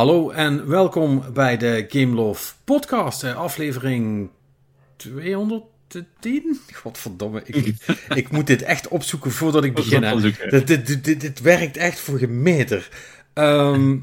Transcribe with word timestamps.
Hallo 0.00 0.30
en 0.30 0.68
welkom 0.68 1.24
bij 1.32 1.56
de 1.56 1.86
Game 1.88 2.14
Love 2.14 2.52
podcast, 2.64 3.24
eh, 3.24 3.36
aflevering 3.36 4.30
210. 4.96 6.60
Godverdomme, 6.72 7.42
ik, 7.44 7.74
ik 8.14 8.30
moet 8.30 8.46
dit 8.46 8.62
echt 8.62 8.88
opzoeken 8.88 9.30
voordat 9.30 9.64
ik 9.64 9.74
begin. 9.74 10.02
hè. 10.02 10.20
Dit, 10.20 10.66
dit, 10.66 11.04
dit, 11.04 11.20
dit, 11.20 11.40
werkt 11.40 11.76
echt 11.76 12.00
voor 12.00 12.18
gemeter. 12.18 12.88
Ehm 13.32 13.96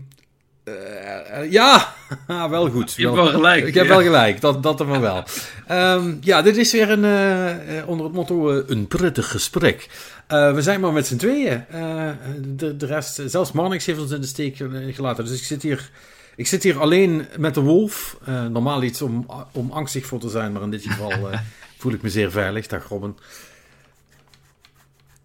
eh, 0.68 1.52
ja, 1.52 1.94
wel 2.50 2.70
goed. 2.70 2.94
Je 2.94 3.04
hebt 3.04 3.16
wel 3.16 3.28
gelijk. 3.28 3.66
Ik 3.66 3.74
heb 3.74 3.84
ja. 3.84 3.90
wel 3.90 4.02
gelijk, 4.02 4.42
dat, 4.42 4.64
dat 4.64 4.80
er 4.80 4.88
maar 4.88 5.02
wel. 5.02 5.24
Ehm, 5.68 6.14
ja, 6.22 6.42
dit 6.42 6.58
is 6.58 6.72
weer 6.72 6.90
een, 6.90 7.04
eh, 7.04 7.80
eh, 7.80 7.90
onder 7.90 8.06
het 8.06 8.16
motto 8.16 8.50
eh, 8.50 8.64
een 8.68 8.88
prettig 8.88 9.32
gesprek. 9.32 9.90
Eh, 10.28 10.54
we 10.54 10.62
zijn 10.62 10.80
maar 10.80 10.94
met 10.94 11.08
z'n 11.08 11.16
tweeën. 11.16 11.68
Eh, 11.68 12.10
de, 12.46 12.78
de 12.78 12.86
rest, 12.86 13.22
zelfs 13.26 13.52
Marnix 13.52 13.86
heeft 13.86 14.00
ons 14.00 14.12
in 14.12 14.22
de 14.22 14.28
steek 14.28 14.56
gelaten. 14.92 15.26
Dus 15.26 15.38
ik 15.40 15.46
zit 15.46 15.62
hier, 15.62 15.90
ik 16.36 16.48
zit 16.48 16.64
hier 16.64 16.80
alleen 16.80 17.28
met 17.38 17.54
de 17.54 17.62
wolf. 17.62 18.18
Eh, 18.26 18.46
normaal 18.46 18.84
iets 18.84 19.02
om, 19.02 19.26
om 19.52 19.72
angstig 19.72 20.06
voor 20.06 20.20
te 20.20 20.30
zijn, 20.30 20.52
maar 20.52 20.62
in 20.62 20.72
dit 20.72 20.84
geval 20.84 21.12
voel 21.80 21.94
ik 21.94 22.02
me 22.02 22.10
zeer 22.10 22.32
veilig. 22.32 22.68
Dag 22.68 22.88
Robin. 22.88 23.18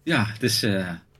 Ja, 0.03 0.25
het 0.25 0.43
is... 0.43 0.65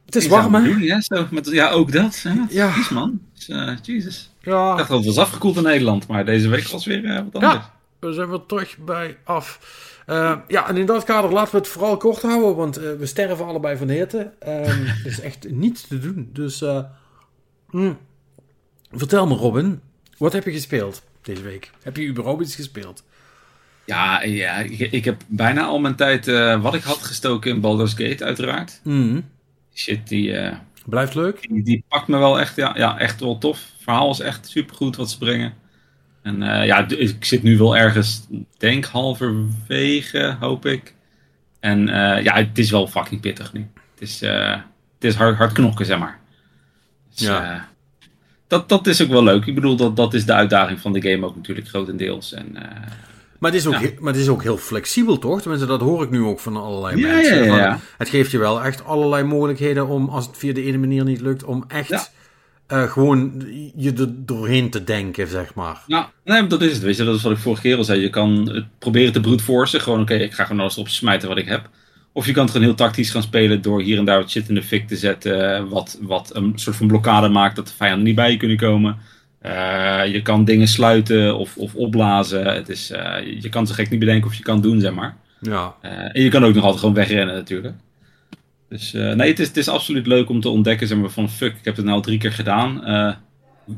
Het 0.05 0.15
is 0.15 0.27
warm, 0.27 0.55
hè? 0.55 0.61
hè? 0.61 1.01
Zo, 1.01 1.27
met, 1.31 1.49
ja, 1.51 1.69
ook 1.69 1.91
dat. 1.91 2.21
Hè? 2.23 2.33
Ja. 2.49 2.73
Man. 2.89 3.21
Dus, 3.33 3.79
Jesus. 3.83 4.31
Ik 4.39 4.45
Ja, 4.45 4.75
dacht 4.75 4.89
dat 4.89 4.97
het 4.97 5.15
was 5.15 5.17
afgekoeld 5.17 5.57
in 5.57 5.63
Nederland, 5.63 6.07
maar 6.07 6.25
deze 6.25 6.49
week 6.49 6.67
was 6.67 6.85
weer 6.85 7.01
wat 7.01 7.33
anders. 7.33 7.53
Ja, 7.53 7.73
we 7.99 8.13
zijn 8.13 8.29
er 8.29 8.45
terug 8.45 8.77
bij 8.77 9.17
af. 9.23 9.59
Eh, 10.05 10.37
ja, 10.47 10.69
en 10.69 10.77
in 10.77 10.85
dat 10.85 11.03
kader 11.03 11.31
laten 11.31 11.51
we 11.51 11.57
het 11.57 11.67
vooral 11.67 11.97
kort 11.97 12.21
houden, 12.21 12.55
want 12.55 12.77
eh, 12.77 12.93
we 12.93 13.05
sterven 13.05 13.45
allebei 13.45 13.77
van 13.77 13.87
de 13.87 13.93
hitte. 13.93 14.31
Ehm 14.39 14.85
er 14.85 15.05
is 15.05 15.19
echt 15.19 15.49
niets 15.49 15.87
te 15.87 15.99
doen. 15.99 16.29
Dus 16.33 16.61
eh, 16.61 16.83
mm. 17.69 17.97
vertel 18.91 19.27
me, 19.27 19.35
Robin, 19.35 19.81
wat 20.17 20.33
heb 20.33 20.43
je 20.43 20.51
gespeeld 20.51 21.03
deze 21.21 21.41
week? 21.41 21.71
Heb 21.81 21.97
je 21.97 22.07
überhaupt 22.07 22.41
iets 22.41 22.55
gespeeld? 22.55 23.03
Ja, 23.85 24.21
ja 24.23 24.57
ik, 24.57 24.79
ik 24.79 25.05
heb 25.05 25.21
bijna 25.27 25.65
al 25.65 25.79
mijn 25.79 25.95
tijd 25.95 26.27
eh, 26.27 26.61
wat 26.61 26.73
ik 26.73 26.83
had 26.83 26.97
gestoken 26.97 27.51
in 27.51 27.61
Baldur's 27.61 27.93
Gate, 27.93 28.23
uiteraard. 28.23 28.79
Mm. 28.83 29.29
Shit, 29.73 30.07
die, 30.07 30.37
eh, 30.37 30.57
Blijft 30.85 31.15
leuk? 31.15 31.49
die, 31.49 31.63
die 31.63 31.83
pakt 31.87 32.07
me 32.07 32.17
wel 32.17 32.39
echt, 32.39 32.55
ja, 32.55 32.73
ja, 32.77 32.99
echt 32.99 33.19
wel 33.19 33.37
tof. 33.37 33.57
Het 33.57 33.83
verhaal 33.83 34.11
is 34.11 34.19
echt 34.19 34.47
supergoed 34.47 34.95
wat 34.95 35.09
ze 35.09 35.17
brengen. 35.17 35.53
En 36.23 36.41
eh, 36.43 36.65
ja, 36.65 36.87
ik 36.89 37.25
zit 37.25 37.43
nu 37.43 37.57
wel 37.57 37.77
ergens, 37.77 38.27
denk 38.57 38.85
halverwege, 38.85 40.37
hoop 40.39 40.65
ik. 40.65 40.93
En 41.59 41.89
eh, 41.89 42.23
ja, 42.23 42.35
het 42.35 42.57
is 42.57 42.71
wel 42.71 42.87
fucking 42.87 43.21
pittig 43.21 43.53
nu. 43.53 43.67
Het 43.93 44.01
is, 44.09 44.21
eh, 44.21 44.51
het 44.95 45.03
is 45.03 45.15
hard, 45.15 45.37
hard 45.37 45.51
knokken, 45.51 45.85
zeg 45.85 45.99
maar. 45.99 46.19
Dus, 47.15 47.27
Ja. 47.27 47.67
dat, 48.47 48.69
dat 48.69 48.87
is 48.87 49.01
ook 49.01 49.09
wel 49.09 49.23
leuk. 49.23 49.45
Ik 49.45 49.55
bedoel, 49.55 49.75
dat, 49.75 49.95
dat 49.95 50.13
is 50.13 50.25
de 50.25 50.33
uitdaging 50.33 50.79
van 50.79 50.93
de 50.93 51.01
game 51.11 51.25
ook 51.25 51.35
natuurlijk 51.35 51.67
grotendeels. 51.67 52.33
En, 52.33 52.51
Maar 53.39 53.51
het, 53.51 53.61
is 53.61 53.67
ook, 53.67 53.73
Ja. 53.73 53.79
he- 53.79 53.95
maar 53.99 54.13
het 54.13 54.21
is 54.21 54.27
ook 54.27 54.43
heel 54.43 54.57
flexibel, 54.57 55.17
toch? 55.19 55.41
Tenminste, 55.41 55.67
dat 55.67 55.81
hoor 55.81 56.03
ik 56.03 56.09
nu 56.09 56.21
ook 56.21 56.39
van 56.39 56.57
allerlei 56.57 56.97
Ja, 57.01 57.07
mensen. 57.07 57.35
ja, 57.37 57.41
ja, 57.43 57.47
Van, 57.49 57.57
ja. 57.57 57.79
Het 57.97 58.09
geeft 58.09 58.31
je 58.31 58.37
wel 58.37 58.63
echt 58.63 58.85
allerlei 58.85 59.23
mogelijkheden 59.23 59.87
om, 59.87 60.09
als 60.09 60.25
het 60.27 60.37
via 60.37 60.53
de 60.53 60.63
ene 60.63 60.77
manier 60.77 61.03
niet 61.03 61.21
lukt, 61.21 61.43
om 61.43 61.63
echt 61.67 62.11
Ja. 62.73 62.83
eh, 62.83 62.91
gewoon 62.91 63.45
je 63.75 63.93
er 63.93 64.25
doorheen 64.25 64.69
te 64.69 64.83
denken, 64.83 65.27
zeg 65.27 65.53
maar. 65.53 65.83
Nou, 65.87 66.05
nee, 66.23 66.47
dat 66.47 66.61
is 66.61 66.73
het. 66.73 66.81
Weet 66.81 66.97
je, 66.97 67.03
dat 67.03 67.15
is 67.15 67.21
wat 67.21 67.31
ik 67.31 67.37
vorige 67.37 67.61
keer 67.61 67.77
al 67.77 67.83
zei. 67.83 68.01
Je 68.01 68.09
kan 68.09 68.49
het 68.53 68.65
proberen 68.79 69.13
te 69.13 69.19
brute. 69.19 69.79
Gewoon, 69.79 70.01
oké, 70.01 70.13
ik 70.13 70.33
ga 70.33 70.43
gewoon 70.43 70.61
alles 70.61 70.75
erop 70.75 70.89
smijten 70.89 71.27
wat 71.27 71.37
ik 71.37 71.47
heb. 71.47 71.69
Of 72.11 72.25
je 72.25 72.31
kan 72.31 72.43
het 72.43 72.51
gewoon 72.51 72.67
heel 72.67 72.75
tactisch 72.75 73.11
gaan 73.11 73.21
spelen 73.21 73.61
door 73.61 73.81
hier 73.81 73.97
en 73.97 74.05
daar 74.05 74.19
wat 74.19 74.29
shit 74.29 74.49
in 74.49 74.55
de 74.55 74.63
fik 74.63 74.87
te 74.87 74.95
zetten. 74.95 75.69
Wat, 75.69 75.97
wat 76.01 76.35
een 76.35 76.51
soort 76.55 76.75
van 76.75 76.87
blokkade 76.87 77.29
maakt 77.29 77.55
dat 77.55 77.67
de 77.67 77.73
vijanden 77.73 78.03
niet 78.03 78.15
bij 78.15 78.31
je 78.31 78.37
kunnen 78.37 78.57
komen. 78.57 78.97
Eh, 79.39 80.05
je 80.05 80.21
kan 80.21 80.45
dingen 80.45 80.67
sluiten 80.67 81.37
of, 81.37 81.57
of 81.57 81.75
opblazen. 81.75 82.45
Het 82.45 82.69
is, 82.69 82.91
eh, 82.91 83.41
je 83.41 83.49
kan 83.49 83.67
zo 83.67 83.73
gek 83.73 83.89
niet 83.89 83.99
bedenken 83.99 84.27
of 84.29 84.35
je 84.35 84.43
kan 84.43 84.61
doen, 84.61 84.79
zeg 84.79 84.93
maar. 84.93 85.15
Ja. 85.39 85.75
En 85.81 86.21
je 86.21 86.29
kan 86.29 86.45
ook 86.45 86.53
nog 86.53 86.63
altijd 86.63 86.79
gewoon 86.79 86.95
wegrennen 86.95 87.35
natuurlijk. 87.35 87.75
Dus 88.73 88.93
eh, 88.93 89.13
nee, 89.13 89.29
het 89.29 89.39
is, 89.39 89.47
het 89.47 89.57
is 89.57 89.67
absoluut 89.67 90.07
leuk 90.07 90.29
om 90.29 90.41
te 90.41 90.49
ontdekken 90.49 90.87
zeg 90.87 90.97
maar, 90.97 91.09
van 91.09 91.29
fuck, 91.29 91.57
ik 91.57 91.65
heb 91.65 91.75
het 91.75 91.85
nou 91.85 91.97
al 91.97 92.03
drie 92.03 92.17
keer 92.17 92.31
gedaan. 92.31 92.85
Eh, 92.85 93.13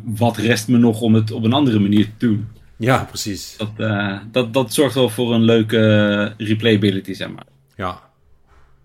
wat 0.04 0.38
rest 0.38 0.68
me 0.68 0.78
nog 0.78 1.02
om 1.02 1.14
het 1.14 1.32
op 1.32 1.44
een 1.44 1.54
andere 1.54 1.80
manier 1.80 2.06
te 2.06 2.26
doen? 2.26 2.48
ja, 2.78 3.04
precies. 3.04 3.58
Dat, 3.58 3.72
eh, 3.78 4.18
dat, 4.32 4.54
dat 4.54 4.74
zorgt 4.74 4.96
wel 4.96 5.10
voor 5.10 5.34
een 5.34 5.44
leuke 5.44 6.34
replayability, 6.38 7.14
zeg 7.14 7.30
maar. 7.30 7.46
Ja. 7.76 8.02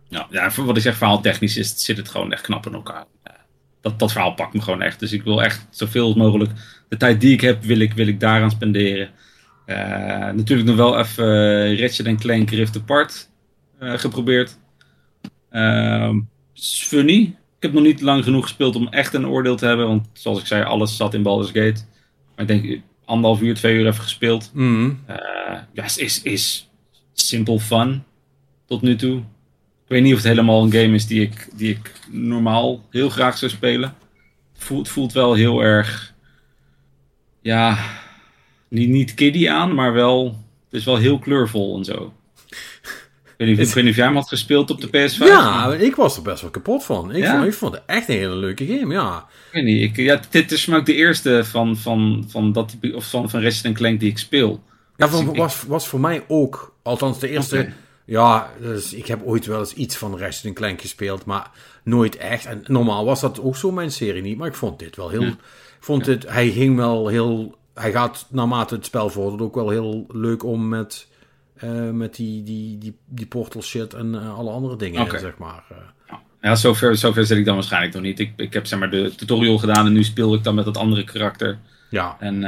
Ja, 0.09 0.27
ja, 0.31 0.51
voor 0.51 0.65
wat 0.65 0.77
ik 0.77 0.83
zeg, 0.83 0.97
verhaaltechnisch 0.97 1.57
is, 1.57 1.85
zit 1.85 1.97
het 1.97 2.09
gewoon 2.09 2.33
echt 2.33 2.43
knap 2.43 2.67
in 2.67 2.75
elkaar. 2.75 3.05
Dat, 3.81 3.99
dat 3.99 4.13
verhaal 4.13 4.35
pakt 4.35 4.55
me 4.55 4.61
gewoon 4.61 4.83
echt. 4.83 5.01
Dus 5.01 5.13
ik 5.13 5.23
wil 5.23 5.43
echt 5.43 5.67
zoveel 5.71 6.15
mogelijk 6.15 6.51
de 6.89 6.97
tijd 6.97 7.21
die 7.21 7.33
ik 7.33 7.41
heb, 7.41 7.63
wil 7.63 7.79
ik, 7.79 7.93
wil 7.93 8.07
ik 8.07 8.21
daaraan 8.21 8.51
spenderen. 8.51 9.11
Natuurlijk 10.35 10.69
nog 10.69 10.77
wel 10.77 10.99
even 10.99 11.77
Ratchet 11.79 12.21
Clank 12.21 12.51
Rift 12.51 12.77
Apart 12.77 13.29
geprobeerd. 13.79 14.59
Ehm, 15.51 16.21
is 16.55 16.85
funny. 16.87 17.21
Ik 17.57 17.67
heb 17.67 17.73
nog 17.73 17.83
niet 17.83 18.01
lang 18.01 18.25
genoeg 18.25 18.43
gespeeld 18.43 18.77
om 18.77 18.89
echt 18.89 19.15
een 19.15 19.27
oordeel 19.27 19.57
te 19.57 19.67
hebben. 19.67 19.87
Want 19.87 20.09
zoals 20.13 20.41
ik 20.41 20.47
zei, 20.47 20.65
alles 20.65 20.97
zat 20.97 21.15
in 21.15 21.23
Baldur's 21.23 21.51
Gate. 21.51 21.83
Maar 22.37 22.51
ik 22.51 22.63
denk 22.63 22.81
anderhalf 23.05 23.41
uur, 23.41 23.55
twee 23.55 23.75
uur 23.75 23.87
even 23.87 24.03
gespeeld. 24.03 24.51
Eh, 25.07 25.59
ja, 25.73 25.85
is, 25.85 25.99
is, 25.99 26.23
is 26.23 26.71
simpel 27.13 27.59
fun 27.59 28.03
tot 28.67 28.83
nu 28.83 28.97
toe. 28.97 29.19
Ik 29.19 29.97
weet 29.97 30.03
niet 30.03 30.13
of 30.13 30.19
het 30.19 30.29
helemaal 30.29 30.63
een 30.63 30.73
game 30.73 30.95
is 30.95 31.07
die 31.07 31.21
ik, 31.21 31.49
die 31.57 31.71
ik 31.71 31.93
normaal 32.11 32.85
heel 32.91 33.09
graag 33.09 33.39
zou 33.39 33.51
spelen. 33.51 33.95
Het 34.53 34.65
voelt, 34.65 34.89
voelt 34.89 35.13
wel 35.13 35.35
heel 35.35 35.63
erg. 35.63 36.15
Ja, 37.43 37.79
niet, 38.69 38.89
niet 38.89 39.15
kiddie 39.15 39.51
aan, 39.51 39.75
maar 39.75 39.93
wel. 39.93 40.27
Het 40.65 40.81
is 40.81 40.85
wel 40.85 40.97
heel 40.97 41.19
kleurvol 41.19 41.77
en 41.77 41.85
zo. 41.85 42.13
Ik 43.41 43.47
weet 43.47 43.57
niet, 43.57 43.65
of- 43.65 43.69
ik 43.69 43.75
weet 43.75 43.85
niet 43.85 43.93
of 43.93 43.99
jij 43.99 44.07
hem 44.09 44.17
had 44.17 44.29
gespeeld 44.29 44.71
op 44.71 44.81
de 44.81 44.87
PS5. 44.89 45.19
Ja, 45.27 45.75
ik 45.75 45.97
was 45.97 46.17
er 46.17 46.23
best 46.23 46.41
wel 46.43 46.51
kapot 46.51 46.85
van. 46.85 47.11
Ik, 47.15 47.23
Ja? 47.23 47.33
vond, 47.37 47.45
ik 47.47 47.55
vond 47.55 47.75
het 47.75 47.83
echt 47.87 48.09
een 48.09 48.15
hele 48.17 48.35
leuke 48.37 48.67
game, 48.67 48.95
ja. 48.95 49.27
Ik 49.47 49.53
weet 49.53 49.65
niet. 49.65 49.83
Ik, 49.83 49.97
ja, 49.97 50.21
dit 50.31 50.53
is 50.53 50.67
maar 50.67 50.79
ook 50.79 50.87
de 50.87 50.95
eerste 50.95 51.45
van, 51.45 51.77
van, 51.77 52.25
van, 52.29 52.53
dat 52.53 52.77
of 52.95 53.11
van, 53.11 53.31
van 53.31 53.41
Resident 53.41 53.77
Clank 53.77 54.01
die 54.01 54.11
ik 54.11 54.19
speel. 54.19 54.63
Ja, 54.97 55.07
Dus 55.07 55.15
van, 55.15 55.29
ik- 55.31 55.37
was, 55.37 55.63
was 55.67 55.89
voor 55.89 56.01
mij 56.01 56.23
ook, 56.29 56.75
althans 56.83 57.19
de 57.19 57.29
eerste... 57.29 57.69
Ja, 58.05 58.51
dus 58.61 58.93
ik 58.95 59.07
heb 59.07 59.21
ooit 59.25 59.47
wel 59.47 59.59
eens 59.59 59.75
iets 59.75 59.97
van 59.97 60.17
Resident 60.17 60.55
Clank 60.55 60.81
gespeeld, 60.81 61.25
maar 61.25 61.51
nooit 61.85 62.17
echt. 62.17 62.47
En 62.47 62.63
normaal 62.67 63.05
was 63.05 63.21
dat 63.21 63.41
ook 63.41 63.57
zo 63.57 63.71
mijn 63.73 63.93
serie 63.93 64.23
niet, 64.23 64.37
maar 64.39 64.49
ik 64.49 64.55
vond 64.55 64.79
dit 64.79 64.97
wel 64.97 65.09
heel... 65.09 65.35
Vond 65.81 66.05
dit, 66.05 66.29
hij 66.29 66.51
ging 66.51 66.77
wel 66.77 67.09
heel... 67.09 67.55
Hij 67.75 67.93
gaat 67.93 68.27
naarmate 68.31 68.75
het 68.75 68.87
spel 68.87 69.11
vordert 69.11 69.43
ook 69.43 69.55
wel 69.55 69.71
heel 69.71 70.05
leuk 70.09 70.45
om 70.45 70.69
met, 70.69 71.07
eh, 71.61 71.91
met 71.91 72.15
die, 72.17 72.43
die, 72.43 72.79
die, 72.79 72.97
die 73.09 73.27
portal 73.27 73.63
shit 73.63 73.95
en 73.95 74.15
eh, 74.15 74.39
alle 74.39 74.51
andere 74.51 74.77
dingen, 74.77 75.11
zeg 75.21 75.39
maar. 75.39 75.65
eh. 75.69 75.77
Ja, 76.43 76.55
zover, 76.55 76.97
zover 76.97 77.27
zit 77.27 77.39
ik 77.39 77.45
dan 77.45 77.55
waarschijnlijk 77.55 77.95
nog 77.95 78.03
niet. 78.03 78.19
Ik, 78.19 78.33
ik 78.37 78.53
heb 78.53 78.67
zeg 78.67 78.79
maar 78.79 78.91
de 78.91 79.13
tutorial 79.17 79.59
gedaan 79.59 79.87
en 79.87 79.93
nu 79.93 80.05
speel 80.05 80.35
ik 80.35 80.45
dan 80.45 80.55
met 80.55 80.65
dat 80.65 80.77
andere 80.77 81.05
karakter. 81.05 81.59
ja. 81.91 82.17
En 82.21 82.41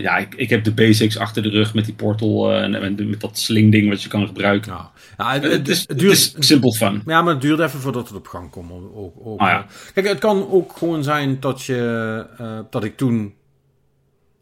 ja, 0.00 0.16
ik, 0.16 0.34
ik 0.34 0.50
heb 0.50 0.64
de 0.64 0.72
basics 0.72 1.16
achter 1.18 1.42
de 1.42 1.48
rug 1.48 1.74
met 1.74 1.84
die 1.84 1.94
portal 1.94 2.52
en, 2.52 2.74
en 2.74 3.10
met 3.10 3.20
dat 3.20 3.38
slingding 3.38 3.88
wat 3.88 4.02
je 4.02 4.08
kan 4.08 4.26
gebruiken. 4.26 4.72
Ja, 4.72 4.90
ja 5.18 5.40
het, 5.40 5.68
is, 5.68 5.78
het 5.80 5.88
het 5.88 5.98
duurt, 5.98 6.12
is 6.12 6.34
simpel 6.38 6.72
fun. 6.72 7.02
Ja, 7.06 7.22
maar 7.22 7.32
het 7.32 7.42
duurt 7.42 7.60
even 7.60 7.80
voordat 7.80 8.08
het 8.08 8.16
op 8.16 8.26
gang 8.26 8.50
komt. 8.50 8.70
Ook, 8.94 9.14
ook, 9.24 9.40
Ah, 9.40 9.48
ja. 9.48 9.66
Kijk, 9.94 10.06
het 10.08 10.18
kan 10.18 10.50
ook 10.50 10.76
gewoon 10.76 11.02
zijn 11.04 11.40
dat, 11.40 11.62
je, 11.62 12.26
dat 12.70 12.84
ik 12.84 12.96
toen... 12.96 13.34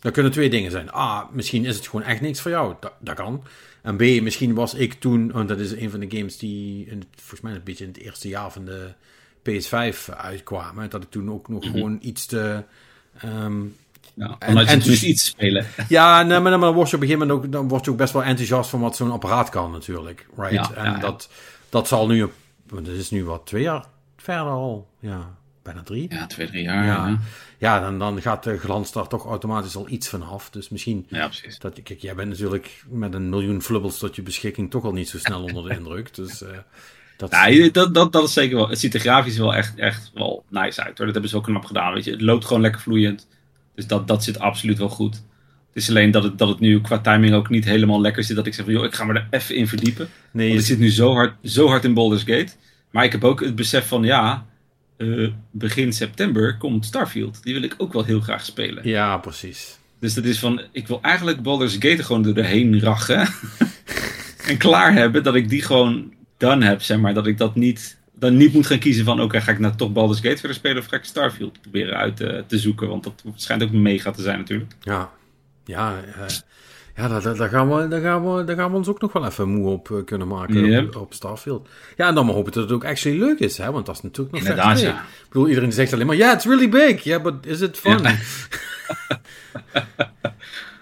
Dat 0.00 0.12
kunnen 0.12 0.32
twee 0.32 0.50
dingen 0.50 0.70
zijn. 0.70 0.88
A, 0.94 1.28
misschien 1.32 1.64
is 1.64 1.76
het 1.76 1.88
gewoon 1.88 2.06
echt 2.06 2.20
niks 2.20 2.40
voor 2.40 2.50
jou. 2.50 2.74
Dat, 2.80 2.92
dat 3.00 3.14
kan. 3.14 3.42
En 3.82 3.96
B, 3.96 4.00
misschien 4.22 4.54
was 4.54 4.74
ik 4.74 4.92
toen... 4.94 5.32
Want 5.32 5.48
dat 5.48 5.58
is 5.58 5.72
een 5.72 5.90
van 5.90 6.00
de 6.00 6.16
games 6.16 6.36
die 6.38 6.86
in 6.86 6.98
het, 6.98 7.06
volgens 7.16 7.40
mij 7.40 7.52
een 7.54 7.60
beetje 7.64 7.84
in 7.84 7.90
het 7.90 8.00
eerste 8.00 8.28
jaar 8.28 8.52
van 8.52 8.64
de 8.64 8.92
PS5 9.50 10.14
uitkwamen. 10.16 10.90
Dat 10.90 11.02
ik 11.02 11.10
toen 11.10 11.30
ook 11.30 11.48
nog 11.48 11.64
gewoon 11.64 11.98
iets 12.00 12.26
te... 12.26 12.64
ehm, 13.18 13.60
Ja, 14.14 14.36
En- 14.38 14.56
en- 14.56 14.66
tenminste 14.80 15.06
iets 15.06 15.24
spelen. 15.24 15.66
ja, 15.88 16.22
nee, 16.22 16.40
maar, 16.40 16.50
dan 16.60 16.72
word 16.74 16.90
je 16.90 16.96
op 16.96 17.02
een 17.02 17.08
gegeven 17.08 17.26
moment 17.28 17.46
ook, 17.46 17.52
dan 17.52 17.68
word 17.68 17.84
je 17.84 17.90
ook 17.90 17.96
best 17.96 18.12
wel 18.12 18.22
enthousiast 18.24 18.70
van 18.70 18.80
wat 18.80 18.96
zo'n 18.96 19.10
apparaat 19.10 19.48
kan 19.48 19.70
natuurlijk. 19.72 20.26
Right? 20.36 20.52
Ja, 20.54 20.72
en 20.74 20.90
ja. 20.90 20.98
Dat, 20.98 21.28
dat 21.68 21.88
zal 21.88 22.06
nu, 22.06 22.28
het 22.74 22.86
is 22.88 23.10
nu 23.10 23.24
wat, 23.24 23.46
twee 23.46 23.62
jaar 23.62 23.84
verder 24.16 24.52
al. 24.52 24.88
Ja, 25.00 25.36
bijna 25.68 25.82
drie. 25.82 26.06
Ja, 26.08 26.26
twee, 26.26 26.46
drie 26.46 26.62
jaar. 26.62 26.84
Ja, 26.84 27.08
Ja, 27.08 27.18
ja 27.58 27.80
dan, 27.80 27.98
dan 27.98 28.22
gaat 28.22 28.44
de 28.44 28.58
glans 28.58 28.92
daar 28.92 29.06
toch 29.06 29.26
automatisch 29.26 29.76
al 29.76 29.88
iets 29.88 30.08
van 30.08 30.22
af. 30.22 30.50
Dus 30.50 30.68
misschien, 30.68 31.06
ja 31.08 31.26
precies. 31.26 31.58
dat, 31.58 31.82
kijk, 31.82 32.00
jij 32.00 32.14
bent 32.14 32.28
natuurlijk 32.28 32.84
met 32.88 33.14
een 33.14 33.28
miljoen 33.28 33.62
flubbels 33.62 33.98
tot 33.98 34.16
je 34.16 34.22
beschikking 34.22 34.70
toch 34.70 34.84
al 34.84 34.92
niet 34.92 35.08
zo 35.08 35.18
snel 35.18 35.42
onder 35.42 35.68
de 35.68 35.74
indruk. 35.74 36.14
Dus 36.14 36.42
eh, 36.42 36.48
dat... 37.16 37.30
Ja, 37.30 37.68
dat, 37.70 37.94
dat, 37.94 38.12
dat 38.12 38.24
is 38.24 38.32
zeker 38.32 38.56
wel. 38.56 38.68
Het 38.68 38.78
ziet 38.78 38.94
er 38.94 39.00
grafisch 39.00 39.38
wel 39.38 39.54
echt, 39.54 39.78
echt 39.78 40.10
wel 40.14 40.44
nice 40.48 40.82
uit 40.82 40.98
hoor. 40.98 41.06
Dat 41.06 41.14
hebben 41.14 41.28
ze 41.30 41.36
wel 41.36 41.44
knap 41.44 41.64
gedaan. 41.64 41.94
Weet 41.94 42.04
je. 42.04 42.10
Het 42.10 42.20
loopt 42.20 42.44
gewoon 42.44 42.62
lekker 42.62 42.80
vloeiend. 42.80 43.28
Dus 43.74 43.86
dat, 43.86 44.08
dat 44.08 44.24
zit 44.24 44.38
absoluut 44.38 44.78
wel 44.78 44.88
goed. 44.88 45.14
Het 45.72 45.82
is 45.82 45.88
alleen 45.88 46.10
dat 46.10 46.22
het, 46.22 46.38
dat 46.38 46.48
het 46.48 46.60
nu 46.60 46.80
qua 46.80 46.98
timing 46.98 47.34
ook 47.34 47.48
niet 47.48 47.64
helemaal 47.64 48.00
lekker 48.00 48.24
zit. 48.24 48.36
Dat 48.36 48.46
ik 48.46 48.54
zeg 48.54 48.64
van 48.64 48.74
joh, 48.74 48.84
ik 48.84 48.94
ga 48.94 49.04
me 49.04 49.14
er 49.14 49.26
even 49.30 49.54
in 49.54 49.68
verdiepen. 49.68 50.08
nee, 50.30 50.48
Want 50.48 50.60
ik 50.60 50.66
zit 50.66 50.78
nu 50.78 50.90
zo 50.90 51.12
hard, 51.12 51.34
zo 51.42 51.68
hard 51.68 51.84
in 51.84 51.94
Baldur's 51.94 52.22
Gate. 52.22 52.52
Maar 52.90 53.04
ik 53.04 53.12
heb 53.12 53.24
ook 53.24 53.40
het 53.40 53.54
besef 53.54 53.88
van 53.88 54.02
ja, 54.02 54.46
eh, 54.98 55.28
begin 55.50 55.92
september 55.92 56.56
komt 56.56 56.84
Starfield. 56.84 57.42
Die 57.42 57.54
wil 57.54 57.62
ik 57.62 57.74
ook 57.78 57.92
wel 57.92 58.04
heel 58.04 58.20
graag 58.20 58.44
spelen. 58.44 58.88
Ja, 58.88 59.16
precies. 59.16 59.78
Dus 59.98 60.14
dat 60.14 60.24
is 60.24 60.38
van, 60.38 60.62
ik 60.72 60.86
wil 60.86 60.98
eigenlijk 61.02 61.42
Baldur's 61.42 61.76
Gate 61.78 62.02
gewoon 62.02 62.22
door 62.22 62.34
de 62.34 62.44
heen 62.44 62.80
rachen. 62.80 63.28
en 64.48 64.56
klaar 64.56 64.92
hebben, 64.92 65.22
dat 65.22 65.34
ik 65.34 65.48
die 65.48 65.62
gewoon 65.62 66.12
done 66.36 66.64
heb, 66.64 66.82
zeg 66.82 66.98
maar. 66.98 67.14
Dat 67.14 67.26
ik 67.26 67.38
dat 67.38 67.54
niet, 67.54 67.98
dan 68.14 68.36
niet 68.36 68.52
moet 68.52 68.66
gaan 68.66 68.78
kiezen 68.78 69.04
van, 69.04 69.20
oké, 69.20 69.40
ga 69.40 69.52
ik 69.52 69.58
nou 69.58 69.76
toch 69.76 69.92
Baldur's 69.92 70.20
Gate 70.20 70.36
verder 70.36 70.56
spelen 70.56 70.78
of 70.82 70.86
ga 70.86 70.96
ik 70.96 71.04
Starfield 71.04 71.60
proberen 71.60 71.96
uit 71.96 72.16
te, 72.16 72.44
te 72.46 72.58
zoeken. 72.58 72.88
Want 72.88 73.04
dat 73.04 73.22
schijnt 73.34 73.62
ook 73.62 73.72
mega 73.72 74.10
te 74.10 74.22
zijn 74.22 74.38
natuurlijk. 74.38 74.72
Ja, 74.80 75.10
ja, 75.64 76.00
uh, 76.16 76.24
ja 76.98 77.08
daar, 77.08 77.36
daar, 77.36 77.48
gaan 77.48 77.76
we, 77.76 77.88
daar, 77.88 78.00
gaan 78.00 78.34
we, 78.34 78.44
daar 78.44 78.56
gaan 78.56 78.70
we 78.70 78.76
ons 78.76 78.88
ook 78.88 79.00
nog 79.00 79.12
wel 79.12 79.26
even 79.26 79.48
moe 79.48 79.68
op 79.68 79.88
uh, 79.88 80.04
kunnen 80.04 80.28
maken 80.28 80.64
Yep. 80.64 80.86
op, 80.86 81.02
op 81.02 81.14
Starfield. 81.14 81.68
Ja, 81.96 82.08
en 82.08 82.14
dan 82.14 82.26
maar 82.26 82.34
hopen 82.34 82.52
dat 82.52 82.62
het 82.62 82.72
ook 82.72 82.84
echt 82.84 83.04
leuk 83.04 83.38
is, 83.38 83.58
hè? 83.58 83.70
want 83.70 83.86
dat 83.86 83.94
is 83.94 84.02
natuurlijk 84.02 84.32
nog 84.32 84.40
Inderdaad, 84.40 84.80
ja. 84.80 84.90
Ik 85.00 85.28
bedoel, 85.28 85.48
iedereen 85.48 85.72
zegt 85.72 85.92
alleen 85.92 86.06
maar, 86.06 86.16
ja, 86.16 86.34
it's 86.34 86.44
really 86.44 86.68
big. 86.68 87.02
Ja, 87.02 87.20
but 87.20 87.34
is 87.46 87.60
it 87.60 87.78
fun? 87.78 88.02
Ja. 88.02 88.16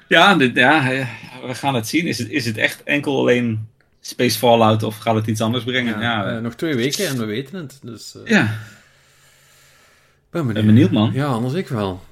Ja, 0.09 0.35
dit, 0.35 0.57
ja, 0.57 0.93
eh, 0.93 1.09
we 1.47 1.55
gaan 1.55 1.75
het 1.75 1.89
zien. 1.89 2.07
Is 2.07 2.19
het, 2.19 2.31
is 2.31 2.45
het 2.45 2.57
echt 2.57 2.83
enkel 2.83 3.19
alleen 3.19 3.69
Space 4.01 4.39
Fallout 4.39 4.83
of 4.83 4.99
gaat 4.99 5.15
het 5.15 5.27
iets 5.27 5.41
anders 5.41 5.65
brengen? 5.65 6.01
Ja, 6.01 6.27
eh, 6.37 6.43
nog 6.43 6.55
twee 6.55 6.75
weken 6.75 7.07
en 7.07 7.19
we 7.19 7.25
weten 7.25 7.59
het. 7.59 7.79
Dus 7.83 8.17
eh, 8.25 8.31
ja. 8.31 8.59
ben 10.31 10.53
ben 10.53 10.67
benieuwd, 10.67 10.91
man. 10.91 11.11
Ja, 11.13 11.27
anders 11.27 11.55
ik 11.55 11.69
wel. 11.69 12.03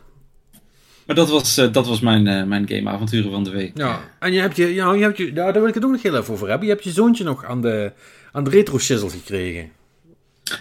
Maar 1.07 1.17
dat 1.17 1.31
was, 1.31 1.57
eh, 1.57 1.73
dat 1.73 1.87
was 1.87 2.01
mijn, 2.01 2.27
eh, 2.27 2.45
mijn 2.45 2.69
gameavonturen 2.69 3.31
van 3.31 3.45
de 3.45 3.51
week. 3.51 3.79
Ja, 3.79 4.01
en 4.19 4.33
je 4.33 4.41
hebt 4.41 4.57
je, 4.57 4.75
ja, 4.75 4.93
je 4.93 5.03
hebt 5.03 5.17
je, 5.17 5.33
nou, 5.33 5.53
daar 5.53 5.61
wil 5.61 5.69
ik 5.69 5.75
het 5.75 5.85
ook 5.85 5.91
nog 5.91 6.03
heel 6.03 6.17
even 6.17 6.35
over 6.35 6.49
hebben. 6.49 6.67
Je 6.67 6.73
hebt 6.73 6.85
je 6.85 6.93
zoontje 6.93 7.25
nog 7.25 7.45
aan 7.45 7.63
de, 7.63 7.93
aan 8.33 8.45
de 8.45 8.51
retro 8.51 8.79
shizzle 8.79 9.11
gekregen. 9.11 9.71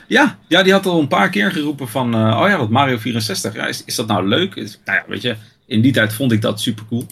Ja, 0.08 0.38
ja, 0.48 0.64
die 0.64 0.74
had 0.74 0.86
al 0.86 1.00
een 1.00 1.08
paar 1.08 1.30
keer 1.30 1.52
geroepen 1.52 1.88
van, 1.88 2.14
eh, 2.14 2.40
oh 2.42 2.48
ja, 2.48 2.58
dat 2.58 2.70
Mario 2.70 2.98
64, 2.98 3.54
ja, 3.54 3.68
is, 3.68 3.84
is 3.86 3.96
dat 3.96 4.08
nou 4.08 4.28
leuk? 4.28 4.56
Is, 4.56 4.80
nou 4.86 4.98
ja, 4.98 5.04
weet 5.08 5.22
je, 5.22 5.36
in 5.66 5.82
die 5.82 5.94
tijd 5.94 6.14
vond 6.14 6.32
ik 6.32 6.42
dat 6.42 6.62
super 6.62 6.86
cool. 6.90 7.06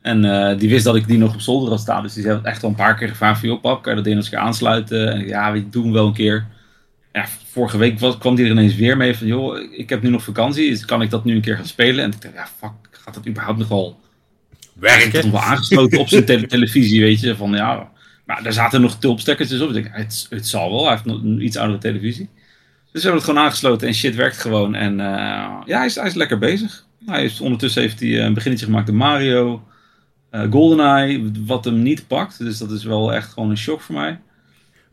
En 0.00 0.58
die 0.58 0.68
wist 0.68 0.84
dat 0.84 0.96
ik 0.96 1.06
die 1.06 1.18
nog 1.18 1.34
op 1.34 1.40
zolder 1.40 1.70
had 1.70 1.80
staan, 1.80 2.02
dus 2.02 2.14
die 2.14 2.26
heeft 2.26 2.42
echt 2.42 2.62
al 2.62 2.68
een 2.68 2.74
paar 2.74 2.96
keer 2.96 3.08
gevraagd 3.08 3.40
van, 3.40 3.48
joh 3.48 3.60
pap, 3.60 3.82
kan 3.82 3.90
je 3.90 3.96
dat 3.96 4.04
ding 4.04 4.16
eens 4.16 4.28
gaan 4.28 4.46
aansluiten? 4.46 5.12
En 5.12 5.20
ik, 5.20 5.28
ja, 5.28 5.52
we 5.52 5.68
doen 5.68 5.92
wel 5.92 6.06
een 6.06 6.12
keer. 6.12 6.46
Ja, 7.14 7.26
vorige 7.50 7.78
week 7.78 7.98
was, 7.98 8.18
kwam 8.18 8.34
die 8.34 8.44
er 8.44 8.50
ineens 8.50 8.74
weer 8.74 8.96
mee 8.96 9.16
van, 9.16 9.26
joh, 9.26 9.58
ik 9.72 9.88
heb 9.88 10.02
nu 10.02 10.08
nog 10.08 10.22
vakantie, 10.24 10.70
dus 10.70 10.84
kan 10.84 11.02
ik 11.02 11.10
dat 11.10 11.24
nu 11.24 11.34
een 11.34 11.40
keer 11.40 11.56
gaan 11.56 11.66
spelen? 11.66 12.04
En 12.04 12.10
ik 12.10 12.22
dacht, 12.22 12.34
ja, 12.34 12.48
fuck, 12.58 12.72
gaat 12.90 13.14
dat 13.14 13.26
überhaupt 13.26 13.58
nog 13.58 13.68
wel 13.68 14.00
werken? 14.72 15.22
nog 15.22 15.30
wel 15.32 15.40
aangesloten 15.40 15.98
op 15.98 16.08
zijn 16.08 16.24
tele- 16.24 16.46
televisie, 16.46 17.00
weet 17.00 17.20
je, 17.20 17.36
van 17.36 17.52
ja... 17.52 17.92
Maar 18.24 18.42
daar 18.42 18.52
zaten 18.52 18.80
nog 18.80 18.98
tulpstekkertjes 18.98 19.60
op. 19.60 19.68
Ik 19.68 19.74
denk, 19.74 19.88
het, 19.92 20.26
het 20.30 20.46
zal 20.48 20.70
wel, 20.70 20.82
hij 20.82 20.90
heeft 20.90 21.04
nog 21.04 21.22
een 21.22 21.44
iets 21.44 21.56
oudere 21.56 21.78
televisie. 21.80 22.28
Dus 22.92 23.02
we 23.02 23.08
hebben 23.08 23.14
het 23.14 23.24
gewoon 23.24 23.44
aangesloten 23.44 23.88
en 23.88 23.94
shit 23.94 24.14
werkt 24.14 24.38
gewoon. 24.38 24.74
En 24.74 25.00
eh, 25.00 25.06
ja, 25.66 25.76
hij 25.76 25.86
is, 25.86 25.94
hij 25.94 26.06
is 26.06 26.14
lekker 26.14 26.38
bezig. 26.38 26.84
Hij 27.06 27.20
heeft, 27.20 27.40
ondertussen 27.40 27.82
heeft 27.82 28.00
hij 28.00 28.08
eh, 28.18 28.24
een 28.24 28.34
beginnetje 28.34 28.66
gemaakt 28.66 28.88
in 28.88 28.96
Mario. 28.96 29.64
eh 30.30 30.50
GoldenEye, 30.50 31.30
wat 31.46 31.64
hem 31.64 31.82
niet 31.82 32.06
pakt. 32.06 32.38
Dus 32.38 32.58
dat 32.58 32.70
is 32.70 32.84
wel 32.84 33.12
echt 33.12 33.32
gewoon 33.32 33.50
een 33.50 33.58
shock 33.58 33.80
voor 33.80 33.94
mij. 33.94 34.20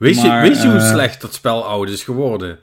Weet, 0.02 0.16
Maar, 0.16 0.44
je, 0.44 0.50
weet 0.50 0.62
je 0.62 0.68
hoe 0.70 0.78
eh, 0.80 0.90
slecht 0.92 1.22
dat 1.22 1.34
spel 1.34 1.66
oud 1.66 1.90
is 1.90 2.04
geworden? 2.04 2.60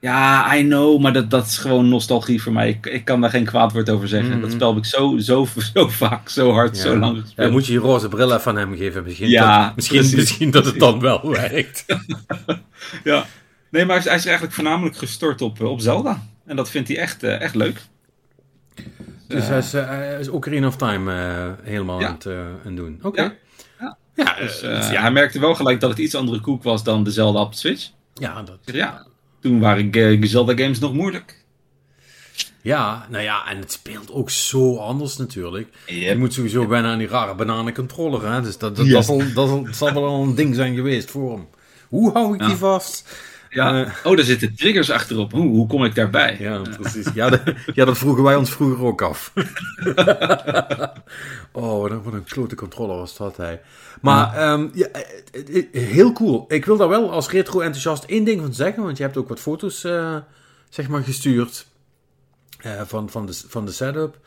Ja, 0.00 0.56
I 0.56 0.62
know, 0.62 1.00
maar 1.00 1.12
dat, 1.12 1.30
dat 1.30 1.46
is 1.46 1.58
gewoon 1.58 1.88
nostalgie 1.88 2.42
voor 2.42 2.52
mij. 2.52 2.68
Ik, 2.68 2.86
ik 2.86 3.04
kan 3.04 3.20
daar 3.20 3.30
geen 3.30 3.44
kwaad 3.44 3.72
woord 3.72 3.90
over 3.90 4.08
zeggen. 4.08 4.30
Mhm. 4.32 4.40
Dat 4.40 4.52
spel 4.52 4.68
heb 4.68 4.78
ik 4.78 4.84
zo, 4.84 5.16
zo, 5.18 5.46
zo 5.74 5.88
vaak, 5.88 6.28
zo 6.28 6.52
hard, 6.52 6.76
Ja. 6.76 6.82
zo 6.82 6.96
lang 6.98 7.16
Ja, 7.16 7.22
gespeeld. 7.22 7.50
moet 7.50 7.66
je 7.66 7.72
je 7.72 7.78
roze 7.78 8.08
bril 8.08 8.32
aan 8.40 8.56
hem 8.56 8.76
geven. 8.76 9.02
Misschien, 9.04 9.28
Ja, 9.28 9.64
dat, 9.66 9.76
misschien, 9.76 9.98
precies. 9.98 10.16
misschien 10.18 10.50
dat 10.50 10.64
het 10.64 10.78
dan 10.78 11.00
wel 11.00 11.30
werkt. 11.40 11.84
Ja. 13.04 13.26
Nee, 13.70 13.84
maar 13.84 13.94
hij 13.96 13.98
is, 13.98 14.04
hij 14.04 14.16
is 14.16 14.24
eigenlijk 14.26 14.54
voornamelijk 14.54 14.96
gestort 14.96 15.42
op, 15.42 15.60
eh, 15.60 15.70
op 15.70 15.80
Zelda. 15.80 16.22
En 16.46 16.56
dat 16.56 16.70
vindt 16.70 16.88
hij 16.88 16.98
echt, 16.98 17.22
eh, 17.22 17.40
echt 17.40 17.54
leuk. 17.54 17.80
Dus 19.28 19.46
hij 19.46 19.58
is, 19.58 19.72
hij 19.72 20.16
is 20.20 20.28
Ocarina 20.28 20.66
of 20.66 20.76
Time 20.76 21.12
helemaal 21.62 22.00
Ja. 22.00 22.06
aan 22.06 22.14
het 22.14 22.26
eh, 22.26 22.38
aan 22.66 22.74
doen. 22.76 22.98
Oké. 23.02 23.22
Ja. 23.22 23.32
Ja. 24.14 24.36
Dus, 24.38 24.62
eh, 24.62 24.86
eh, 24.86 24.92
ja, 24.92 25.00
Hij 25.00 25.10
merkte 25.10 25.40
wel 25.40 25.54
gelijk 25.54 25.80
dat 25.80 25.90
het 25.90 25.98
iets 25.98 26.14
andere 26.14 26.40
koek 26.40 26.62
was 26.62 26.84
dan 26.84 27.04
de 27.04 27.10
Zelda 27.10 27.40
op 27.40 27.52
de 27.52 27.58
Switch. 27.58 27.90
ja, 28.14 28.42
dat, 28.42 28.58
Ja, 28.64 29.06
toen 29.40 29.60
waren 29.60 29.90
eh, 29.90 30.22
Zelda 30.22 30.56
games 30.56 30.78
nog 30.78 30.92
moeilijk. 30.92 31.44
ja, 32.62 33.06
nou 33.10 33.22
ja, 33.22 33.48
en 33.48 33.58
het 33.58 33.72
speelt 33.72 34.12
ook 34.12 34.30
zo 34.30 34.76
anders 34.76 35.16
natuurlijk. 35.16 35.68
Je 35.86 36.16
moet 36.16 36.32
sowieso 36.32 36.68
wennen 36.68 36.90
aan 36.90 36.98
die 36.98 37.08
rare 37.08 37.34
bananencontroller. 37.34 38.32
Hè? 38.32 38.42
Dus 38.42 38.58
dat, 38.58 38.76
dat, 38.76 39.04
zal, 39.04 39.18
dat 39.34 39.48
zal, 39.48 39.66
zal 39.70 39.94
wel 39.94 40.22
een 40.22 40.34
ding 40.34 40.54
zijn 40.54 40.74
geweest 40.74 41.10
voor 41.10 41.32
hem. 41.32 41.46
Hoe 41.88 42.12
hou 42.12 42.34
ik 42.34 42.46
die 42.46 42.56
vast? 42.56 43.16
Ja. 43.54 43.84
Eh, 43.84 43.92
oh, 44.04 44.16
daar 44.16 44.24
zitten 44.24 44.54
triggers 44.54 44.90
achterop. 44.90 45.32
Hoe, 45.32 45.48
hoe 45.48 45.66
kom 45.66 45.84
ik 45.84 45.94
daarbij? 45.94 46.36
Ja, 46.38 46.62
precies. 46.80 47.06
Ja, 47.14 47.30
dat, 47.30 47.40
ja, 47.74 47.84
dat 47.84 47.98
vroegen 47.98 48.22
wij 48.22 48.36
ons 48.36 48.50
vroeger 48.50 48.84
ook 48.84 49.02
af. 49.02 49.32
oh, 51.52 51.80
wat 51.80 52.12
een, 52.12 52.24
klote 52.24 52.54
controller 52.54 52.96
was 52.96 53.16
dat, 53.16 53.36
hij. 53.36 53.60
Maar 54.00 54.36
ehm, 54.36 54.68
ja, 54.72 54.86
eh, 54.86 55.64
eh, 55.72 55.88
heel 55.88 56.12
cool. 56.12 56.44
Ik 56.48 56.64
wil 56.64 56.76
daar 56.76 56.88
wel 56.88 57.12
als 57.12 57.30
retro-enthousiast 57.30 58.04
één 58.04 58.24
ding 58.24 58.40
van 58.40 58.54
zeggen, 58.54 58.82
want 58.82 58.96
je 58.96 59.02
hebt 59.02 59.16
ook 59.16 59.28
wat 59.28 59.40
foto's, 59.40 59.80
zeg 60.68 60.88
maar, 60.88 61.02
gestuurd 61.02 61.66
van, 62.86 63.10
van, 63.10 63.26
de, 63.26 63.40
van 63.48 63.66
de 63.66 63.72
setup. 63.72 64.18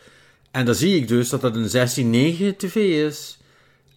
En 0.51 0.65
daar 0.65 0.75
zie 0.75 0.95
ik 0.95 1.07
dus 1.07 1.29
dat 1.29 1.41
dat 1.41 1.55
een 1.55 2.51
16.9 2.51 2.57
tv 2.57 2.75
is. 2.75 3.37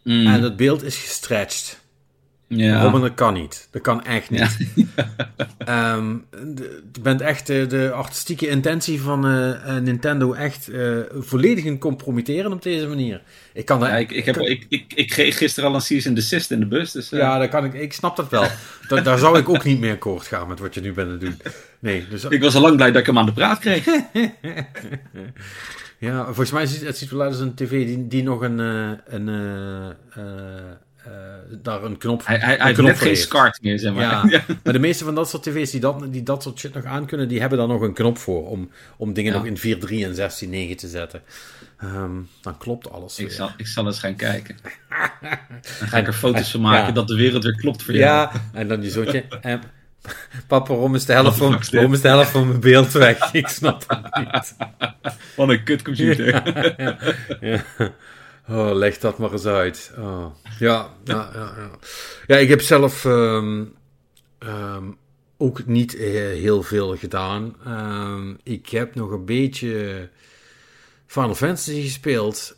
Mm, 0.03 0.27
En 0.27 0.43
dat 0.43 0.57
beeld 0.57 0.83
is 0.83 0.97
gestretched. 0.97 1.80
Ja. 2.59 2.83
Robin, 2.83 3.01
dat 3.01 3.15
kan 3.15 3.35
niet. 3.35 3.69
Dat 3.71 3.83
kan 3.83 4.05
echt 4.05 4.31
niet. 4.31 4.57
Ehm, 5.59 6.17
de- 6.55 6.83
je 6.93 7.01
bent 7.01 7.21
echt 7.21 7.47
de 7.47 7.91
artistieke 7.95 8.49
intentie 8.49 9.01
van 9.01 9.27
eh, 9.27 9.77
eh, 9.77 9.83
Nintendo 9.83 10.33
echt 10.33 10.69
eh, 10.69 10.97
volledig 11.15 11.65
in 11.65 11.79
compromitteren 11.79 12.53
op 12.53 12.63
deze 12.63 12.87
manier. 12.87 13.23
Ik 13.53 13.65
kan 13.65 13.81
Ja, 13.81 13.97
ik, 13.97 14.11
ik, 14.11 14.25
heb, 14.25 14.37
ik, 14.39 14.67
ik, 14.69 14.93
ik 14.95 15.09
kreeg 15.09 15.37
gisteren 15.39 15.69
al 15.69 15.75
een 15.75 15.81
cease 15.81 16.07
and 16.09 16.17
desist 16.17 16.51
in 16.51 16.61
de 16.61 16.67
bus. 16.67 16.93
Dus, 16.93 17.09
ja, 17.11 17.39
daar 17.39 17.49
kan 17.49 17.65
ik, 17.65 17.75
ik 17.75 17.93
snap 17.93 18.17
dat 18.17 18.29
wel. 18.29 18.47
Da- 18.89 19.01
daar 19.01 19.19
zou 19.19 19.39
ik 19.39 19.49
ook 19.49 19.65
niet 19.65 19.81
meer 19.81 19.93
akkoord 19.93 20.27
gaan 20.27 20.49
met 20.49 20.59
wat 20.59 20.75
je 20.75 20.81
nu 20.81 20.93
bent 20.93 21.07
aan 21.07 21.13
het 21.13 21.21
doen. 21.21 21.41
Nee, 21.79 22.09
dus, 22.09 22.25
Ik 22.25 22.43
was 22.43 22.55
al 22.55 22.61
lang 22.61 22.77
blij 22.77 22.91
dat 22.91 23.01
ik 23.01 23.07
hem 23.07 23.19
aan 23.19 23.27
de 23.27 23.33
praat 23.33 23.59
kreeg. 23.59 23.85
ja, 25.99 26.25
volgens 26.25 26.51
mij 26.51 26.67
ziet 26.67 26.87
het 26.87 26.99
ziet 26.99 27.11
wel 27.11 27.21
uit 27.21 27.31
als 27.31 27.41
een 27.41 27.55
tv 27.55 27.87
die, 27.87 28.07
die 28.09 28.23
nog 28.23 28.41
een, 28.41 28.59
een, 28.59 29.29
daar 31.63 31.83
een 31.85 31.97
knop 31.99 32.27
Hij, 32.27 32.37
hij, 32.37 32.53
een 32.53 32.59
hij 32.59 32.67
heeft 32.67 32.79
knop 32.79 32.97
voor 32.97 33.07
geen. 33.07 33.17
SCART 33.17 33.59
meer, 33.63 33.79
zeg 33.79 33.95
maar. 33.95 34.03
Ja, 34.31 34.43
maar 34.63 34.73
de 34.73 34.79
meeste 34.79 35.05
van 35.05 35.15
dat 35.15 35.29
soort 35.29 35.43
tv's 35.43 35.71
die 35.71 35.81
dat, 35.81 36.13
die 36.13 36.23
dat 36.23 36.43
soort 36.43 36.59
shit 36.59 36.75
nog 36.75 36.85
aankunnen, 36.85 37.29
die 37.29 37.41
hebben 37.41 37.59
daar 37.59 37.69
nog 37.69 37.81
een 37.81 37.93
knop 37.95 38.19
voor 38.19 38.49
om, 38.49 38.71
om 38.97 39.13
dingen 39.13 39.33
Ja. 39.33 39.39
nog 39.39 39.47
in 39.47 39.79
4.3 39.79 39.89
en 39.91 40.15
16.9 40.71 40.75
te 40.77 40.89
zetten. 40.89 41.23
Ehm, 41.79 42.11
dan 42.43 42.59
klopt 42.59 42.91
alles. 42.91 43.19
Ik 43.19 43.27
weer. 43.27 43.35
zal, 43.35 43.51
ik 43.57 43.67
zal 43.67 43.87
eens 43.87 43.99
gaan 43.99 44.17
kijken. 44.17 44.57
Dan 45.79 45.89
ga 45.89 45.99
ik 45.99 46.07
er 46.07 46.13
foto's 46.13 46.51
van 46.51 46.61
maken 46.61 46.87
Ja. 46.87 46.93
dat 46.93 47.09
de 47.09 47.15
wereld 47.15 47.43
weer 47.45 47.57
klopt 47.57 47.83
voor 47.83 47.95
jou. 47.95 48.05
Ja, 48.33 48.33
en 48.53 48.69
dan 48.69 48.81
die 48.81 48.91
zoontje. 48.91 49.25
En, 49.41 49.61
papa, 50.47 50.73
waarom 50.73 50.95
is, 50.95 51.05
de 51.05 51.13
helft 51.13 51.39
van, 51.39 51.61
waarom 51.71 51.93
is 51.93 52.01
de 52.01 52.09
helft 52.09 52.31
van 52.31 52.49
mijn 52.49 52.61
beeld 52.61 52.93
weg? 52.93 53.33
Ik 53.33 53.49
snap 53.49 53.85
het 53.87 54.17
niet. 54.17 54.57
Wat 55.37 55.49
een 55.49 55.65
kutcomputer. 55.65 56.27
ja, 56.83 56.97
ja. 57.41 57.63
Oh, 58.51 58.71
leg 58.75 58.99
dat 58.99 59.19
maar 59.19 59.33
eens 59.33 59.47
uit. 59.47 59.93
Oh. 59.99 60.27
Ja, 60.59 60.91
ja, 61.05 61.31
ja, 61.35 61.55
ja. 61.57 61.71
ja, 62.27 62.37
ik 62.37 62.49
heb 62.49 62.61
zelf 62.61 63.05
ehm, 63.05 63.65
ehm, 64.39 64.85
ook 65.37 65.67
niet 65.67 65.97
eh, 65.97 66.11
heel 66.13 66.63
veel 66.63 66.97
gedaan. 66.97 67.57
Ehm, 67.65 68.35
ik 68.43 68.69
heb 68.69 68.95
nog 68.95 69.11
een 69.11 69.25
beetje 69.25 70.09
Final 71.07 71.35
Fantasy 71.35 71.83
gespeeld. 71.83 72.57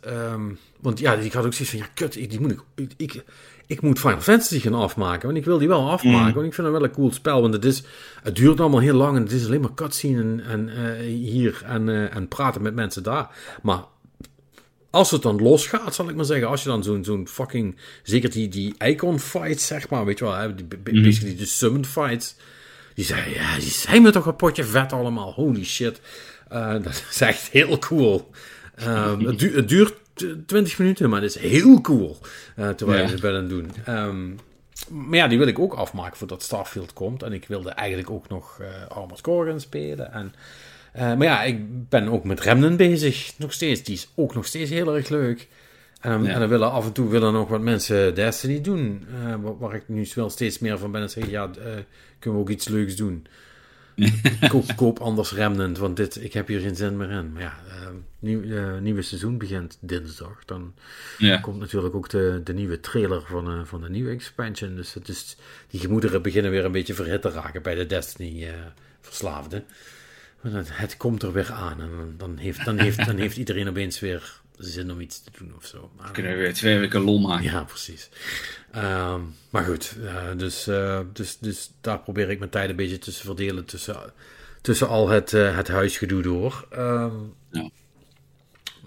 Want 0.79 0.99
ja, 0.99 1.13
ik 1.13 1.33
had 1.33 1.45
ook 1.45 1.53
zoiets 1.53 1.75
van, 1.75 1.79
ja, 1.79 1.87
kut, 1.93 2.15
ik, 2.15 2.29
die 2.29 2.39
moet 2.39 2.51
ik, 2.51 2.61
ik, 2.75 2.93
ik, 2.97 3.23
ik 3.67 3.81
moet 3.81 3.99
Final 3.99 4.21
Fantasy 4.21 4.59
gaan 4.59 4.73
afmaken. 4.73 5.25
Want 5.25 5.37
ik 5.37 5.45
wil 5.45 5.57
die 5.57 5.67
wel 5.67 5.89
afmaken, 5.89 6.27
Mm. 6.27 6.33
want 6.33 6.45
ik 6.45 6.53
vind 6.53 6.67
het 6.67 6.75
wel 6.75 6.83
een 6.83 6.91
cool 6.91 7.11
spel. 7.11 7.41
Want 7.41 7.53
het, 7.53 7.65
is, 7.65 7.83
het 8.23 8.35
duurt 8.35 8.59
allemaal 8.59 8.79
heel 8.79 8.95
lang 8.95 9.15
en 9.15 9.23
het 9.23 9.31
is 9.31 9.45
alleen 9.45 9.61
maar 9.61 9.73
cutscene 9.73 10.21
en, 10.21 10.39
en, 10.39 10.69
eh, 10.69 10.99
hier 11.05 11.61
en, 11.65 11.89
eh, 11.89 12.15
en 12.15 12.27
praten 12.27 12.61
met 12.61 12.75
mensen 12.75 13.03
daar. 13.03 13.29
Maar 13.61 13.83
als 14.93 15.11
het 15.11 15.21
dan 15.21 15.41
losgaat, 15.41 15.95
zal 15.95 16.09
ik 16.09 16.15
maar 16.15 16.25
zeggen, 16.25 16.47
als 16.47 16.63
je 16.63 16.69
dan 16.69 16.83
zo'n 16.83 17.03
zo'n 17.03 17.27
fucking, 17.27 17.75
zeker 18.03 18.29
die, 18.31 18.47
die 18.47 18.73
icon 18.85 19.19
fights, 19.19 19.67
zeg 19.67 19.89
maar, 19.89 20.05
weet 20.05 20.19
je 20.19 20.25
wel, 20.25 20.33
hè, 20.33 20.55
die, 20.55 20.65
Mhm. 20.83 21.03
basically 21.03 21.35
de 21.35 21.45
summon 21.45 21.85
fights, 21.85 22.35
die 22.93 23.05
zijn, 23.05 23.31
ja, 23.31 23.55
die 23.59 23.69
zijn 23.69 24.01
me 24.01 24.11
toch 24.11 24.25
een 24.25 24.35
potje 24.35 24.63
vet 24.63 24.93
allemaal, 24.93 25.33
holy 25.33 25.65
shit. 25.65 26.01
Eh, 26.49 26.73
dat 26.83 27.03
is 27.11 27.21
echt 27.21 27.47
heel 27.49 27.79
cool. 27.79 28.29
Ehm, 28.75 29.19
het, 29.25 29.39
du- 29.39 29.55
het 29.55 29.69
duurt 29.69 29.93
t- 30.13 30.25
20 30.47 30.77
minuten, 30.77 31.09
maar 31.09 31.21
het 31.21 31.35
is 31.35 31.41
heel 31.41 31.81
cool, 31.81 32.17
eh, 32.55 32.69
terwijl 32.69 32.99
Ja. 32.99 33.05
je 33.05 33.11
het 33.11 33.21
bent 33.21 33.35
aan 33.35 33.39
het 33.41 33.49
doen. 33.49 33.71
Ehm, 33.85 34.29
maar 35.07 35.17
ja, 35.17 35.27
die 35.27 35.37
wil 35.37 35.47
ik 35.47 35.59
ook 35.59 35.73
afmaken 35.73 36.17
voordat 36.17 36.43
Starfield 36.43 36.93
komt. 36.93 37.23
En 37.23 37.33
ik 37.33 37.45
wilde 37.47 37.69
eigenlijk 37.69 38.09
ook 38.09 38.27
nog 38.29 38.59
eh 38.61 38.87
Armored 38.97 39.21
Core 39.21 39.49
gaan 39.49 39.59
spelen. 39.61 40.11
En, 40.13 40.33
eh, 40.93 41.01
maar 41.01 41.23
ja, 41.23 41.43
ik 41.43 41.89
ben 41.89 42.07
ook 42.07 42.23
met 42.23 42.39
Remnant 42.39 42.77
bezig, 42.77 43.31
nog 43.37 43.53
steeds. 43.53 43.83
Die 43.83 43.95
is 43.95 44.07
ook 44.15 44.33
nog 44.35 44.45
steeds 44.45 44.69
heel 44.69 44.95
erg 44.95 45.09
leuk. 45.09 45.47
En, 46.01 46.23
Ja. 46.23 46.31
en 46.33 46.39
dan 46.39 46.49
willen 46.49 46.71
af 46.71 46.85
en 46.85 46.91
toe 46.91 47.09
willen 47.09 47.33
nog 47.33 47.47
wat 47.49 47.61
mensen 47.61 48.15
Destiny 48.15 48.61
doen. 48.61 49.05
eh, 49.23 49.35
waar, 49.41 49.57
waar 49.57 49.75
ik 49.75 49.83
nu 49.87 50.07
wel 50.15 50.29
steeds 50.29 50.59
meer 50.59 50.77
van 50.77 50.91
ben 50.91 51.01
en 51.01 51.09
zeg, 51.09 51.29
ja, 51.29 51.43
eh, 51.45 51.71
kunnen 52.19 52.39
we 52.39 52.45
ook 52.45 52.49
iets 52.49 52.67
leuks 52.67 52.95
doen. 52.95 53.25
koop, 54.49 54.75
koop 54.75 54.99
anders 54.99 55.31
Remnant, 55.31 55.77
want 55.77 55.97
dit, 55.97 56.23
ik 56.23 56.33
heb 56.33 56.47
hier 56.47 56.59
geen 56.59 56.75
zin 56.75 56.97
meer 56.97 57.09
in. 57.09 57.31
Maar 57.31 57.41
ja, 57.41 57.53
uh, 57.67 57.87
nieuw, 58.19 58.41
uh, 58.41 58.77
nieuwe 58.79 59.01
seizoen 59.01 59.37
begint 59.37 59.77
dinsdag. 59.81 60.45
Dan 60.45 60.73
Ja. 61.17 61.37
komt 61.37 61.59
natuurlijk 61.59 61.95
ook 61.95 62.09
de, 62.09 62.41
de 62.43 62.53
nieuwe 62.53 62.79
trailer 62.79 63.21
van, 63.25 63.57
uh, 63.57 63.61
van 63.65 63.81
de 63.81 63.89
nieuwe 63.89 64.11
expansion. 64.11 64.75
Dus 64.75 64.93
het 64.93 65.07
is, 65.07 65.35
die 65.69 65.79
gemoederen 65.79 66.21
beginnen 66.21 66.51
weer 66.51 66.65
een 66.65 66.71
beetje 66.71 66.93
verhit 66.93 67.21
te 67.21 67.29
raken 67.29 67.61
bij 67.61 67.75
de 67.75 67.85
Destiny-verslaafden. 67.85 69.63
Het, 70.51 70.77
het 70.77 70.97
komt 70.97 71.23
er 71.23 71.33
weer 71.33 71.51
aan 71.51 71.81
en 71.81 72.15
dan 72.17 72.37
heeft, 72.37 72.65
dan 72.65 72.79
heeft, 72.79 73.05
dan 73.05 73.17
heeft 73.17 73.37
iedereen 73.37 73.69
opeens 73.69 73.99
weer 73.99 74.41
zin 74.57 74.91
om 74.91 75.01
iets 75.01 75.23
te 75.23 75.31
doen 75.37 75.55
of 75.55 75.65
zo. 75.65 75.91
Maar, 75.97 76.11
Kunnen 76.11 76.31
we 76.31 76.37
weer 76.37 76.53
twee 76.53 76.79
weken 76.79 77.01
lol 77.01 77.19
maken. 77.19 77.43
ja, 77.43 77.63
precies. 77.63 78.09
Um, 78.75 79.35
maar 79.49 79.63
goed, 79.63 79.95
uh, 79.99 80.25
dus, 80.37 80.67
uh, 80.67 80.99
dus, 81.13 81.37
dus 81.37 81.71
daar 81.81 81.99
probeer 81.99 82.29
ik 82.29 82.39
mijn 82.39 82.51
tijd 82.51 82.69
een 82.69 82.75
beetje 82.75 82.99
tussen 82.99 83.25
verdelen 83.25 83.65
tussen, 83.65 84.13
tussen 84.61 84.87
al 84.87 85.09
het, 85.09 85.33
uh, 85.33 85.55
het 85.55 85.67
huisgedoe 85.67 86.21
door. 86.21 86.67
Um, 86.73 87.35
ja. 87.51 87.69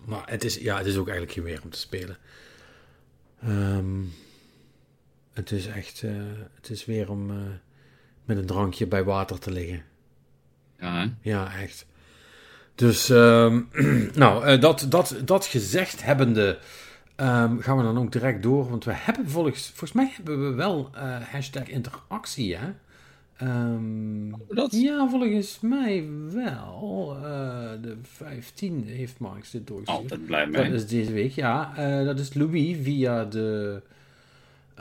Maar 0.05 0.23
het 0.31 0.45
is, 0.45 0.57
ja, 0.57 0.77
het 0.77 0.87
is 0.87 0.97
ook 0.97 1.09
eigenlijk 1.09 1.39
geen 1.39 1.45
weer 1.45 1.63
om 1.63 1.71
te 1.71 1.79
spelen. 1.79 2.17
Um, 3.45 4.13
het 5.33 5.51
is 5.51 5.67
echt, 5.67 6.01
het 6.55 6.71
is 6.71 6.85
weer 6.85 7.11
om 7.11 7.27
met 8.25 8.37
een 8.37 8.47
drankje 8.47 8.87
bij 8.87 9.05
water 9.05 9.39
te 9.39 9.51
liggen. 9.51 9.85
Ja, 10.81 11.01
hè? 11.01 11.07
Ja, 11.21 11.55
echt. 11.55 11.87
Dus, 12.75 13.09
um, 13.09 13.69
nou, 14.15 14.47
uh, 14.47 14.61
dat, 14.61 14.87
dat, 14.89 15.17
dat 15.25 15.47
gezegd 15.47 16.05
hebbende, 16.05 16.59
um, 17.17 17.61
gaan 17.61 17.77
we 17.77 17.83
dan 17.83 17.99
ook 17.99 18.13
direct 18.13 18.43
door. 18.43 18.71
Want 18.71 18.85
we 18.85 18.93
hebben 18.95 19.29
volgens, 19.29 19.67
volgens 19.69 19.93
mij 19.93 20.13
hebben 20.17 20.49
we 20.49 20.55
wel 20.55 20.91
uh, 20.95 21.17
hashtag 21.31 21.69
interactie, 21.69 22.57
hè? 22.57 22.69
Um, 23.43 24.35
dat? 24.49 24.73
Ja, 24.73 25.09
volgens 25.09 25.61
mij 25.61 26.09
wel. 26.33 27.17
Uh, 27.17 27.23
de 27.83 27.97
15 28.03 28.85
heeft 28.87 29.19
Marx 29.19 29.51
dit 29.51 29.67
doorgestuurd. 29.67 29.99
Altijd 30.01 30.27
blij 30.27 30.47
mee. 30.47 30.65
Dat 30.65 30.73
is 30.73 30.87
deze 30.87 31.13
week, 31.13 31.33
ja. 31.33 31.73
Uh, 31.79 32.07
dat 32.07 32.19
is 32.19 32.35
Louis 32.35 32.77
via 32.83 33.25
de... 33.25 33.81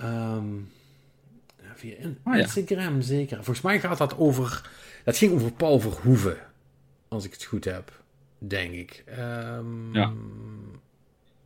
Um, 0.04 0.70
via 1.76 1.96
Instagram, 2.24 2.94
oh, 2.94 3.00
ja. 3.00 3.02
zeker. 3.02 3.36
Volgens 3.36 3.62
mij 3.62 3.80
gaat 3.80 3.98
dat 3.98 4.18
over... 4.18 4.70
Dat 5.06 5.18
ging 5.18 5.34
over 5.34 5.52
Paul 5.52 5.80
Verhoeven. 5.80 6.38
Als 7.08 7.26
ik 7.26 7.32
het 7.32 7.44
goed 7.44 7.66
heb. 7.66 8.02
Denk 8.38 8.74
ik. 8.74 9.04
Um, 9.20 9.94
ja. 9.94 10.14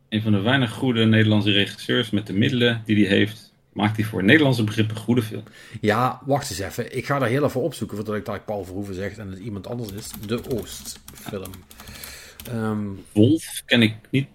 Een 0.08 0.22
van 0.22 0.32
de 0.32 0.40
weinig 0.40 0.72
goede 0.72 1.04
Nederlandse 1.04 1.50
regisseurs 1.50 2.10
met 2.10 2.26
de 2.26 2.32
middelen 2.32 2.82
die 2.84 3.06
hij 3.06 3.16
heeft 3.16 3.50
maakt 3.72 3.96
hij 3.96 4.04
voor 4.04 4.24
Nederlandse 4.24 4.64
begrippen 4.64 4.96
goede 4.96 5.22
film. 5.22 5.42
Ja, 5.80 6.20
wacht 6.24 6.50
eens 6.50 6.58
even. 6.58 6.96
Ik 6.96 7.06
ga 7.06 7.18
daar 7.18 7.28
heel 7.28 7.44
even 7.44 7.60
opzoeken 7.60 7.96
voordat 7.96 8.16
ik 8.16 8.24
dat 8.24 8.44
Paul 8.44 8.64
Verhoeven 8.64 8.94
zeg 8.94 9.16
en 9.16 9.30
het 9.30 9.38
iemand 9.38 9.66
anders 9.66 9.92
is. 9.92 10.10
De 10.26 10.50
Oost 10.50 11.00
film. 11.12 11.50
Um, 12.52 13.04
Wolf 13.12 13.62
ken 13.66 13.82
ik 13.82 13.94
niet 14.10 14.28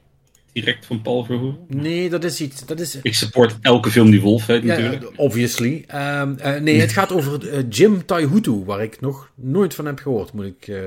direct 0.62 0.85
van 0.85 1.01
Paul 1.01 1.24
Verhoeven. 1.24 1.65
Nee, 1.67 2.09
dat 2.09 2.24
is 2.24 2.41
iets. 2.41 2.65
Dat 2.65 2.79
is... 2.79 2.95
Ik 3.01 3.13
support 3.13 3.57
elke 3.62 3.91
film 3.91 4.12
die 4.12 4.21
Wolf 4.21 4.45
heet 4.45 4.63
ja, 4.63 4.67
natuurlijk. 4.67 5.12
Obviously. 5.15 5.85
Um, 5.93 6.38
uh, 6.39 6.55
nee, 6.55 6.79
het 6.79 6.91
gaat 6.91 7.12
over 7.12 7.53
uh, 7.53 7.63
Jim 7.69 8.05
Taihutu, 8.05 8.51
waar 8.51 8.83
ik 8.83 9.01
nog 9.01 9.31
nooit 9.35 9.74
van 9.74 9.85
heb 9.85 10.00
gehoord, 10.00 10.33
moet 10.33 10.45
ik 10.45 10.67
uh, 10.67 10.83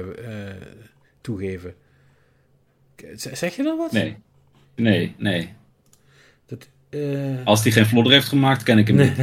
toegeven. 1.20 1.74
Zeg 3.14 3.56
je 3.56 3.62
dat 3.62 3.78
wat? 3.78 3.92
Nee. 3.92 4.16
Nee, 4.74 5.14
nee. 5.18 5.54
Dat. 6.46 6.68
Als 7.44 7.62
hij 7.62 7.72
geen 7.72 7.86
vlodder 7.86 8.12
heeft 8.12 8.28
gemaakt, 8.28 8.62
ken 8.62 8.78
ik 8.78 8.86
hem 8.86 8.96
niet. 8.96 9.16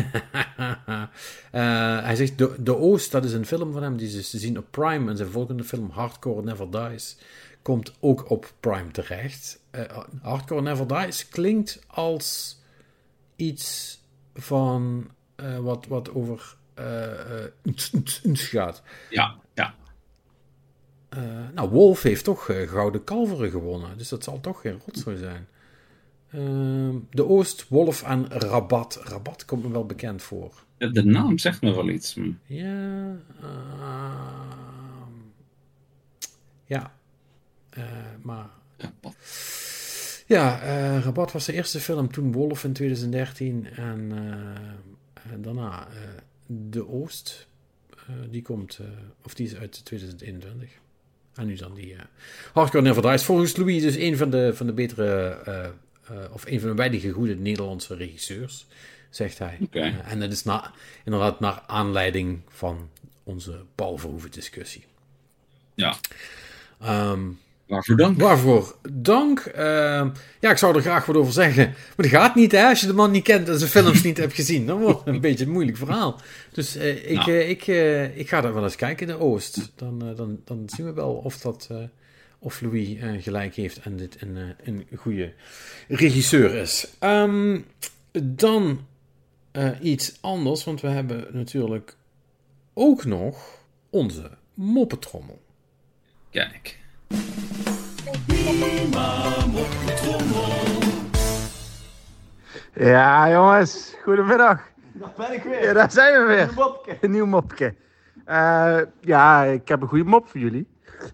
hij 2.06 2.16
zegt, 2.16 2.38
de, 2.38 2.56
de 2.60 2.78
Oost, 2.78 3.12
dat 3.12 3.26
is 3.26 3.34
een 3.34 3.46
film 3.46 3.72
van 3.72 3.84
hem, 3.84 3.98
die 3.98 4.18
is 4.18 4.30
te 4.30 4.38
zien 4.38 4.58
op 4.58 4.66
Prime. 4.72 5.10
En 5.10 5.18
zijn 5.18 5.30
volgende 5.30 5.64
film, 5.64 5.90
Hardcore 5.90 6.44
Never 6.44 6.72
Dies, 6.72 7.18
komt 7.62 7.94
ook 8.00 8.30
op 8.30 8.54
Prime 8.60 8.92
terecht. 8.92 9.64
Uh, 9.76 9.98
Hardcore 10.22 10.62
Never 10.62 10.88
Dies 10.88 11.30
klinkt 11.30 11.84
als 11.88 12.60
iets 13.36 14.00
van 14.34 15.10
wat, 15.62 15.86
wat 15.88 16.14
over 16.14 16.56
gaat. 18.34 18.84
Ja, 19.10 19.36
ja. 19.54 19.76
nou, 21.54 21.70
Wolf 21.70 22.02
heeft 22.02 22.24
toch 22.24 22.46
gouden 22.46 23.04
kalveren 23.04 23.50
gewonnen, 23.52 23.98
dus 23.98 24.10
dat 24.10 24.24
zal 24.24 24.40
toch 24.40 24.62
geen 24.62 24.82
rotzooi 24.86 25.18
zijn. 25.18 25.48
Uh, 26.36 26.96
de 27.12 27.26
Oost, 27.26 27.68
Wolf 27.68 28.04
en 28.04 28.28
Rabat. 28.28 29.00
Rabat 29.04 29.46
komt 29.46 29.64
me 29.64 29.72
wel 29.72 29.86
bekend 29.86 30.22
voor. 30.22 30.64
De 30.78 31.04
naam 31.04 31.38
zegt 31.38 31.62
me 31.62 31.76
wel 31.76 31.90
iets. 31.90 32.16
Maar... 32.16 32.28
Ja. 32.46 33.18
Uh, 33.42 34.30
ja. 36.66 36.94
Uh, 37.78 37.84
maar. 38.22 38.50
Rabat. 38.78 39.16
Ja, 40.26 40.64
uh, 40.64 41.04
Rabat 41.04 41.32
was 41.32 41.46
de 41.46 41.54
eerste 41.54 41.80
film, 41.80 42.12
toen 42.12 42.32
Wolf 42.32 42.64
in 42.64 42.74
2013. 42.74 43.68
En 43.76 44.12
daarna 45.38 45.88
De 46.48 46.88
Oost. 46.88 47.48
die 48.30 48.42
komt, 48.42 48.80
of 49.24 49.34
die 49.34 49.46
is 49.46 49.56
uit 49.56 49.86
2021. 49.86 50.70
En 51.36 51.48
nu 51.48 51.56
dan 51.56 51.74
die 51.74 51.94
uh, 51.94 52.00
Hardcore 52.54 52.84
Never 52.84 53.02
Dies. 53.02 53.24
Volgens 53.24 53.56
Louis 53.56 53.82
dus 53.82 53.96
een 53.96 54.18
van 54.18 54.30
de, 54.30 54.52
van 54.56 54.66
de 54.66 54.74
betere 54.74 55.40
uh, 56.12 56.18
of 56.32 56.46
een 56.46 56.60
van 56.60 56.70
de 56.70 56.76
weinige 56.76 57.12
goede 57.12 57.36
Nederlandse 57.36 57.96
regisseurs, 57.96 58.66
zegt 59.10 59.40
hij. 59.40 59.58
Okay. 59.62 59.90
Uh, 59.90 60.12
en 60.12 60.20
dat 60.20 60.32
is 60.32 60.44
na, 60.44 60.74
inderdaad 61.04 61.40
naar 61.40 61.64
aanleiding 61.68 62.42
van 62.48 62.90
onze 63.24 63.62
Paul 63.76 63.98
Verhoeven 63.98 64.32
discussie. 64.32 64.86
Ja. 65.74 65.96
Um, 66.84 67.40
waarvoor 67.68 67.96
dank? 67.96 68.20
Waarvoor 68.20 68.76
dank. 68.92 69.52
Uh, 69.56 69.62
ja, 70.40 70.52
ik 70.52 70.58
zou 70.58 70.76
er 70.76 70.82
graag 70.82 71.06
wat 71.06 71.16
over 71.16 71.34
zeggen. 71.34 71.66
Maar 71.66 72.10
dat 72.10 72.22
gaat 72.22 72.36
niet, 72.36 72.52
hè? 72.52 72.66
Als 72.66 72.82
je 72.82 72.88
de 72.88 72.94
man 72.94 73.12
niet 73.12 73.24
kent 73.24 73.50
en 73.50 73.58
zijn 73.60 73.70
films 73.70 74.04
niet 74.04 74.18
hebt 74.18 74.34
gezien, 74.34 74.66
dan 74.66 74.80
wordt 74.80 75.00
het 75.00 75.08
een 75.08 75.22
beetje 75.22 75.46
een 75.46 75.52
moeilijk 75.52 75.78
verhaal. 75.78 76.20
Dus 76.52 76.78
uh, 76.78 77.10
ik, 77.12 77.26
Nou. 77.26 77.32
ik, 77.32 77.68
ik 78.16 78.30
ga 78.30 78.42
daar 78.42 78.54
wel 78.54 78.64
eens 78.64 78.76
kijken 78.76 79.08
in 79.08 79.14
de 79.14 79.20
Oost. 79.20 79.72
Dan, 79.76 80.14
dan, 80.16 80.42
dan 80.46 80.64
zien 80.66 80.86
we 80.86 80.94
wel 80.94 81.14
of 81.14 81.38
dat 81.38 81.70
of 82.40 82.62
Louis 82.62 82.98
gelijk 83.22 83.56
heeft 83.56 83.80
en 83.80 83.98
dit 83.98 84.18
een, 84.22 84.56
een 84.64 84.88
goede 84.96 85.34
regisseur 85.88 86.54
is. 86.54 86.88
Um, 87.00 87.66
dan 88.24 88.86
iets 89.82 90.18
anders, 90.22 90.64
want 90.64 90.82
we 90.82 90.88
hebben 90.88 91.28
natuurlijk 91.32 91.96
ook 92.74 93.06
nog 93.06 93.60
onze 93.90 94.32
moppetrommel. 94.54 95.42
Kijk. 96.30 96.84
Ja, 102.74 103.30
jongens, 103.30 103.96
goedemiddag. 104.04 104.62
Daar 104.94 105.12
ben 105.18 105.34
ik 105.34 105.44
weer. 105.44 105.64
Ja, 105.64 105.74
daar 105.74 105.92
zijn 105.92 106.22
we 106.22 106.28
weer. 106.28 106.42
Een 106.42 106.54
mopke. 106.56 106.98
Een 107.02 107.12
nieuw 107.12 107.26
mopje. 107.26 107.74
Uh, 108.28 108.78
ja, 109.02 109.44
ik 109.44 109.68
heb 109.68 109.82
een 109.82 109.88
goede 109.88 110.04
mop 110.04 110.28
voor 110.30 110.40
jullie. 110.40 110.68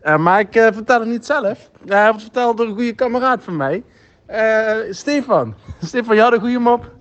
Uh, 0.04 0.18
maar 0.18 0.40
ik 0.40 0.56
uh, 0.56 0.68
vertel 0.72 1.00
het 1.00 1.10
niet 1.10 1.26
zelf. 1.26 1.70
Hij 1.86 2.08
wordt 2.08 2.22
verteld 2.22 2.58
door 2.58 2.68
een 2.68 2.74
goede 2.74 2.94
kameraad 2.94 3.44
van 3.44 3.56
mij. 3.56 3.84
Uh, 4.30 4.94
Stefan. 4.94 5.56
Stefan, 5.82 6.16
je 6.16 6.22
had 6.22 6.34
een 6.34 6.40
goede 6.40 6.60
mop. 6.60 6.92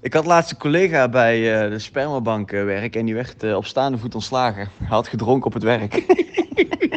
Ik 0.00 0.12
had 0.12 0.26
laatst 0.26 0.50
een 0.50 0.58
collega 0.58 1.08
bij 1.08 1.64
uh, 1.64 1.70
de 1.70 1.78
spermabank 1.78 2.50
werk 2.50 2.96
en 2.96 3.04
die 3.04 3.14
werd 3.14 3.44
uh, 3.44 3.56
op 3.56 3.66
staande 3.66 3.98
voet 3.98 4.14
ontslagen. 4.14 4.68
Hij 4.78 4.86
had 4.88 5.08
gedronken 5.08 5.46
op 5.46 5.52
het 5.52 5.62
werk. 5.62 5.94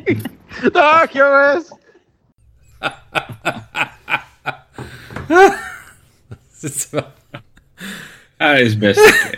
Dag 0.72 1.12
jongens! 1.12 1.72
Hij 8.38 8.62
is 8.62 8.78
best. 8.78 9.30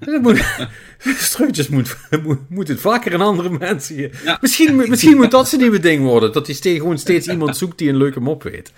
Struutjes 0.98 1.68
moet, 1.68 1.96
moet, 2.22 2.50
moet 2.50 2.68
het 2.68 2.80
vaker 2.80 3.12
in 3.12 3.20
andere 3.20 3.50
mensen. 3.50 4.10
Ja. 4.24 4.38
Misschien, 4.40 4.76
misschien 4.76 5.16
moet 5.16 5.30
dat 5.30 5.48
zijn 5.48 5.60
nieuwe 5.60 5.78
ding 5.78 6.04
worden. 6.04 6.32
Dat 6.32 6.46
hij 6.46 6.54
steeds, 6.54 6.78
gewoon 6.78 6.98
steeds 6.98 7.26
iemand 7.26 7.56
zoekt 7.56 7.78
die 7.78 7.88
een 7.88 7.96
leuke 7.96 8.20
mop 8.20 8.42
weet. 8.42 8.72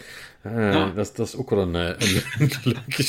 Uh, 0.46 0.72
ja. 0.72 0.92
dat, 0.94 1.12
dat, 1.16 1.26
is 1.26 1.36
ook 1.36 1.50
wel 1.50 1.58
een, 1.58 1.74
een, 1.74 1.96
een 2.38 2.50
leuke 2.62 3.02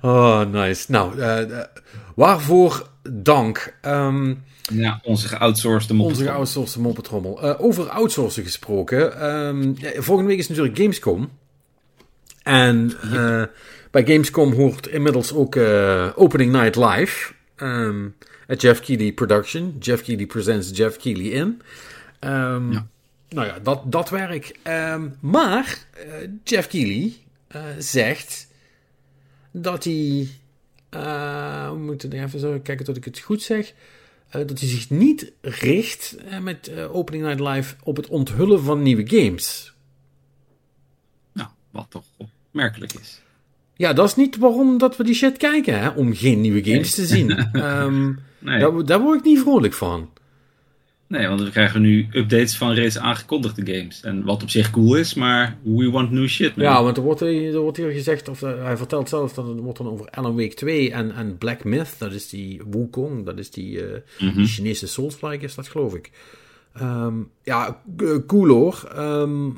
oh, 0.00 0.40
nice. 0.40 0.84
Nou, 0.88 1.18
uh, 1.18 1.60
waarvoor 2.14 2.90
dank. 3.10 3.76
Um, 3.82 4.44
ja, 4.72 5.00
onze 5.04 5.28
geoutsourced 5.28 5.90
moppetrommel. 5.90 6.06
Onze 6.06 6.24
geoutsourced 6.24 6.82
moppetrommel. 6.82 7.44
Uh, 7.44 7.54
over 7.60 7.88
outsourcen 7.88 8.42
gesproken. 8.42 9.26
Um, 9.26 9.74
ja, 9.78 10.02
volgende 10.02 10.30
week 10.30 10.38
is 10.38 10.48
natuurlijk 10.48 10.76
Gamescom. 10.76 11.30
En 12.42 12.94
ja. 13.10 13.50
bij 13.90 14.06
Gamescom 14.06 14.52
hoort 14.52 14.86
inmiddels 14.86 15.32
ook 15.32 15.56
Opening 16.14 16.52
Night 16.52 16.76
Live. 16.76 17.32
Um, 17.56 18.14
a 18.50 18.54
Jeff 18.54 18.80
Keighley 18.80 19.12
production. 19.12 19.76
Jeff 19.78 20.02
Keighley 20.02 20.26
presents 20.26 20.70
Jeff 20.76 20.96
Keighley 20.96 21.26
in. 21.26 21.62
Um, 22.20 22.72
ja. 22.72 22.86
Nou 23.28 23.46
ja, 23.46 23.58
dat, 23.62 23.92
dat 23.92 24.10
werk. 24.10 24.58
Maar 25.20 25.78
Jeff 26.44 26.68
Keighley 26.68 27.12
zegt 27.78 28.48
dat 29.50 29.84
hij 29.84 30.28
eh, 30.88 31.70
we 31.70 31.78
moeten 31.78 32.12
even 32.12 32.40
zo 32.40 32.60
kijken 32.62 32.84
dat 32.84 32.96
ik 32.96 33.04
het 33.04 33.18
goed 33.18 33.42
zeg. 33.42 33.72
Eh, 34.36 34.46
dat 34.46 34.60
hij 34.60 34.68
zich 34.68 34.90
niet 34.90 35.32
richt 35.40 36.16
eh, 36.28 36.38
met 36.38 36.68
eh, 36.68 36.94
Opening 36.94 37.24
Night 37.24 37.40
Live 37.40 37.74
op 37.82 37.96
het 37.96 38.06
onthullen 38.06 38.62
van 38.62 38.82
nieuwe 38.82 39.08
games. 39.08 39.74
Nou, 41.32 41.48
wat 41.70 41.86
toch 41.88 42.04
opmerkelijk 42.16 42.92
is. 42.92 43.20
Ja, 43.76 43.92
dat 43.92 44.06
is 44.06 44.16
niet 44.16 44.36
waarom 44.36 44.78
dat 44.78 44.96
we 44.96 45.04
die 45.04 45.14
shit 45.14 45.36
kijken, 45.36 45.80
hè? 45.80 45.88
om 45.88 46.14
geen 46.14 46.40
nieuwe 46.40 46.64
games 46.64 46.94
te 46.94 47.06
zien. 47.06 47.30
Ehm, 47.52 48.12
Nee, 48.38 48.58
daar, 48.58 48.84
daar 48.84 49.00
word 49.00 49.18
ik 49.18 49.24
niet 49.24 49.40
vrolijk 49.40 49.74
van. 49.74 50.10
Nee, 51.08 51.28
want 51.28 51.40
we 51.42 51.50
krijgen 51.50 51.80
nu 51.80 52.06
updates 52.12 52.56
van 52.56 52.72
reeds 52.72 52.98
aangekondigde 52.98 53.74
games. 53.74 54.00
En 54.02 54.24
wat 54.24 54.42
op 54.42 54.50
zich 54.50 54.70
cool 54.70 54.94
is, 54.96 55.14
maar 55.14 55.56
we 55.62 55.90
want 55.90 56.10
new 56.10 56.26
shit. 56.28 56.56
man. 56.56 56.64
Ja, 56.66 56.82
want 56.82 56.96
er 56.96 57.02
wordt, 57.02 57.20
hier- 57.20 57.54
er 57.54 57.60
wordt 57.60 57.76
hier 57.76 57.90
gezegd, 57.90 58.28
of 58.28 58.42
eh, 58.42 58.62
hij 58.64 58.76
vertelt 58.76 59.08
zelf 59.08 59.32
dat 59.32 59.46
het 59.46 59.58
wordt 59.60 59.78
dan 59.78 59.88
over 59.88 60.06
Alan 60.10 60.36
Wake 60.36 60.54
2 60.54 60.92
en, 60.92 61.14
en 61.14 61.38
Black 61.38 61.64
Myth, 61.64 61.94
dat 61.98 62.12
is 62.12 62.28
die 62.28 62.62
Wukong, 62.70 63.24
dat 63.24 63.38
is 63.38 63.50
die, 63.50 63.86
eh, 63.86 64.00
Mhm. 64.20 64.36
die 64.36 64.46
Chinese 64.46 64.86
Souls-like 64.86 65.44
is 65.44 65.54
dat 65.54 65.68
geloof 65.68 65.94
ik. 65.94 66.10
Ehm, 66.74 67.14
ja, 67.42 67.82
k- 67.96 68.22
cool 68.26 68.48
hoor, 68.48 68.88
Ehm, 68.94 69.48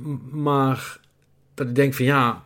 maar 0.43 1.01
dat 1.55 1.67
ik 1.69 1.75
denk 1.75 1.95
van 1.95 2.05
ja, 2.05 2.45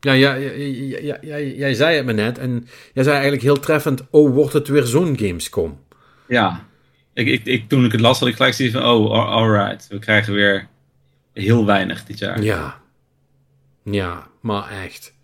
ja, 0.00 0.12
ja, 0.12 1.38
jij 1.40 1.74
zei 1.74 1.96
het 1.96 2.06
me 2.06 2.12
net 2.12 2.38
en 2.38 2.66
jij 2.94 3.02
zei 3.02 3.14
eigenlijk 3.14 3.42
heel 3.42 3.58
treffend, 3.60 4.02
oh 4.10 4.34
wordt 4.34 4.52
het 4.52 4.68
weer 4.68 4.82
zo'n 4.84 5.18
Gamescom? 5.18 5.78
Ja. 6.28 6.66
Ik, 7.18 7.26
ik, 7.26 7.44
ik, 7.44 7.68
toen 7.68 7.84
ik 7.84 7.92
het 7.92 8.00
las, 8.00 8.18
had 8.18 8.28
ik 8.28 8.34
gelijk 8.34 8.54
zoiets 8.54 8.74
van, 8.74 8.84
oh, 8.84 9.10
al- 9.10 9.26
alright. 9.26 9.88
We 9.88 9.98
krijgen 9.98 10.32
weer 10.34 10.68
heel 11.32 11.66
weinig 11.66 12.04
dit 12.04 12.18
jaar. 12.18 12.42
Ja. 12.42 12.80
Ja, 13.82 14.28
maar 14.40 14.70
echt. 14.70 15.14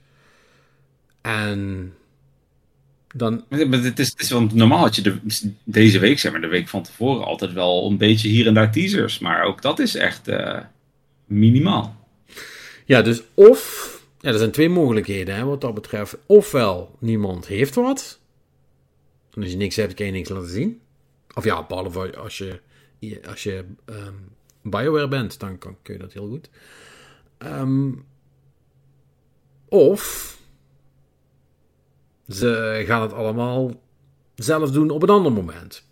En 1.20 1.94
dan. 3.14 3.44
Maar 3.48 3.58
het 3.58 3.98
is, 3.98 4.08
het 4.08 4.20
is 4.20 4.30
want 4.30 4.54
normaal 4.54 4.78
had 4.78 4.96
je 4.96 5.02
de, 5.02 5.18
deze 5.64 5.98
week, 5.98 6.18
zeg 6.18 6.32
maar, 6.32 6.40
de 6.40 6.46
week 6.46 6.68
van 6.68 6.82
tevoren 6.82 7.24
altijd 7.24 7.52
wel 7.52 7.86
een 7.90 7.96
beetje 7.96 8.28
hier 8.28 8.46
en 8.46 8.54
daar 8.54 8.72
teasers. 8.72 9.18
Maar 9.18 9.42
ook 9.44 9.62
dat 9.62 9.78
is 9.78 9.94
echt 9.94 10.28
eh, 10.28 10.60
minimaal. 11.24 11.96
Ja, 12.84 13.02
dus 13.02 13.22
of. 13.34 13.92
Ja, 14.20 14.30
er 14.30 14.38
zijn 14.38 14.50
twee 14.50 14.68
mogelijkheden 14.68 15.34
hè, 15.34 15.44
wat 15.44 15.60
dat 15.60 15.74
betreft. 15.74 16.16
Ofwel, 16.26 16.96
niemand 16.98 17.46
heeft 17.46 17.74
wat. 17.74 18.20
En 19.34 19.42
als 19.42 19.50
je 19.50 19.56
niks 19.56 19.76
hebt, 19.76 19.94
kan 19.94 20.06
je 20.06 20.12
niks 20.12 20.28
laten 20.28 20.50
zien. 20.50 20.80
Of 21.34 21.44
ja, 21.44 21.66
behalve 21.66 22.16
als 22.16 22.38
je, 22.38 22.60
als 23.28 23.42
je 23.42 23.64
ehm, 23.84 24.14
BioWare 24.62 25.08
bent, 25.08 25.40
dan 25.40 25.58
kan, 25.58 25.76
kun 25.82 25.94
je 25.94 26.00
dat 26.00 26.12
heel 26.12 26.28
goed. 26.28 26.50
Ehm, 27.38 27.92
of 29.68 30.32
ze 32.28 32.82
gaan 32.86 33.02
het 33.02 33.12
allemaal 33.12 33.70
zelf 34.34 34.70
doen 34.70 34.90
op 34.90 35.02
een 35.02 35.08
ander 35.10 35.32
moment. 35.32 35.84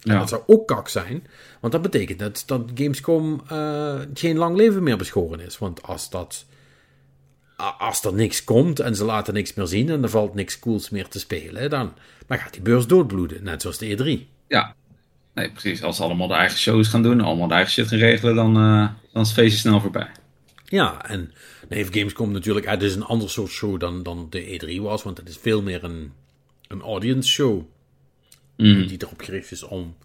En 0.00 0.12
Ja. 0.12 0.18
dat 0.18 0.28
zou 0.28 0.42
ook 0.46 0.66
kak 0.66 0.88
zijn, 0.88 1.26
want 1.60 1.72
dat 1.72 1.82
betekent 1.82 2.18
dat, 2.18 2.42
dat 2.46 2.70
Gamescom 2.74 3.40
eh, 3.48 4.00
geen 4.14 4.36
lang 4.36 4.56
leven 4.56 4.82
meer 4.82 4.96
beschoren 4.96 5.40
is. 5.40 5.58
Want 5.58 5.82
als, 5.82 6.10
dat, 6.10 6.46
als 7.78 8.04
er 8.04 8.14
niks 8.14 8.44
komt 8.44 8.80
en 8.80 8.96
ze 8.96 9.04
laten 9.04 9.34
niks 9.34 9.54
meer 9.54 9.66
zien 9.66 9.88
en 9.88 10.02
er 10.02 10.08
valt 10.08 10.34
niks 10.34 10.58
cools 10.58 10.90
meer 10.90 11.08
te 11.08 11.18
spelen, 11.18 11.70
dan, 11.70 11.92
dan 12.26 12.38
gaat 12.38 12.52
die 12.52 12.62
beurs 12.62 12.86
doodbloeden, 12.86 13.44
net 13.44 13.62
zoals 13.62 13.78
de 13.78 13.96
E3. 14.26 14.31
Ja. 14.52 14.74
Nee, 15.34 15.50
precies. 15.50 15.82
Als 15.82 15.96
ze 15.96 16.02
allemaal 16.02 16.28
de 16.28 16.34
eigen 16.34 16.58
shows 16.58 16.88
gaan 16.88 17.02
doen, 17.02 17.20
allemaal 17.20 17.48
de 17.48 17.54
eigen 17.54 17.72
shit 17.72 17.88
gaan 17.88 17.98
regelen, 17.98 18.34
dan, 18.34 18.56
eh, 18.56 18.88
dan 19.12 19.22
is 19.22 19.28
het 19.28 19.38
feestje 19.38 19.58
snel 19.58 19.80
voorbij. 19.80 20.10
Ja, 20.64 21.04
en 21.08 21.32
heeft 21.68 21.96
Gamescom 21.96 22.32
natuurlijk, 22.32 22.66
het 22.66 22.82
is 22.82 22.94
een 22.94 23.04
ander 23.04 23.30
soort 23.30 23.50
show 23.50 23.80
dan, 23.80 24.02
dan 24.02 24.26
de 24.30 24.60
E3 24.60 24.80
was, 24.80 25.02
want 25.02 25.18
het 25.18 25.28
is 25.28 25.38
veel 25.40 25.62
meer 25.62 25.84
een, 25.84 26.12
een 26.68 26.80
audience 26.80 27.28
show. 27.28 27.62
Mhm. 28.56 28.86
die 28.86 29.02
erop 29.02 29.20
gericht 29.20 29.50
is 29.50 29.62
om 29.62 29.96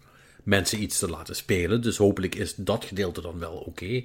mensen 0.42 0.82
iets 0.82 0.98
te 0.98 1.08
laten 1.08 1.36
spelen. 1.36 1.82
Dus 1.82 1.96
hopelijk 1.96 2.34
is 2.34 2.54
dat 2.54 2.84
gedeelte 2.84 3.20
dan 3.20 3.38
wel 3.38 3.52
oké. 3.52 4.02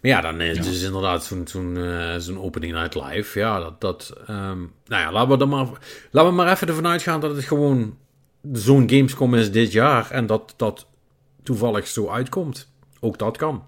Maar 0.00 0.10
ja, 0.10 0.20
dan 0.20 0.40
is 0.40 0.58
dus 0.58 0.82
inderdaad 0.82 1.24
zo'n 1.24 1.46
zo'n 1.46 1.76
eh, 1.76 2.16
zo'n 2.18 2.40
opening 2.40 2.72
night 2.72 2.94
live. 2.94 3.38
Ja, 3.38 3.58
dat... 3.60 3.80
dat 3.80 4.12
ehm, 4.26 4.58
nou 4.86 5.02
ja, 5.02 5.12
laten 5.12 5.30
we, 5.30 5.36
dan 5.36 5.48
maar, 5.48 5.66
laten 6.10 6.30
we 6.30 6.36
maar 6.36 6.52
even 6.52 6.68
ervan 6.68 6.86
uitgaan 6.86 7.20
dat 7.20 7.36
het 7.36 7.44
gewoon 7.44 7.96
zo'n 8.52 8.90
Gamescom 8.90 9.34
is 9.34 9.50
dit 9.52 9.72
jaar. 9.72 10.10
En 10.10 10.26
dat 10.26 10.54
dat 10.56 10.86
toevallig 11.42 11.86
zo 11.86 12.08
uitkomt. 12.08 12.70
Ook 13.00 13.18
dat 13.18 13.36
kan. 13.36 13.64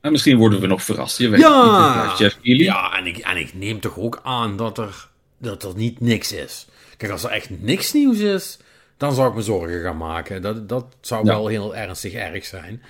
En 0.00 0.12
misschien 0.12 0.36
worden 0.36 0.60
we 0.60 0.66
nog 0.66 0.82
verrast. 0.82 1.18
Je 1.18 1.28
weet 1.28 1.40
Ja. 1.40 2.06
niet. 2.08 2.18
Jeff 2.18 2.40
Keighley. 2.40 2.64
Ja, 2.66 2.96
en 2.98 3.06
ik, 3.06 3.16
en 3.18 3.36
ik 3.36 3.54
neem 3.54 3.80
toch 3.80 3.98
ook 3.98 4.20
aan 4.22 4.56
dat 4.56 4.78
er, 4.78 5.08
dat 5.38 5.62
er 5.62 5.72
niet 5.76 6.00
niks 6.00 6.32
is. 6.32 6.66
Kijk, 6.96 7.12
als 7.12 7.24
er 7.24 7.30
echt 7.30 7.50
niks 7.60 7.92
nieuws 7.92 8.18
is, 8.18 8.58
dan 8.96 9.14
zou 9.14 9.28
ik 9.28 9.34
me 9.34 9.42
zorgen 9.42 9.82
gaan 9.82 9.96
maken. 9.96 10.42
Dat, 10.42 10.68
dat 10.68 10.96
zou 11.00 11.24
Ja. 11.26 11.32
wel 11.32 11.46
heel 11.46 11.76
ernstig 11.76 12.12
erg 12.12 12.44
zijn. 12.44 12.82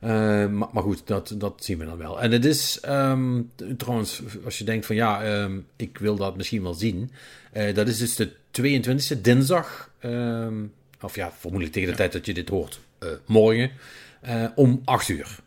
Eh, 0.00 0.10
maar, 0.46 0.68
maar 0.72 0.82
goed, 0.82 1.02
dat, 1.06 1.34
dat 1.36 1.52
zien 1.64 1.78
we 1.78 1.84
dan 1.84 1.96
wel. 1.98 2.20
En 2.20 2.30
het 2.32 2.44
is 2.44 2.80
ehm, 2.80 3.40
trouwens, 3.76 4.22
als 4.44 4.58
je 4.58 4.64
denkt 4.64 4.86
van 4.86 4.96
ja, 4.96 5.22
ehm, 5.22 5.58
ik 5.76 5.98
wil 5.98 6.16
dat 6.16 6.36
misschien 6.36 6.62
wel 6.62 6.74
zien. 6.74 7.10
eh, 7.52 7.74
dat 7.74 7.88
is 7.88 7.98
dus 7.98 8.16
de 8.16 8.32
22e 8.50 9.20
dinsdag. 9.20 9.90
Ehm, 10.12 10.64
of 11.00 11.14
ja, 11.14 11.32
vermoedelijk 11.32 11.72
tegen 11.72 11.90
de 11.90 11.96
tijd 11.96 12.12
dat 12.12 12.26
je 12.26 12.34
dit 12.34 12.48
hoort, 12.48 12.80
eh, 12.98 13.08
morgen. 13.26 13.70
eh, 14.20 14.44
om 14.54 14.82
8 14.84 15.08
uur. 15.08 15.38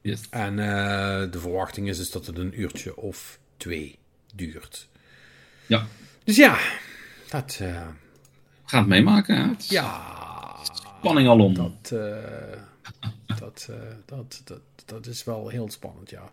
Yes. 0.00 0.20
En 0.30 0.58
eh, 0.58 1.30
de 1.30 1.38
verwachting 1.40 1.88
is 1.88 1.96
dus 1.96 2.10
dat 2.10 2.26
het 2.26 2.38
een 2.38 2.60
uurtje 2.60 2.96
of 2.96 3.38
twee 3.56 3.98
duurt. 4.34 4.88
Ja. 5.66 5.86
Dus 6.24 6.36
ja, 6.36 6.58
dat, 7.28 7.56
We 7.58 7.66
gaan 8.64 8.80
het 8.80 8.88
meemaken. 8.88 9.36
Hè? 9.36 9.48
Het 9.48 9.62
is 9.62 9.68
ja, 9.68 10.00
Spanning 10.62 11.28
al 11.28 11.40
om. 11.40 11.54
dat, 11.54 11.92
dat, 13.42 13.68
eh, 13.70 13.76
dat, 14.06 14.42
dat, 14.44 14.60
dat 14.84 15.06
is 15.06 15.24
wel 15.24 15.48
heel 15.48 15.70
spannend, 15.70 16.10
ja. 16.10 16.32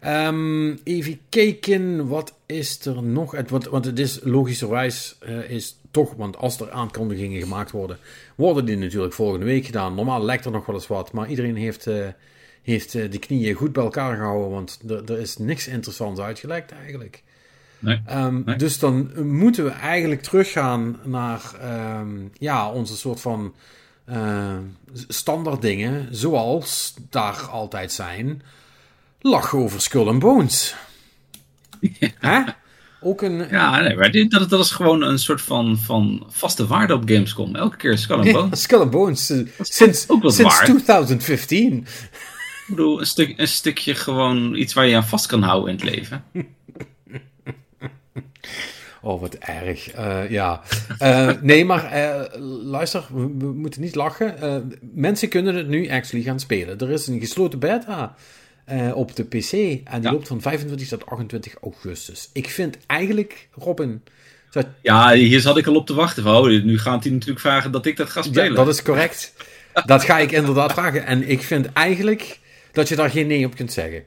Ehm, 0.00 0.76
even 0.84 1.18
kijken, 1.28 2.08
wat 2.08 2.34
is 2.46 2.86
er 2.86 3.02
nog? 3.02 3.32
Het, 3.32 3.50
want, 3.50 3.64
want 3.64 3.84
het 3.84 3.98
is 3.98 4.20
logischerwijs 4.22 5.16
eh, 5.20 5.50
is 5.50 5.78
toch, 5.90 6.14
want 6.14 6.36
als 6.36 6.60
er 6.60 6.70
aankondigingen 6.70 7.40
gemaakt 7.40 7.70
worden, 7.70 7.98
worden 8.34 8.64
die 8.64 8.76
natuurlijk 8.76 9.14
volgende 9.14 9.46
week 9.46 9.64
gedaan. 9.64 9.94
Normaal 9.94 10.22
lijkt 10.24 10.44
er 10.44 10.50
nog 10.50 10.66
wel 10.66 10.74
eens 10.74 10.86
wat, 10.86 11.12
maar 11.12 11.28
iedereen 11.28 11.56
heeft, 11.56 11.86
eh, 11.86 12.06
heeft 12.62 12.92
de 12.92 13.18
knieën 13.18 13.54
goed 13.54 13.72
bij 13.72 13.82
elkaar 13.82 14.16
gehouden, 14.16 14.50
want 14.50 14.80
er, 14.88 15.18
is 15.18 15.36
niks 15.36 15.68
interessants 15.68 16.20
uitgelekt 16.20 16.72
eigenlijk. 16.72 17.22
Nee. 17.78 18.02
Ehm, 18.06 18.42
Nee. 18.44 18.56
Dus 18.56 18.78
dan 18.78 19.26
moeten 19.26 19.64
we 19.64 19.70
eigenlijk 19.70 20.22
teruggaan 20.22 21.00
naar 21.04 21.54
ehm, 21.60 22.18
ja, 22.38 22.72
onze 22.72 22.96
soort 22.96 23.20
van 23.20 23.54
eh, 24.04 24.56
standaard 25.08 25.62
dingen, 25.62 26.08
zoals 26.10 26.94
daar 27.10 27.36
altijd 27.36 27.92
zijn. 27.92 28.42
Lachen 29.20 29.58
over 29.58 29.80
Skull 29.80 30.06
and 30.08 30.18
Bones. 30.18 30.74
Hè? 32.18 32.42
Ook 33.00 33.22
een... 33.22 33.48
Ja, 33.50 33.80
nee, 33.80 33.96
maar 33.96 34.10
dit, 34.10 34.30
dat, 34.30 34.50
dat 34.50 34.64
is 34.64 34.70
gewoon 34.70 35.02
een 35.02 35.18
soort 35.18 35.40
van, 35.40 35.78
van 35.78 36.26
vaste 36.28 36.66
waarde 36.66 36.94
op 36.94 37.02
Gamescom. 37.08 37.56
Elke 37.56 37.76
keer 37.76 37.98
Skull 37.98 38.16
and 38.16 38.32
Bones. 38.32 38.62
Skull 38.62 38.80
and 38.80 38.90
Bones, 38.90 39.30
eh, 39.30 39.38
sinds, 39.58 40.08
ook 40.08 40.22
wat 40.22 40.34
sinds 40.34 40.54
waard. 40.54 40.64
2015. 40.64 41.76
Ik 41.76 42.66
bedoel, 42.68 43.00
een, 43.00 43.06
stuk, 43.06 43.38
een 43.38 43.48
stukje 43.48 43.94
gewoon 43.94 44.54
iets 44.54 44.74
waar 44.74 44.86
je 44.86 44.96
aan 44.96 45.06
vast 45.06 45.26
kan 45.26 45.42
houden 45.42 45.70
in 45.70 45.74
het 45.74 45.94
leven. 45.94 46.24
Oh, 49.02 49.20
wat 49.20 49.34
erg. 49.34 49.90
Eh, 49.90 50.30
ja. 50.30 50.60
Eh, 50.98 51.30
nee, 51.40 51.64
maar 51.64 51.84
eh, 51.84 52.40
luister, 52.64 53.04
we, 53.12 53.20
we 53.38 53.52
moeten 53.52 53.80
niet 53.80 53.94
lachen. 53.94 54.34
Mensen 54.94 55.28
kunnen 55.28 55.54
het 55.54 55.68
nu 55.68 55.90
actually 55.90 56.24
gaan 56.24 56.40
spelen. 56.40 56.78
Er 56.78 56.90
is 56.90 57.06
een 57.06 57.20
gesloten 57.20 57.58
beta 57.58 58.14
op 58.94 59.16
de 59.16 59.24
PC 59.24 59.52
en 59.52 59.82
die 59.84 60.02
Ja. 60.02 60.12
loopt 60.12 60.28
van 60.28 60.40
25 60.40 60.88
tot 60.88 61.06
28 61.06 61.54
augustus. 61.62 62.30
Ik 62.32 62.48
vind 62.48 62.76
eigenlijk, 62.86 63.48
Robin, 63.54 64.02
Ja, 64.82 65.12
hier 65.12 65.40
zat 65.40 65.56
ik 65.56 65.66
al 65.66 65.74
op 65.74 65.86
te 65.86 65.94
wachten. 65.94 66.22
Van, 66.22 66.36
oh, 66.36 66.44
nu 66.44 66.78
gaat 66.78 67.02
hij 67.02 67.12
natuurlijk 67.12 67.40
vragen 67.40 67.70
dat 67.72 67.86
ik 67.86 67.96
dat 67.96 68.10
ga 68.10 68.20
ja, 68.20 68.26
spelen. 68.26 68.54
dat 68.54 68.68
is 68.68 68.82
correct. 68.82 69.32
Dat 69.86 70.04
ga 70.04 70.18
ik 70.18 70.32
inderdaad 70.32 70.72
vragen. 70.72 71.06
En 71.06 71.28
ik 71.28 71.42
vind 71.42 71.72
eigenlijk 71.72 72.38
dat 72.72 72.88
je 72.88 72.96
daar 72.96 73.10
geen 73.10 73.26
nee 73.26 73.46
op 73.46 73.56
kunt 73.56 73.72
zeggen. 73.72 74.02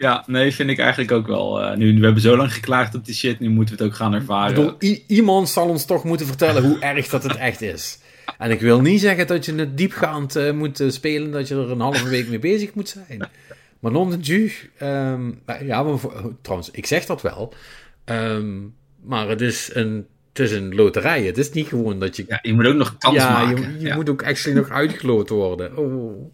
Ja, 0.00 0.24
nee, 0.26 0.54
vind 0.54 0.70
ik 0.70 0.78
eigenlijk 0.78 1.10
ook 1.12 1.26
wel. 1.26 1.62
eh, 1.62 1.76
nu, 1.76 1.98
we 1.98 2.04
hebben 2.04 2.22
zo 2.22 2.36
lang 2.36 2.52
geklaagd 2.52 2.94
op 2.94 3.04
die 3.04 3.14
shit, 3.14 3.40
nu 3.40 3.48
moeten 3.48 3.76
we 3.76 3.82
het 3.82 3.92
ook 3.92 3.98
gaan 3.98 4.14
Ik 4.14 4.20
ervaren. 4.20 4.54
bedoel, 4.54 4.98
iemand 5.06 5.48
zal 5.48 5.68
ons 5.68 5.84
toch 5.84 6.04
moeten 6.04 6.26
vertellen 6.26 6.62
hoe 6.62 6.78
erg 6.78 7.08
dat 7.08 7.22
het 7.22 7.36
echt 7.36 7.60
is. 7.62 7.98
En 8.38 8.50
ik 8.50 8.60
wil 8.60 8.80
niet 8.80 9.00
zeggen 9.00 9.26
dat 9.26 9.44
je 9.44 9.54
het 9.54 9.76
diepgaand 9.76 10.36
eh, 10.36 10.52
moet 10.52 10.80
eh, 10.80 10.90
spelen, 10.90 11.30
dat 11.30 11.48
je 11.48 11.54
er 11.54 11.70
een 11.70 11.80
halve 11.80 12.08
week 12.08 12.28
mee 12.28 12.38
bezig 12.38 12.74
moet 12.74 12.88
zijn. 12.88 13.28
Maar 13.80 13.92
non 13.92 14.10
de 14.10 14.16
ju. 14.16 14.52
ehm, 14.78 15.30
ja, 15.64 15.82
maar 15.82 15.98
trouwens, 16.42 16.70
ik 16.70 16.86
zeg 16.86 17.06
dat 17.06 17.22
wel. 17.22 17.54
Ehm, 18.04 18.58
maar 19.04 19.28
het 19.28 19.40
is, 19.40 19.70
een, 19.72 20.06
het 20.28 20.38
is 20.38 20.52
een 20.52 20.74
loterij. 20.74 21.24
Het 21.24 21.38
is 21.38 21.50
niet 21.50 21.66
gewoon 21.66 21.98
dat 21.98 22.16
je... 22.16 22.24
Ja, 22.28 22.38
je 22.42 22.52
moet 22.54 22.66
ook 22.66 22.74
nog 22.74 22.98
kans 22.98 23.16
ja, 23.16 23.32
maken. 23.32 23.72
je, 23.72 23.78
je 23.78 23.86
ja. 23.86 23.94
moet 23.94 24.08
ook 24.08 24.22
actually 24.24 24.58
nog 24.58 24.70
uitgeloot 24.70 25.28
worden. 25.28 25.76
Oh. 25.76 26.32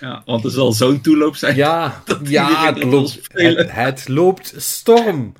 Ja, 0.00 0.22
want 0.24 0.44
er 0.44 0.50
zal 0.50 0.72
zo'n 0.72 1.00
toeloop 1.00 1.36
zijn. 1.36 1.56
Ja, 1.56 2.02
ja 2.22 2.66
het, 2.74 2.82
loopt, 2.84 3.20
het, 3.32 3.72
het, 3.72 4.08
loopt 4.08 4.54
storm. 4.56 5.32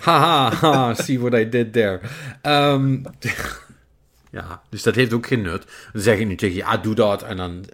Haha, 0.00 0.54
ha, 0.54 0.94
see 0.94 1.20
what 1.20 1.40
I 1.40 1.48
did 1.48 1.72
there. 1.72 2.00
Um, 2.42 3.02
ja, 4.30 4.62
dus 4.70 4.82
dat 4.82 4.94
heeft 4.94 5.12
ook 5.12 5.26
geen 5.26 5.42
nut. 5.42 5.64
Dan 5.92 6.02
zeg 6.02 6.18
je 6.18 6.24
nu 6.24 6.34
tegen 6.36 6.56
je, 6.56 6.64
ah, 6.64 6.82
doe 6.82 6.94
dat. 6.94 7.22
En 7.22 7.36
dan, 7.36 7.64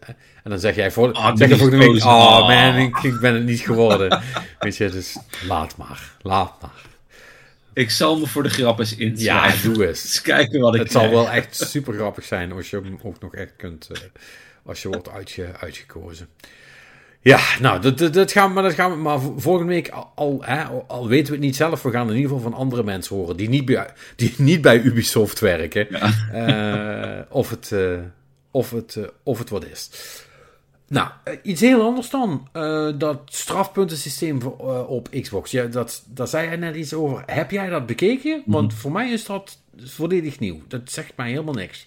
en 0.45 0.51
dan 0.51 0.59
zeg 0.59 0.75
jij 0.75 0.91
voor, 0.91 1.13
Ah, 1.13 1.37
zeg 1.37 1.39
je 1.39 1.55
niet 1.55 1.63
volgende 1.63 1.77
week, 1.85 1.87
gekozen. 2.03 2.11
oh 2.11 2.37
Ah. 2.37 2.49
man, 2.49 2.77
ik, 2.77 2.97
ik 3.03 3.21
ben 3.21 3.35
het 3.35 3.45
niet 3.45 3.61
geworden. 3.61 4.23
Weet 4.61 4.77
je, 4.77 4.89
dus 4.91 5.19
laat 5.49 5.77
maar, 5.77 6.13
laat 6.23 6.53
maar. 6.63 6.81
Ik 7.75 7.91
zal 7.91 8.19
me 8.19 8.27
voor 8.27 8.43
de 8.43 8.51
grap 8.51 8.79
eens 8.79 8.91
Ja, 8.91 8.97
inschrijven. 8.99 9.73
doe 9.73 9.87
eens. 9.89 10.03
Eens 10.05 10.21
kijken 10.23 10.61
wat 10.61 10.75
ik 10.75 10.81
Het 10.81 10.93
zal 10.93 11.11
wel 11.11 11.31
echt 11.31 11.57
super 11.57 11.95
grappig 11.95 12.25
zijn 12.25 12.53
als 12.53 12.71
je 12.71 12.77
hem 12.77 12.99
ook 13.03 13.21
nog 13.21 13.35
echt 13.35 13.53
kunt, 13.57 13.89
eh, 13.93 14.01
als 14.65 14.83
je 14.83 14.89
wordt 14.89 15.11
uitge, 15.11 15.53
uitgekozen. 15.61 16.29
Ja, 17.23 17.41
nou, 17.61 17.81
dat, 17.81 17.99
dat, 17.99 18.13
dat 18.13 18.33
gaan 18.33 18.49
we, 18.49 18.55
maar 18.55 18.63
dat 18.63 18.73
gaan 18.73 18.91
we 18.91 18.97
maar 18.97 19.21
volgende 19.37 19.73
week 19.73 19.89
al, 19.89 20.13
al, 20.15 20.43
hè, 20.45 20.65
al 20.87 21.09
weten 21.09 21.27
we 21.27 21.33
het 21.33 21.45
niet 21.45 21.57
zelf, 21.57 21.83
we 21.83 21.91
gaan 21.91 22.09
in 22.09 22.17
ieder 22.17 22.31
geval 22.31 22.51
van 22.51 22.59
andere 22.59 22.83
mensen 22.83 23.17
horen 23.17 23.37
die 23.37 23.49
niet 23.49 23.65
bij, 23.65 23.91
die 24.17 24.35
niet 24.37 24.61
bij 24.61 24.81
Ubisoft 24.81 25.41
werken. 25.41 25.89
Eh, 26.33 27.21
of, 27.29 27.51
het, 27.51 27.73
eh, 27.73 27.99
of, 28.51 28.71
het, 28.71 28.97
eh, 28.97 29.05
of 29.23 29.39
het 29.39 29.51
wat 29.51 29.65
is. 29.65 29.91
Nou, 30.89 31.09
iets 31.43 31.61
heel 31.61 31.83
anders 31.83 32.11
dan. 32.11 32.49
dat 32.99 33.21
strafpuntensysteem 33.25 34.41
voor, 34.41 34.87
op 34.87 35.09
Xbox. 35.21 35.51
Ja, 35.51 35.65
dat, 35.65 36.05
daar 36.07 36.29
zei 36.29 36.47
jij 36.47 36.57
net 36.57 36.77
iets 36.77 36.95
over. 36.95 37.23
Heb 37.27 37.51
jij 37.51 37.69
dat 37.69 37.87
bekeken? 37.87 38.43
Want 38.47 38.75
voor 38.75 38.93
mij 38.93 39.11
is 39.11 39.25
dat 39.25 39.59
volledig 39.79 40.39
nieuw. 40.39 40.63
Dat 40.69 40.81
zegt 40.85 41.13
mij 41.17 41.31
helemaal 41.31 41.55
niks. 41.55 41.87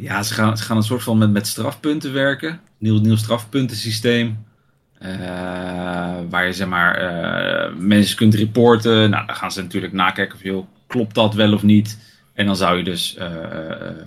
Ja, 0.00 0.22
ze 0.22 0.34
gaan, 0.34 0.56
ze 0.56 0.64
gaan 0.64 0.76
een 0.76 0.82
soort 0.82 1.02
van 1.02 1.18
met, 1.18 1.30
met 1.30 1.46
strafpunten 1.46 2.12
werken. 2.12 2.60
Nieuw, 2.78 2.98
nieuw 2.98 3.16
strafpuntensysteem. 3.16 4.44
Eh, 4.98 5.08
waar 6.30 6.46
je 6.46 6.52
zeg 6.52 6.68
maar 6.68 6.94
eh, 6.94 7.74
mensen 7.76 8.16
kunt 8.16 8.34
reporten. 8.34 9.10
Nou, 9.10 9.26
dan 9.26 9.36
gaan 9.36 9.52
ze 9.52 9.62
natuurlijk 9.62 9.92
nakijken 9.92 10.36
of 10.36 10.42
joh, 10.42 10.66
klopt 10.86 11.14
dat 11.14 11.34
wel 11.34 11.52
of 11.52 11.62
niet. 11.62 11.98
En 12.34 12.46
dan 12.46 12.56
zou 12.56 12.76
je 12.76 12.84
dus 12.84 13.16
eh, 13.16 13.28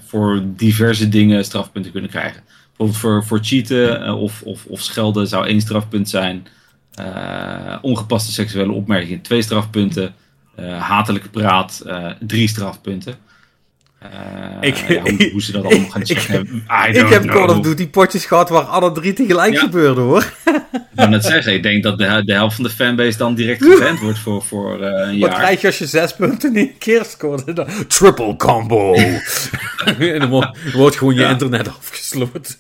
voor 0.06 0.44
diverse 0.46 1.10
dingen 1.10 1.46
strafpunten 1.46 1.92
kunnen 1.92 2.10
krijgen. 2.10 2.44
Bijvoorbeeld 2.68 2.98
voor, 3.00 3.24
voor 3.24 3.40
cheaten 3.42 4.14
of, 4.16 4.42
of, 4.42 4.66
of 4.66 4.82
schelden 4.82 5.28
zou 5.28 5.48
één 5.48 5.62
strafpunt 5.62 6.10
zijn. 6.10 6.48
Ongepaste 7.82 8.32
seksuele 8.32 8.72
opmerkingen 8.72 9.22
twee 9.22 9.42
strafpunten. 9.42 10.14
Hatelijke 10.80 11.30
praat 11.30 11.86
drie 12.20 12.48
strafpunten. 12.48 13.16
Eh, 14.12 14.68
Ik- 14.70 14.76
ja, 14.88 15.02
hoe, 15.02 15.30
hoe 15.32 15.42
ze 15.42 15.52
dat 15.52 15.64
allemaal 15.66 15.90
gaan 15.90 16.02
ik-. 16.08 16.10
I 16.10 16.98
Ik 17.00 17.08
heb 17.10 17.22
know. 17.22 17.36
Call 17.36 17.48
of 17.58 17.60
Duty 17.60 17.88
potjes 17.88 18.26
gehad 18.26 18.50
waar 18.50 18.62
alle 18.64 18.92
drie 18.92 19.14
tegelijk 19.14 19.54
Ja. 19.54 19.60
gebeurden 19.60 20.04
hoor. 20.04 20.34
Ik 20.96 21.10
net 21.10 21.26
zeggen, 21.26 21.54
ik 21.54 21.64
denk 21.64 21.84
dat 21.84 21.98
de, 21.98 22.22
de 22.26 22.34
helft 22.34 22.56
van 22.56 22.64
de 22.64 22.70
fanbase 22.70 23.18
dan 23.18 23.36
direct 23.36 23.64
geband 23.66 24.00
wordt 24.00 24.20
voor, 24.20 24.44
voor 24.44 24.82
eh, 24.82 25.08
een 25.12 25.20
Wat 25.20 25.30
jaar. 25.30 25.40
krijg 25.40 25.62
je 25.62 25.68
als 25.68 25.78
je 25.78 25.86
zes 25.86 26.16
punten 26.16 26.50
in 26.50 26.56
één 26.56 26.78
keer 26.78 27.06
scoort? 27.06 27.56
Dan- 27.56 27.68
Triple 27.88 28.36
combo. 28.36 28.94
en 28.94 30.20
dan 30.20 30.30
wo- 30.30 30.54
wordt 30.74 30.96
gewoon 30.98 31.14
je 31.14 31.20
Ja. 31.22 31.30
internet 31.30 31.68
afgesloten. 31.68 32.56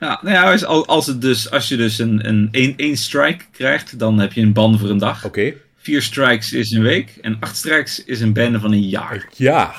Ja, 0.00 0.18
nou 0.22 0.34
ja, 0.34 0.50
als, 0.50 0.64
als, 0.86 1.06
het 1.06 1.20
dus, 1.20 1.50
als 1.50 1.68
je 1.68 1.76
dus 1.76 1.98
een, 1.98 2.28
een 2.28 2.48
één, 2.50 2.74
één 2.76 2.96
strike 2.96 3.44
krijgt, 3.52 3.98
dan 3.98 4.18
heb 4.18 4.32
je 4.32 4.40
een 4.40 4.52
ban 4.52 4.78
voor 4.78 4.88
een 4.90 4.98
dag. 4.98 5.24
Oké. 5.24 5.52
Vier 5.80 6.02
strikes 6.02 6.52
is 6.52 6.70
een 6.70 6.82
week 6.82 7.18
en 7.20 7.36
acht 7.40 7.56
strikes 7.56 8.04
is 8.04 8.20
een 8.20 8.32
ban 8.32 8.60
van 8.60 8.72
een 8.72 8.88
jaar. 8.88 9.28
Ja. 9.36 9.72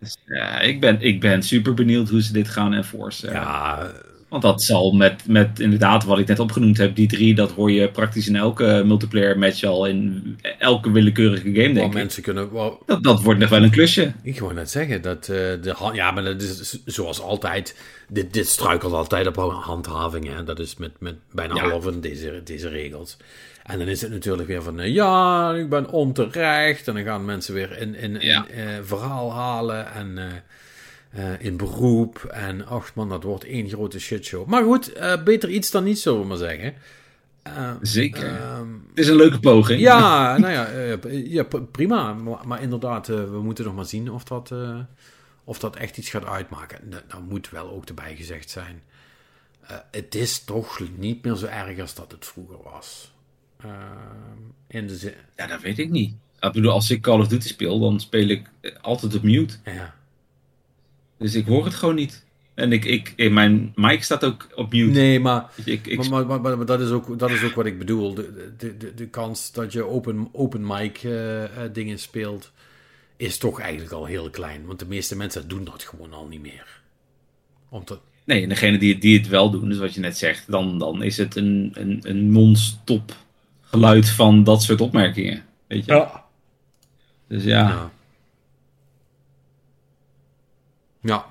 Dus, 0.00 0.16
ja, 0.26 0.60
ik, 0.60 0.80
ben, 0.80 1.00
ik 1.00 1.20
ben 1.20 1.42
super 1.42 1.74
benieuwd 1.74 2.08
hoe 2.08 2.22
ze 2.22 2.32
dit 2.32 2.48
gaan 2.48 2.72
enforcen. 2.74 3.32
Ja, 3.32 3.90
Want 4.28 4.42
dat 4.42 4.62
zal 4.62 4.92
met, 4.92 5.26
met 5.26 5.60
inderdaad 5.60 6.04
wat 6.04 6.18
ik 6.18 6.26
net 6.26 6.38
opgenoemd 6.38 6.76
heb, 6.78 6.94
die 6.96 7.08
drie, 7.08 7.34
dat 7.34 7.50
hoor 7.50 7.70
je 7.70 7.90
praktisch 7.90 8.28
in 8.28 8.36
elke 8.36 8.82
multiplayer 8.86 9.38
match 9.38 9.64
al 9.64 9.86
in 9.86 10.36
elke 10.58 10.90
willekeurige 10.90 11.42
game, 11.42 11.72
denk 11.72 11.86
ik. 11.86 11.92
mensen 11.94 12.22
kunnen... 12.22 12.48
Dat, 12.86 13.02
dat 13.02 13.22
wordt 13.22 13.40
nog 13.40 13.48
wel 13.48 13.62
een 13.62 13.70
klusje. 13.70 14.12
Ik 14.22 14.40
wou 14.40 14.54
net 14.54 14.70
zeggen 14.70 15.02
dat 15.02 15.20
eh, 15.28 15.36
de 15.36 15.90
ja, 15.92 16.10
maar 16.10 16.24
dat 16.24 16.42
is 16.42 16.78
zoals 16.84 17.20
altijd. 17.20 17.76
Dit, 18.08 18.32
dit 18.32 18.46
struikelt 18.46 18.92
altijd 18.92 19.26
op 19.26 19.36
handhaving. 19.62 20.28
Hè? 20.34 20.44
Dat 20.44 20.58
is 20.58 20.76
met, 20.76 20.90
met 20.98 21.14
bijna 21.32 21.54
Ja. 21.54 21.62
alle 21.62 21.82
van 21.82 22.00
deze, 22.00 22.40
deze 22.44 22.68
regels. 22.68 23.16
En 23.70 23.78
dan 23.78 23.88
is 23.88 24.00
het 24.00 24.10
natuurlijk 24.10 24.48
weer 24.48 24.62
van 24.62 24.80
eh, 24.80 24.94
ja, 24.94 25.52
ik 25.54 25.68
ben 25.68 25.90
onterecht. 25.90 26.88
En 26.88 26.94
dan 26.94 27.04
gaan 27.04 27.24
mensen 27.24 27.54
weer 27.54 27.78
in, 27.78 27.94
in, 27.94 28.20
eh, 28.20 28.78
verhaal 28.82 29.32
halen 29.32 29.92
en 29.92 30.42
eh, 31.10 31.32
in 31.38 31.56
beroep. 31.56 32.24
En 32.24 32.66
ach 32.66 32.94
man, 32.94 33.08
dat 33.08 33.22
wordt 33.22 33.44
één 33.44 33.68
grote 33.68 34.00
shitshow. 34.00 34.46
Maar 34.46 34.62
goed, 34.62 34.92
beter 35.24 35.48
iets 35.48 35.70
dan 35.70 35.84
niets, 35.84 36.02
zullen 36.02 36.20
we 36.20 36.26
maar 36.26 36.36
zeggen. 36.36 36.74
Zeker. 37.80 38.26
ehm, 38.26 38.68
Het 38.88 38.98
is 38.98 39.08
een 39.08 39.16
leuke 39.16 39.40
poging. 39.40 39.80
ja, 39.80 40.36
nou 40.38 40.52
ja, 40.52 40.68
ja 41.10 41.44
prima. 41.72 42.12
Maar, 42.12 42.46
maar 42.46 42.62
inderdaad, 42.62 43.06
we 43.06 43.40
moeten 43.42 43.64
nog 43.64 43.74
maar 43.74 43.86
zien 43.86 44.10
of 44.10 44.24
dat, 44.24 44.52
of 45.44 45.58
dat 45.58 45.76
echt 45.76 45.98
iets 45.98 46.10
gaat 46.10 46.24
uitmaken. 46.26 46.78
Nou, 46.88 47.02
nou 47.08 47.22
moet 47.22 47.50
wel 47.50 47.70
ook 47.70 47.84
erbij 47.84 48.16
gezegd 48.16 48.50
zijn. 48.50 48.82
het 49.90 50.14
is 50.14 50.44
toch 50.44 50.80
niet 50.96 51.24
meer 51.24 51.34
zo 51.34 51.46
erg 51.46 51.80
als 51.80 51.94
dat 51.94 52.12
het 52.12 52.26
vroeger 52.26 52.62
was. 52.62 53.12
Ehm, 53.62 54.38
in 54.68 54.86
de 54.86 54.96
zin... 54.96 55.12
Ja, 55.36 55.46
dat 55.46 55.60
weet 55.60 55.78
ik 55.78 55.90
niet. 55.90 56.14
Ik 56.40 56.52
bedoel, 56.52 56.70
als 56.70 56.90
ik 56.90 57.02
Call 57.02 57.20
of 57.20 57.28
Duty 57.28 57.48
speel, 57.48 57.80
dan 57.80 58.00
speel 58.00 58.28
ik 58.28 58.50
eh, 58.60 58.72
altijd 58.80 59.14
op 59.14 59.22
mute. 59.22 59.56
Ja. 59.64 59.94
Dus 61.18 61.34
ik 61.34 61.46
hoor 61.46 61.64
het 61.64 61.74
gewoon 61.74 61.94
niet. 61.94 62.24
En 62.54 62.72
ik, 62.72 62.84
ik, 62.84 63.12
in 63.16 63.32
mijn 63.32 63.72
mic 63.74 64.02
staat 64.02 64.24
ook 64.24 64.48
op 64.54 64.72
mute. 64.72 64.90
Nee, 64.90 65.20
maar, 65.20 65.50
Ik, 65.64 65.86
ik, 65.86 66.08
maar, 66.08 66.26
maar, 66.26 66.40
maar, 66.40 66.66
dat, 66.66 66.80
is 66.80 66.90
ook, 66.90 67.18
dat 67.18 67.30
is 67.30 67.42
ook 67.42 67.54
wat 67.54 67.66
ik 67.66 67.78
bedoel. 67.78 68.14
De, 68.14 68.52
de, 68.58 68.76
de, 68.76 68.94
de 68.94 69.06
kans 69.06 69.52
dat 69.52 69.72
je 69.72 69.82
open, 69.82 70.28
open 70.32 70.66
mic 70.66 70.98
eh, 71.02 71.44
eh, 71.44 71.72
dingen 71.72 71.98
speelt, 71.98 72.52
is 73.16 73.38
toch 73.38 73.60
eigenlijk 73.60 73.92
al 73.92 74.04
heel 74.04 74.30
klein. 74.30 74.66
Want 74.66 74.78
de 74.78 74.86
meeste 74.86 75.16
mensen 75.16 75.48
doen 75.48 75.64
dat 75.64 75.82
gewoon 75.82 76.12
al 76.12 76.26
niet 76.26 76.42
meer. 76.42 76.80
Omdat, 77.68 78.00
Nee, 78.24 78.42
en 78.42 78.48
degene 78.48 78.78
die, 78.78 78.98
die 78.98 79.18
het 79.18 79.28
wel 79.28 79.50
doen, 79.50 79.68
dus 79.68 79.78
wat 79.78 79.94
je 79.94 80.00
net 80.00 80.18
zegt, 80.18 80.50
dan, 80.50 80.78
dan 80.78 81.02
is 81.02 81.16
het 81.16 81.36
een, 81.36 81.70
een, 81.74 82.00
een 82.02 82.32
non-stop 82.32 83.16
geluid 83.70 84.08
van 84.08 84.44
dat 84.44 84.62
soort 84.62 84.80
opmerkingen. 84.80 85.44
Weet 85.66 85.84
je? 85.84 86.08
Dus 87.26 87.44
ja, 87.44 87.68
Ja. 87.68 87.90
Ja. 91.00 91.26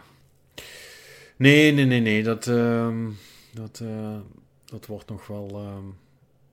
Nee, 1.38 1.71
nee, 1.71 1.86
nee, 1.86 1.99
nee. 1.99 2.23
Dat, 2.23 2.47
ehm, 2.47 3.10
dat, 3.54 3.80
eh, 3.84 4.15
dat 4.65 4.86
wordt 4.86 5.10
nog 5.10 5.28
wel. 5.28 5.49
ehm, 5.54 5.84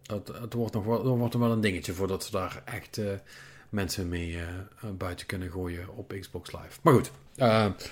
dat, 0.03 0.39
het 0.41 0.53
wordt 0.53 0.75
nog 0.75 0.85
wel, 0.85 1.03
dat 1.03 1.17
wordt 1.17 1.33
nog 1.35 1.43
wel 1.43 1.53
een 1.53 1.61
dingetje 1.61 1.93
voordat 1.93 2.25
ze 2.25 2.31
daar 2.31 2.63
echt 2.65 2.99
eh, 2.99 3.07
mensen 3.69 4.09
mee 4.09 4.39
eh, 4.39 4.45
buiten 4.99 5.27
kunnen 5.27 5.51
gooien 5.51 5.97
op 5.97 6.15
Xbox 6.21 6.53
Live. 6.53 6.79
Maar 6.83 6.95
goed. 6.95 7.11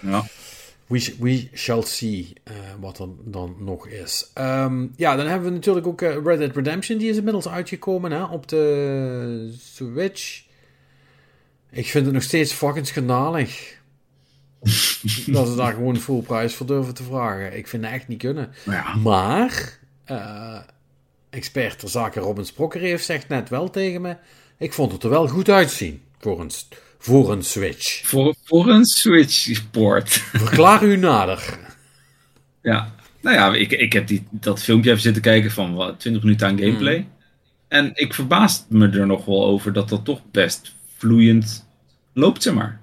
ja. 0.02 0.24
We, 0.86 0.98
sh- 0.98 1.16
we 1.18 1.48
shall 1.54 1.82
see 1.82 2.32
eh, 2.44 2.54
wat 2.80 2.98
er 2.98 3.08
dan 3.24 3.56
nog 3.58 3.86
is. 3.88 4.30
Ehm, 4.34 4.86
ja, 4.96 5.16
dan 5.16 5.26
hebben 5.26 5.48
we 5.48 5.54
natuurlijk 5.54 5.86
ook 5.86 6.02
eh, 6.02 6.16
Red 6.24 6.38
Dead 6.38 6.54
Redemption. 6.56 6.98
Die 6.98 7.10
is 7.10 7.16
inmiddels 7.16 7.48
uitgekomen 7.48 8.10
hè, 8.12 8.24
op 8.24 8.48
de 8.48 9.54
Switch. 9.60 10.42
Ik 11.70 11.86
vind 11.86 12.04
het 12.04 12.14
nog 12.14 12.22
steeds 12.22 12.52
fucking 12.52 12.86
schandalig. 12.86 13.82
dat 15.26 15.48
ze 15.48 15.54
daar 15.56 15.72
gewoon 15.72 15.96
full 15.96 16.20
prijs 16.22 16.54
voor 16.54 16.66
durven 16.66 16.94
te 16.94 17.02
vragen. 17.02 17.56
Ik 17.56 17.68
vind 17.68 17.82
dat 17.82 17.92
echt 17.92 18.08
niet 18.08 18.18
kunnen. 18.18 18.52
Maar 18.64 18.76
ja, 18.76 18.94
Maar, 18.94 19.78
eh, 20.04 20.58
expert 21.30 21.78
ter 21.78 21.88
zake 21.88 22.20
Robin 22.20 22.44
Sprokker 22.44 22.80
heeft 22.80 23.04
zegt 23.04 23.28
net 23.28 23.48
wel 23.48 23.70
tegen 23.70 24.00
me... 24.00 24.16
Ik 24.58 24.72
vond 24.72 24.92
het 24.92 25.02
er 25.02 25.10
wel 25.10 25.28
goed 25.28 25.48
uitzien 25.48 26.02
voor 26.18 26.40
een, 26.40 26.50
voor 27.04 27.32
een 27.32 27.42
Switch. 27.42 28.06
voor, 28.06 28.34
voor 28.44 28.68
een 28.68 28.84
Switch-port. 28.84 30.10
Verklaar 30.10 30.84
u 30.84 30.96
nader. 30.96 31.42
Ja, 32.62 32.94
nou 33.20 33.36
ja, 33.36 33.54
ik, 33.54 33.72
ik 33.72 33.92
heb 33.92 34.06
die, 34.06 34.26
dat 34.30 34.62
filmpje 34.62 34.90
even 34.90 35.02
zitten 35.02 35.22
kijken 35.22 35.50
van 35.50 35.74
wat, 35.74 36.00
20 36.00 36.22
minuten 36.22 36.46
aan 36.46 36.58
gameplay. 36.58 36.98
Mm. 36.98 37.08
En 37.68 37.90
ik 37.94 38.14
verbaas 38.14 38.64
me 38.68 38.88
er 38.88 39.06
nog 39.06 39.24
wel 39.24 39.44
over 39.44 39.72
dat 39.72 39.88
dat 39.88 40.04
toch 40.04 40.20
best 40.30 40.74
vloeiend 40.96 41.66
loopt, 42.12 42.42
zeg 42.42 42.54
maar. 42.54 42.80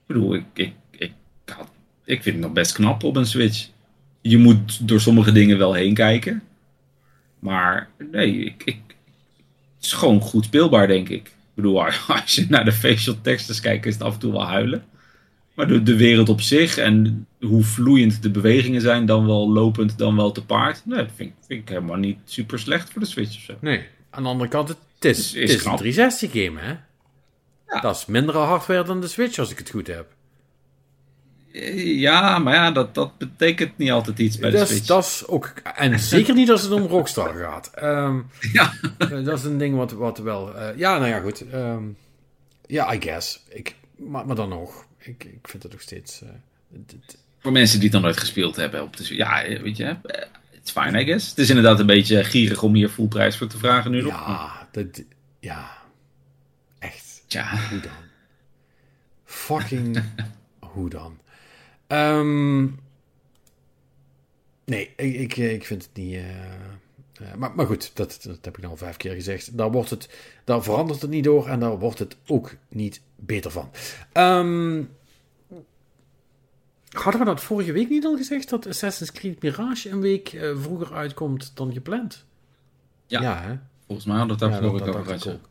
Ik 0.00 0.06
bedoel, 0.06 0.34
ik, 0.34 0.44
ik, 0.54 0.72
ik, 0.90 1.12
ik 2.04 2.22
vind 2.22 2.34
het 2.36 2.44
nog 2.44 2.52
best 2.52 2.72
knap 2.72 3.02
op 3.02 3.16
een 3.16 3.26
Switch. 3.26 3.68
Je 4.20 4.38
moet 4.38 4.88
door 4.88 5.00
sommige 5.00 5.32
dingen 5.32 5.58
wel 5.58 5.72
heen 5.72 5.94
kijken. 5.94 6.42
Maar 7.38 7.88
nee, 8.10 8.44
ik, 8.44 8.62
ik, 8.64 8.80
het 9.76 9.84
is 9.84 9.92
gewoon 9.92 10.20
goed 10.20 10.44
speelbaar, 10.44 10.86
denk 10.86 11.08
ik. 11.08 11.32
Ik 11.54 11.62
bedoel, 11.62 11.84
als 12.08 12.34
je 12.34 12.46
naar 12.48 12.64
de 12.64 12.72
facial 12.72 13.16
textures 13.22 13.60
kijkt, 13.60 13.86
is 13.86 13.94
het 13.94 14.02
af 14.02 14.12
en 14.14 14.18
toe 14.20 14.32
wel 14.32 14.46
huilen. 14.46 14.84
Maar 15.54 15.66
de, 15.66 15.82
de 15.82 15.96
wereld 15.96 16.28
op 16.28 16.40
zich 16.40 16.76
en 16.76 17.26
hoe 17.40 17.62
vloeiend 17.64 18.22
de 18.22 18.30
bewegingen 18.30 18.80
zijn, 18.80 19.06
dan 19.06 19.26
wel 19.26 19.52
lopend, 19.52 19.98
dan 19.98 20.16
wel 20.16 20.32
te 20.32 20.44
paard. 20.44 20.82
Nee, 20.86 20.98
dat 20.98 21.08
vind, 21.14 21.28
ik- 21.30 21.36
vind 21.46 21.62
ik 21.62 21.68
helemaal 21.68 21.96
niet 21.96 22.18
super 22.24 22.58
slecht 22.58 22.90
voor 22.90 23.00
de 23.00 23.06
Switch 23.08 23.36
of 23.36 23.42
zo. 23.42 23.54
Nee, 23.60 23.82
aan 24.10 24.22
de 24.22 24.28
andere 24.28 24.50
kant, 24.50 24.68
het 24.68 24.78
is, 25.00 25.18
Is- 25.18 25.32
is 25.34 25.40
het 25.40 25.48
is 25.48 25.54
een 25.54 25.60
knap. 25.60 25.76
360 25.78 26.30
game, 26.44 26.60
hè? 26.60 26.74
Ja. 27.74 27.80
Dat 27.80 27.96
is 27.96 28.06
minder 28.06 28.36
hardware 28.36 28.84
dan 28.84 29.00
de 29.00 29.08
Switch, 29.08 29.38
als 29.38 29.50
ik 29.50 29.58
het 29.58 29.70
goed 29.70 29.86
heb. 29.86 30.06
Ja, 31.84 32.38
maar 32.38 32.54
ja, 32.54 32.70
dat, 32.70 32.94
dat 32.94 33.18
betekent 33.18 33.78
niet 33.78 33.90
altijd 33.90 34.18
iets 34.18 34.38
bij 34.38 34.50
de 34.50 34.56
Dat 34.56 34.64
is, 34.66 34.72
Switch. 34.72 34.86
dat 34.86 35.04
is 35.04 35.26
ook, 35.26 35.52
en 35.74 36.00
zeker 36.00 36.34
niet 36.34 36.50
als 36.50 36.62
het 36.62 36.72
om 36.72 36.82
Rockstar 36.86 37.34
gaat. 37.34 37.70
Ehm, 37.74 38.20
Ja. 38.52 38.72
eh, 38.98 39.24
dat 39.24 39.38
is 39.38 39.44
een 39.44 39.58
ding 39.58 39.76
wat, 39.76 39.92
wat 39.92 40.18
wel. 40.18 40.54
eh, 40.56 40.76
ja, 40.78 40.98
nou 40.98 41.08
ja, 41.10 41.20
goed. 41.20 41.48
ehm, 41.50 41.82
ja, 42.66 42.94
I 42.94 43.00
guess. 43.00 43.42
Ik, 43.48 43.74
maar, 43.96 44.26
maar 44.26 44.36
dan 44.36 44.48
nog. 44.48 44.86
Ik, 44.98 45.24
ik 45.24 45.48
vind 45.48 45.62
het 45.62 45.72
nog 45.72 45.80
steeds. 45.80 46.22
het- 46.72 47.18
Voor 47.38 47.52
mensen 47.52 47.76
die 47.78 47.84
het 47.88 47.94
nog 47.96 48.04
nooit 48.06 48.20
gespeeld 48.20 48.56
hebben. 48.56 48.82
Op 48.82 48.96
de, 48.96 49.14
ja, 49.16 49.42
weet 49.62 49.76
je, 49.76 49.96
it's 50.50 50.70
fine, 50.70 51.00
I 51.00 51.04
guess. 51.04 51.28
Het 51.28 51.38
is 51.38 51.48
inderdaad 51.48 51.80
een 51.80 51.86
beetje 51.86 52.24
gierig 52.24 52.62
om 52.62 52.74
hier 52.74 52.88
full 52.88 53.06
prijs 53.06 53.36
voor 53.36 53.46
te 53.46 53.58
vragen 53.58 53.90
nu 53.90 54.02
nog. 54.02 54.12
ja, 54.12 54.68
dat, 54.72 55.02
ja. 55.40 55.70
Echt. 56.78 57.22
Tja. 57.26 57.56
Hoe 57.70 57.80
dan? 57.80 57.90
Fucking. 59.24 60.02
hoe 60.74 60.90
dan? 60.90 61.18
Ehm, 61.92 62.62
nee, 64.64 64.92
ik, 64.96 65.14
ik, 65.14 65.36
ik 65.36 65.64
vind 65.66 65.82
het 65.82 65.94
niet. 65.94 66.14
eh, 66.14 66.44
eh, 67.12 67.34
maar, 67.36 67.52
maar 67.54 67.66
goed, 67.66 67.90
dat, 67.96 68.18
dat 68.22 68.38
heb 68.44 68.58
ik 68.58 68.64
al 68.64 68.76
vijf 68.76 68.96
keer 68.96 69.14
gezegd. 69.14 69.56
Daar, 69.56 69.70
wordt 69.70 69.90
het, 69.90 70.08
daar 70.44 70.62
verandert 70.62 71.00
het 71.00 71.10
niet 71.10 71.24
door 71.24 71.48
en 71.48 71.60
daar 71.60 71.78
wordt 71.78 71.98
het 71.98 72.16
ook 72.26 72.54
niet 72.68 73.00
beter 73.16 73.50
van. 73.50 73.70
Ehm, 74.12 74.82
hadden 76.90 77.20
we 77.20 77.26
dat 77.26 77.42
vorige 77.42 77.72
week 77.72 77.88
niet 77.88 78.04
al 78.04 78.16
gezegd 78.16 78.48
dat 78.48 78.66
Assassin's 78.66 79.12
Creed 79.12 79.42
Mirage 79.42 79.90
een 79.90 80.00
week 80.00 80.32
eh, 80.32 80.50
vroeger 80.60 80.92
uitkomt 80.94 81.52
dan 81.54 81.72
gepland? 81.72 82.24
Ja. 83.06 83.20
ja 83.20 83.42
hè? 83.42 83.54
Volgens 83.86 84.06
mij 84.06 84.16
hadden 84.16 84.38
we 84.38 84.44
Ja, 84.44 84.60
dat, 84.60 84.70
vorige 84.70 85.04
gehad. 85.04 85.26
ook. 85.28 85.48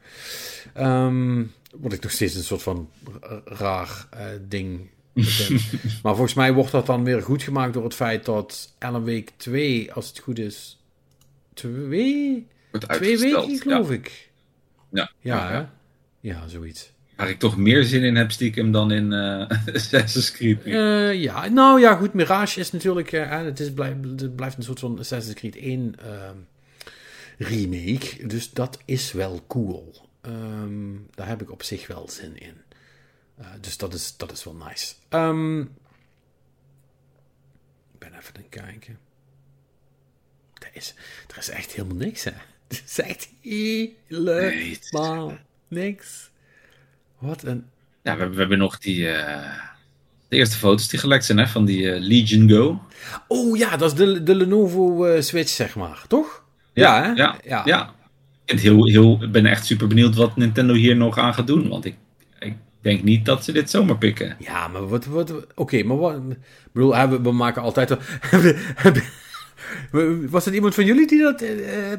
Ehm, 0.74 1.44
wat 1.76 1.94
ik 1.94 2.02
nog 2.04 2.12
steeds 2.12 2.36
een 2.36 2.44
soort 2.44 2.62
van 2.64 2.90
raar 3.46 4.08
eh, 4.10 4.26
ding. 4.48 4.90
maar 6.04 6.16
volgens 6.16 6.34
mij 6.34 6.54
wordt 6.54 6.72
dat 6.72 6.86
dan 6.86 7.04
weer 7.04 7.22
goed 7.22 7.44
gemaakt 7.44 7.74
door 7.74 7.84
het 7.84 7.94
feit 7.94 8.26
dat 8.26 8.76
Ellen 8.78 9.04
Week 9.04 9.32
2, 9.38 9.94
als 9.94 10.08
het 10.08 10.20
goed 10.20 10.40
is, 10.40 10.84
twee, 11.54 12.48
twee 12.72 13.18
weken 13.20 13.58
geloof 13.58 13.92
ik. 13.92 14.30
Ja. 14.92 15.12
Ja, 15.20 15.52
ja. 15.52 15.74
Ja, 16.20 16.48
zoiets. 16.48 16.92
Waar 17.16 17.30
ik 17.30 17.40
toch 17.40 17.58
meer 17.58 17.84
zin 17.84 18.04
in 18.04 18.16
heb 18.16 18.32
stiekem 18.32 18.72
dan 18.72 18.92
in 18.92 19.14
eh 19.14 19.48
Assassin's 19.76 20.32
Creed. 20.32 20.64
Eh, 20.64 21.14
ja, 21.14 21.48
nou 21.48 21.80
ja, 21.80 21.96
goed. 21.96 22.14
Mirage 22.14 22.60
is 22.60 22.72
natuurlijk. 22.72 23.12
eh, 23.12 23.44
het, 23.44 23.60
is, 23.60 23.74
blijf, 23.74 23.96
het 24.18 24.36
blijft 24.36 24.58
een 24.58 24.64
soort 24.64 24.80
van 24.80 25.00
Assassin's 25.00 25.36
Creed 25.36 25.56
1 25.56 25.96
ehm, 26.00 26.36
remake. 27.38 28.28
Dus 28.28 28.52
dat 28.52 28.80
is 28.86 29.12
wel 29.12 29.44
cool. 29.48 30.10
Ehm, 30.22 30.94
daar 31.16 31.28
heb 31.28 31.42
ik 31.42 31.52
op 31.52 31.64
zich 31.64 31.88
wel 31.88 32.10
zin 32.10 32.38
in. 32.40 32.54
Eh, 33.42 33.48
dus 33.62 33.78
dat 33.78 33.94
is, 33.94 34.18
dat 34.18 34.32
is 34.32 34.44
wel 34.44 34.56
nice. 34.56 34.94
Ehm, 35.10 35.60
ik 35.62 35.68
ben 38.00 38.14
even 38.14 38.36
aan 38.36 38.42
het 38.42 38.50
kijken. 38.50 39.00
Er 40.54 40.70
is, 40.74 40.94
er 41.32 41.38
is 41.38 41.50
echt 41.50 41.72
helemaal 41.72 41.98
niks, 41.98 42.24
hè? 42.24 42.32
Er 42.72 42.82
is 42.86 43.00
echt 43.00 43.30
helemaal 44.10 45.38
niks. 45.68 46.30
Wat 47.20 47.44
een 47.44 47.66
Ja, 48.04 48.14
we, 48.14 48.20
hebben- 48.20 48.32
we 48.32 48.40
hebben 48.40 48.58
nog 48.58 48.78
die... 48.78 49.10
eh, 49.10 49.60
de 50.28 50.36
eerste 50.38 50.58
foto's 50.58 50.88
die 50.88 51.00
gelekt 51.00 51.26
zijn 51.26 51.38
hè, 51.38 51.48
van 51.48 51.66
die 51.66 51.92
eh, 51.92 52.00
Legion 52.02 52.50
Go. 52.50 52.82
Oh 53.28 53.58
ja, 53.58 53.78
dat 53.78 53.92
is 53.92 53.98
de, 53.98 54.24
de 54.24 54.36
Lenovo 54.36 55.22
Switch, 55.22 55.50
zeg 55.50 55.76
maar, 55.76 56.04
toch? 56.08 56.44
Ja, 56.74 57.04
hè? 57.04 57.12
Ja, 57.12 57.40
Ja. 57.44 57.62
ja. 57.66 57.96
Ik 58.46 58.46
ben 58.46 58.58
heel, 58.58 58.86
heel, 58.88 59.24
ik 59.24 59.32
ben 59.32 59.46
echt 59.46 59.66
super 59.66 59.88
benieuwd 59.88 60.16
wat 60.16 60.36
Nintendo 60.36 60.74
hier 60.74 60.96
nog 60.96 61.18
aan 61.18 61.34
gaat 61.34 61.48
doen. 61.48 61.68
Want 61.70 61.86
ik 61.86 61.96
denk 62.82 63.04
niet 63.04 63.26
dat 63.26 63.44
ze 63.44 63.52
dit 63.52 63.70
zomaar 63.70 63.98
pikken. 63.98 64.36
Ja, 64.40 64.68
maar 64.68 64.88
wat... 64.88 65.06
wat 65.06 65.34
Oké, 65.56 65.84
maar 65.84 65.98
wat... 65.98 66.16
Ik 66.16 66.38
bedoel, 66.72 66.96
hè, 66.96 67.08
we, 67.08 67.22
we 67.22 67.32
maken 67.32 67.62
altijd... 67.62 67.90
wel- 67.90 68.00
Was 70.30 70.46
het 70.46 70.54
iemand 70.54 70.76
van 70.76 70.86
jullie 70.86 71.08
die 71.08 71.22
dat 71.22 71.42
eh, 71.42 71.50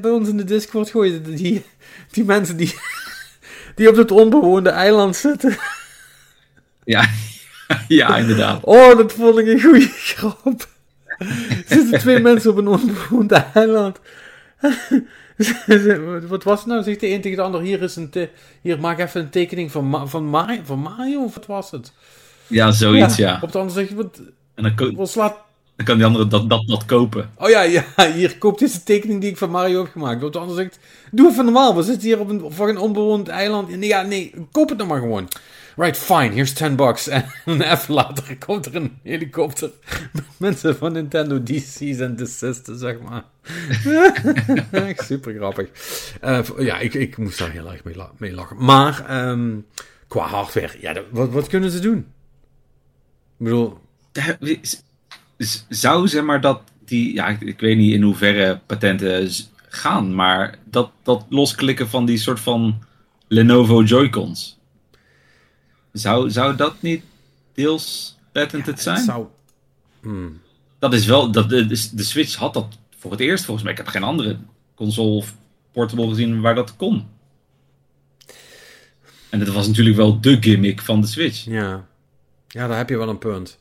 bij 0.00 0.10
ons 0.10 0.28
in 0.28 0.36
de 0.36 0.44
Discord 0.44 0.90
gooide? 0.90 1.34
Die, 1.34 1.64
die 2.10 2.24
mensen 2.24 2.56
die, 2.56 2.74
die 3.74 3.88
op 3.88 3.96
het 3.96 4.10
onbewoonde 4.10 4.70
eiland 4.70 5.16
zitten. 5.16 5.56
Ja, 6.84 7.08
ja 7.88 8.16
inderdaad. 8.16 8.64
Oh, 8.64 8.96
dat 8.96 9.12
vond 9.12 9.38
ik 9.38 9.46
een 9.46 9.60
goede 9.60 9.88
grap. 9.88 10.68
Er 11.18 11.64
zitten 11.66 11.98
twee 11.98 12.20
mensen 12.20 12.50
op 12.50 12.56
een 12.56 12.68
onbewoond 12.68 13.32
eiland. 13.32 14.00
Wat 16.28 16.42
was 16.44 16.58
het 16.58 16.68
nou? 16.68 16.82
Zegt 16.82 17.00
de 17.00 17.08
een 17.10 17.20
tegen 17.20 17.36
de 17.36 17.42
ander: 17.42 17.60
Hier, 17.60 17.82
is 17.82 17.96
een 17.96 18.10
te- 18.10 18.28
hier 18.62 18.80
maak 18.80 18.98
even 18.98 19.20
een 19.20 19.30
tekening 19.30 19.70
van, 19.70 19.88
Ma- 19.88 20.06
van, 20.06 20.24
Mario, 20.24 20.60
van 20.64 20.78
Mario, 20.78 21.22
of 21.24 21.34
wat 21.34 21.46
was 21.46 21.70
het? 21.70 21.92
Ja, 22.46 22.70
zoiets 22.70 23.16
ja. 23.16 23.38
Op 23.42 23.52
de 23.52 23.58
andere 23.58 23.78
zeg 23.80 23.88
je: 23.88 23.94
Wat, 23.94 24.20
En 24.54 24.74
dan, 24.76 24.94
wat 24.96 25.10
slaat. 25.10 25.36
dan 25.76 25.86
kan 25.86 25.96
die 25.96 26.06
andere 26.06 26.26
dat, 26.26 26.48
dat, 26.50 26.66
dat 26.66 26.84
kopen. 26.84 27.30
Oh 27.38 27.48
ja, 27.48 27.62
ja, 27.62 27.84
hier 28.14 28.38
koopt 28.38 28.58
deze 28.58 28.82
tekening 28.82 29.20
die 29.20 29.30
ik 29.30 29.36
van 29.36 29.50
Mario 29.50 29.82
heb 29.82 29.92
gemaakt. 29.92 30.24
Op 30.24 30.32
de 30.32 30.38
andere 30.38 30.60
zegt: 30.62 30.78
Doe 31.10 31.30
even 31.30 31.44
normaal, 31.44 31.76
we 31.76 31.82
zitten 31.82 32.08
hier 32.08 32.20
op 32.20 32.28
een, 32.28 32.44
voor 32.48 32.68
een 32.68 32.78
onbewoond 32.78 33.28
eiland. 33.28 33.76
Nee, 33.76 33.88
ja, 33.88 34.02
nee, 34.02 34.34
koop 34.52 34.68
het 34.68 34.78
nou 34.78 34.88
maar 34.90 35.00
gewoon. 35.00 35.28
Right, 35.76 35.96
fine, 35.98 36.32
here's 36.34 36.52
10 36.52 36.76
bucks. 36.76 37.08
En 37.44 37.60
even 37.60 37.94
later 37.94 38.36
komt 38.38 38.66
er 38.66 38.74
een 38.76 38.98
helikopter 39.02 39.70
met 40.12 40.24
mensen 40.36 40.76
van 40.76 40.92
Nintendo 40.92 41.42
DC's 41.42 41.98
en 41.98 42.16
desisten, 42.16 42.78
zeg 42.78 42.96
maar. 43.00 43.24
Echt 44.88 45.06
super 45.06 45.34
grappig. 45.34 45.68
Eh, 46.20 46.40
ja, 46.58 46.78
ik, 46.78 46.94
ik 46.94 47.16
moest 47.16 47.38
daar 47.38 47.50
heel 47.50 47.72
erg 47.72 47.84
mee, 47.84 47.94
mee 48.18 48.32
lachen. 48.34 48.64
Maar 48.64 49.04
ehm, 49.06 49.50
qua 50.08 50.26
hardware, 50.26 50.76
ja, 50.80 51.02
wat, 51.10 51.30
wat 51.30 51.46
kunnen 51.48 51.70
ze 51.70 51.78
doen? 51.80 51.98
Ik 53.38 53.44
bedoel, 53.48 53.78
z- 54.62 54.80
Zou 55.68 56.08
zeg 56.08 56.22
maar 56.22 56.40
dat 56.40 56.62
die, 56.84 57.14
ja, 57.14 57.36
ik, 57.40 57.60
weet 57.60 57.76
niet 57.76 57.94
in 57.94 58.02
hoeverre 58.02 58.60
patenten 58.66 59.30
gaan, 59.68 60.14
maar 60.14 60.58
dat, 60.64 60.90
dat 61.02 61.26
losklikken 61.28 61.88
van 61.88 62.04
die 62.06 62.18
soort 62.18 62.40
van 62.40 62.82
Lenovo 63.28 63.82
Joy-Cons. 63.82 64.60
Zou, 65.92 66.30
zou 66.30 66.56
dat 66.56 66.82
niet 66.82 67.04
deels 67.54 68.16
patented 68.32 68.80
zijn? 68.80 69.04
zou... 69.04 69.26
Hmm. 70.00 70.40
Dat 70.78 70.92
is 70.92 71.06
wel, 71.06 71.30
dat, 71.30 71.48
de, 71.48 71.66
de 71.66 71.88
de 71.92 72.02
Switch 72.02 72.34
had 72.34 72.54
dat 72.54 72.78
voor 72.98 73.10
het 73.10 73.20
eerst 73.20 73.44
volgens 73.44 73.64
mij. 73.64 73.72
Ik 73.72 73.78
heb 73.78 73.88
geen 73.88 74.02
andere 74.02 74.38
console 74.74 75.10
of 75.10 75.34
portable 75.72 76.08
gezien 76.08 76.40
waar 76.40 76.54
dat 76.54 76.76
kon. 76.76 77.08
En 79.28 79.38
dat 79.38 79.48
was 79.48 79.66
natuurlijk 79.66 79.96
wel 79.96 80.20
de 80.20 80.36
gimmick 80.40 80.80
van 80.80 81.00
de 81.00 81.06
Switch. 81.06 81.44
Ja. 81.44 81.86
ja, 82.48 82.66
daar 82.66 82.76
heb 82.76 82.88
je 82.88 82.96
wel 82.96 83.08
een 83.08 83.18
punt. 83.18 83.58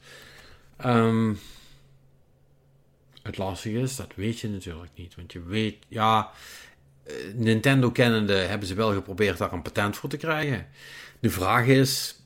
Ehm, 0.78 1.34
het 3.22 3.38
lastige 3.38 3.80
is, 3.80 3.96
dat 3.96 4.12
weet 4.15 4.39
je 4.39 4.50
natuurlijk 4.50 4.91
niet. 4.96 5.15
Want 5.15 5.32
je 5.32 5.44
weet, 5.44 5.76
ja, 5.88 6.32
eh, 7.04 7.13
Nintendo 7.36 7.91
kennende 7.91 8.34
hebben 8.34 8.67
ze 8.67 8.74
wel 8.74 8.94
geprobeerd 8.94 9.38
daar 9.38 9.54
een 9.54 9.62
patent 9.62 9.98
voor 9.98 10.10
te 10.10 10.17
krijgen. 10.17 10.67
De 11.20 11.30
vraag 11.30 11.65
is 11.65 12.21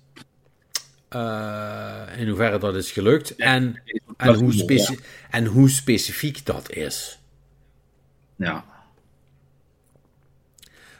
eh, 1.09 2.01
in 2.17 2.27
hoeverre 2.27 2.57
dat 2.59 2.75
is 2.75 2.91
gelukt 2.91 3.35
en, 3.35 3.81
en, 4.17 4.33
hoe 4.33 4.53
speci- 4.53 4.99
en 5.29 5.45
hoe 5.45 5.69
specifiek 5.69 6.45
dat 6.45 6.71
is. 6.71 7.19
Ja. 8.35 8.65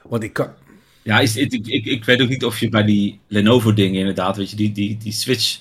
Want 0.04 0.24
ik 0.24 0.34
kan, 0.34 0.54
Ja, 1.02 1.20
is, 1.20 1.36
ik, 1.36 1.52
ik, 1.54 1.86
ik 1.86 2.06
weet 2.06 2.22
ook 2.22 2.30
niet 2.30 2.46
of 2.46 2.60
je 2.60 2.70
bij 2.70 2.84
die 2.84 3.20
Lenovo-dingen 3.28 4.00
inderdaad, 4.00 4.38
weet 4.38 4.50
je, 4.50 4.56
die, 4.56 4.72
die, 4.72 4.98
die 4.98 5.12
Switch 5.12 5.60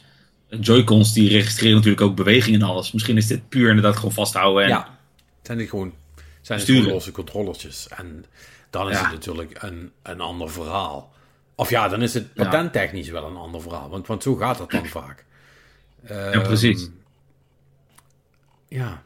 Joy-Cons, 0.60 1.12
die 1.12 1.28
registreren 1.28 1.74
natuurlijk 1.74 2.02
ook 2.02 2.16
beweging 2.16 2.56
en 2.56 2.62
alles. 2.62 2.92
Misschien 2.92 3.16
is 3.16 3.26
dit 3.26 3.48
puur 3.48 3.68
inderdaad 3.68 3.96
gewoon 3.96 4.12
vasthouden. 4.12 4.62
En, 4.62 4.68
Ja, 4.68 4.98
zijn 5.42 5.58
het 5.58 5.68
gewoon, 5.68 5.94
zijn 6.40 6.58
het 6.58 6.68
gewoon 6.68 6.86
losse 6.86 7.12
controllertjes. 7.12 7.88
En 7.88 8.24
dan 8.70 8.90
is 8.90 8.96
Ja. 8.96 9.02
het 9.02 9.12
natuurlijk 9.12 9.62
een, 9.62 9.90
een 10.02 10.20
ander 10.20 10.50
verhaal. 10.50 11.12
Of 11.54 11.70
ja, 11.70 11.88
dan 11.88 12.02
is 12.02 12.14
het 12.14 12.34
patenttechnisch 12.34 13.08
wel 13.08 13.24
een 13.26 13.36
ander 13.36 13.62
verhaal. 13.62 13.90
Want, 13.90 14.06
want 14.06 14.22
zo 14.22 14.34
gaat 14.34 14.58
het 14.58 14.70
dan 14.70 14.86
vaak. 14.86 15.24
Ja, 16.08 16.40
precies. 16.40 16.82
Ehm, 16.84 16.92
Ja. 18.68 19.02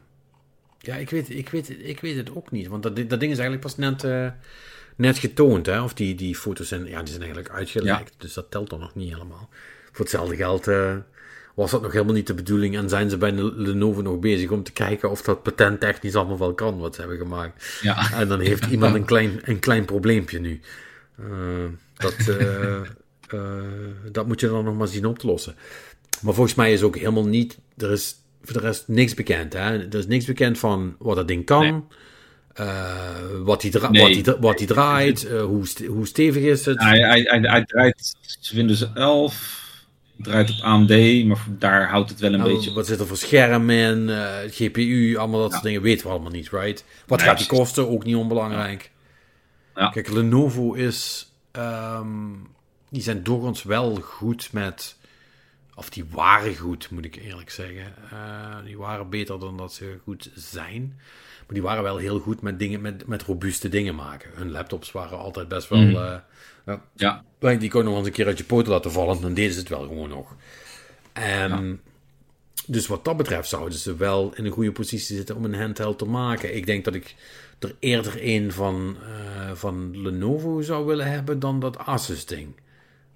Ja, 0.79 0.95
ik 0.95 1.09
weet, 1.09 1.29
ik, 1.29 1.49
weet, 1.49 1.69
ik 1.87 1.99
weet 1.99 2.15
het 2.15 2.35
ook 2.35 2.51
niet. 2.51 2.67
Want 2.67 2.83
dat, 2.83 2.95
dat 2.95 3.19
ding 3.19 3.31
is 3.31 3.37
eigenlijk 3.37 3.61
pas 3.61 3.77
net, 3.77 4.03
eh, 4.03 4.27
net 4.95 5.17
getoond. 5.17 5.65
Hè? 5.65 5.81
Of 5.81 5.93
die, 5.93 6.15
die 6.15 6.35
foto's 6.35 6.67
zijn, 6.67 6.85
ja, 6.85 6.99
die 6.99 7.07
zijn 7.07 7.21
eigenlijk 7.21 7.53
uitgelekt. 7.53 8.13
Dus 8.17 8.33
dat 8.33 8.51
telt 8.51 8.69
dan 8.69 8.79
nog 8.79 8.95
niet 8.95 9.13
helemaal. 9.13 9.49
Voor 9.91 9.99
hetzelfde 10.05 10.35
geld 10.35 10.67
eh, 10.67 10.95
was 11.55 11.71
dat 11.71 11.81
nog 11.81 11.91
helemaal 11.91 12.13
niet 12.13 12.27
de 12.27 12.33
bedoeling. 12.33 12.77
En 12.77 12.89
zijn 12.89 13.09
ze 13.09 13.17
bij 13.17 13.31
Lenovo 13.31 14.01
nog 14.01 14.19
bezig 14.19 14.49
om 14.49 14.63
te 14.63 14.71
kijken 14.71 15.09
of 15.09 15.21
dat 15.21 15.43
patenttechnisch 15.43 16.15
allemaal 16.15 16.37
wel 16.37 16.53
kan 16.53 16.79
wat 16.79 16.95
ze 16.95 17.01
hebben 17.01 17.19
gemaakt. 17.19 17.79
Ja. 17.81 18.11
En 18.13 18.27
dan 18.27 18.39
heeft 18.39 18.65
iemand 18.65 18.95
een 18.95 19.05
klein, 19.13 19.39
een 19.43 19.59
klein 19.59 19.85
probleempje 19.85 20.39
nu. 20.39 20.61
Dat, 21.99 22.15
eh, 22.27 22.75
eh, 22.75 22.81
dat 24.11 24.27
moet 24.27 24.39
je 24.39 24.47
dan 24.47 24.63
nog 24.63 24.75
maar 24.77 24.87
zien 24.87 25.05
op 25.05 25.19
te 25.19 25.27
lossen. 25.27 25.55
Maar 26.21 26.33
volgens 26.33 26.55
mij 26.55 26.73
is 26.73 26.81
ook 26.81 26.97
helemaal 26.97 27.25
niet. 27.27 27.57
Er 27.77 27.91
is 27.91 28.15
voor 28.43 28.53
de 28.53 28.59
rest 28.59 28.87
niks 28.87 29.13
bekend. 29.13 29.53
Hè? 29.53 29.59
Er 29.87 29.95
is 29.95 30.07
niks 30.07 30.25
bekend 30.25 30.57
van 30.57 30.95
wat 30.99 31.15
dat 31.15 31.27
ding 31.27 31.45
kan. 31.45 31.61
Nee. 31.61 31.81
eh, 32.53 33.15
wat 33.43 33.61
hij 33.61 33.71
dra 33.71 33.89
Nee. 33.89 34.23
wat 34.39 34.67
draait. 34.67 35.29
hoe, 35.29 35.65
hoe 35.87 36.07
stevig 36.07 36.43
is 36.43 36.65
het. 36.65 36.79
Hij, 36.79 36.97
hij, 36.99 37.21
hij, 37.21 37.39
hij 37.39 37.65
draait 37.65 38.15
Windows 38.53 38.93
11, 38.93 39.59
draait 40.17 40.49
op 40.49 40.55
AMD, 40.63 41.25
maar 41.25 41.45
daar 41.47 41.89
houdt 41.89 42.09
het 42.09 42.19
wel 42.19 42.33
een 42.33 42.39
Nou, 42.39 42.53
beetje... 42.53 42.73
Wat 42.73 42.87
zit 42.87 42.99
er 42.99 43.07
voor 43.07 43.17
scherm 43.17 43.69
in, 43.69 44.09
GPU, 44.49 45.15
allemaal 45.17 45.39
dat 45.39 45.47
Ja. 45.49 45.53
soort 45.55 45.65
dingen 45.67 45.81
weten 45.81 46.05
we 46.05 46.11
allemaal 46.11 46.31
niet, 46.31 46.49
right? 46.49 46.83
Wat 47.07 47.19
Nee, 47.19 47.27
gaat 47.27 47.37
die 47.37 47.47
kosten? 47.47 47.89
Ook 47.89 48.03
niet 48.03 48.15
onbelangrijk. 48.15 48.91
Ja. 49.75 49.89
Kijk, 49.89 50.09
Lenovo 50.11 50.73
is... 50.73 51.27
ehm, 51.59 52.07
die 52.89 53.01
zijn 53.01 53.23
doorgaans 53.23 53.63
wel 53.63 53.95
goed 53.95 54.53
met... 54.53 54.97
Of 55.75 55.89
die 55.89 56.05
waren 56.09 56.55
goed, 56.55 56.89
moet 56.89 57.05
ik 57.05 57.15
eerlijk 57.15 57.49
zeggen. 57.49 57.93
Eh, 58.11 58.63
die 58.65 58.77
waren 58.77 59.09
beter 59.09 59.39
dan 59.39 59.57
dat 59.57 59.73
ze 59.73 59.97
goed 60.03 60.31
zijn. 60.35 60.93
Maar 61.37 61.53
die 61.53 61.61
waren 61.61 61.83
wel 61.83 61.97
heel 61.97 62.19
goed 62.19 62.41
met, 62.41 62.59
dingen, 62.59 62.81
met, 62.81 63.07
met 63.07 63.23
robuuste 63.23 63.69
dingen 63.69 63.95
maken. 63.95 64.31
Hun 64.33 64.51
laptops 64.51 64.91
waren 64.91 65.17
altijd 65.17 65.47
best 65.47 65.69
wel... 65.69 65.79
Mm. 65.79 65.95
eh, 65.95 66.15
ja, 66.65 67.23
Ja, 67.39 67.55
die 67.55 67.69
kon 67.69 67.83
nog 67.83 67.97
eens 67.97 68.07
een 68.07 68.13
keer 68.13 68.25
uit 68.25 68.37
je 68.37 68.43
poten 68.43 68.71
laten 68.71 68.91
vallen. 68.91 69.21
Dan 69.21 69.33
deden 69.33 69.53
ze 69.53 69.59
het 69.59 69.69
wel 69.69 69.81
gewoon 69.81 70.09
nog. 70.09 70.35
En 71.13 71.81
dus 72.65 72.87
wat 72.87 73.05
dat 73.05 73.17
betreft 73.17 73.49
zouden 73.49 73.79
ze 73.79 73.95
wel 73.95 74.31
in 74.35 74.45
een 74.45 74.51
goede 74.51 74.71
positie 74.71 75.15
zitten 75.15 75.35
om 75.35 75.45
een 75.45 75.59
handheld 75.61 75.97
te 75.97 76.05
maken. 76.05 76.55
Ik 76.55 76.65
denk 76.65 76.85
dat 76.85 76.95
ik 76.95 77.15
er 77.59 77.75
eerder 77.79 78.13
een 78.19 78.51
van, 78.51 78.97
eh, 79.03 79.51
van 79.53 80.01
Lenovo 80.01 80.61
zou 80.61 80.85
willen 80.85 81.11
hebben 81.11 81.39
dan 81.39 81.59
dat 81.59 81.77
Asus 81.77 82.25
ding. 82.25 82.55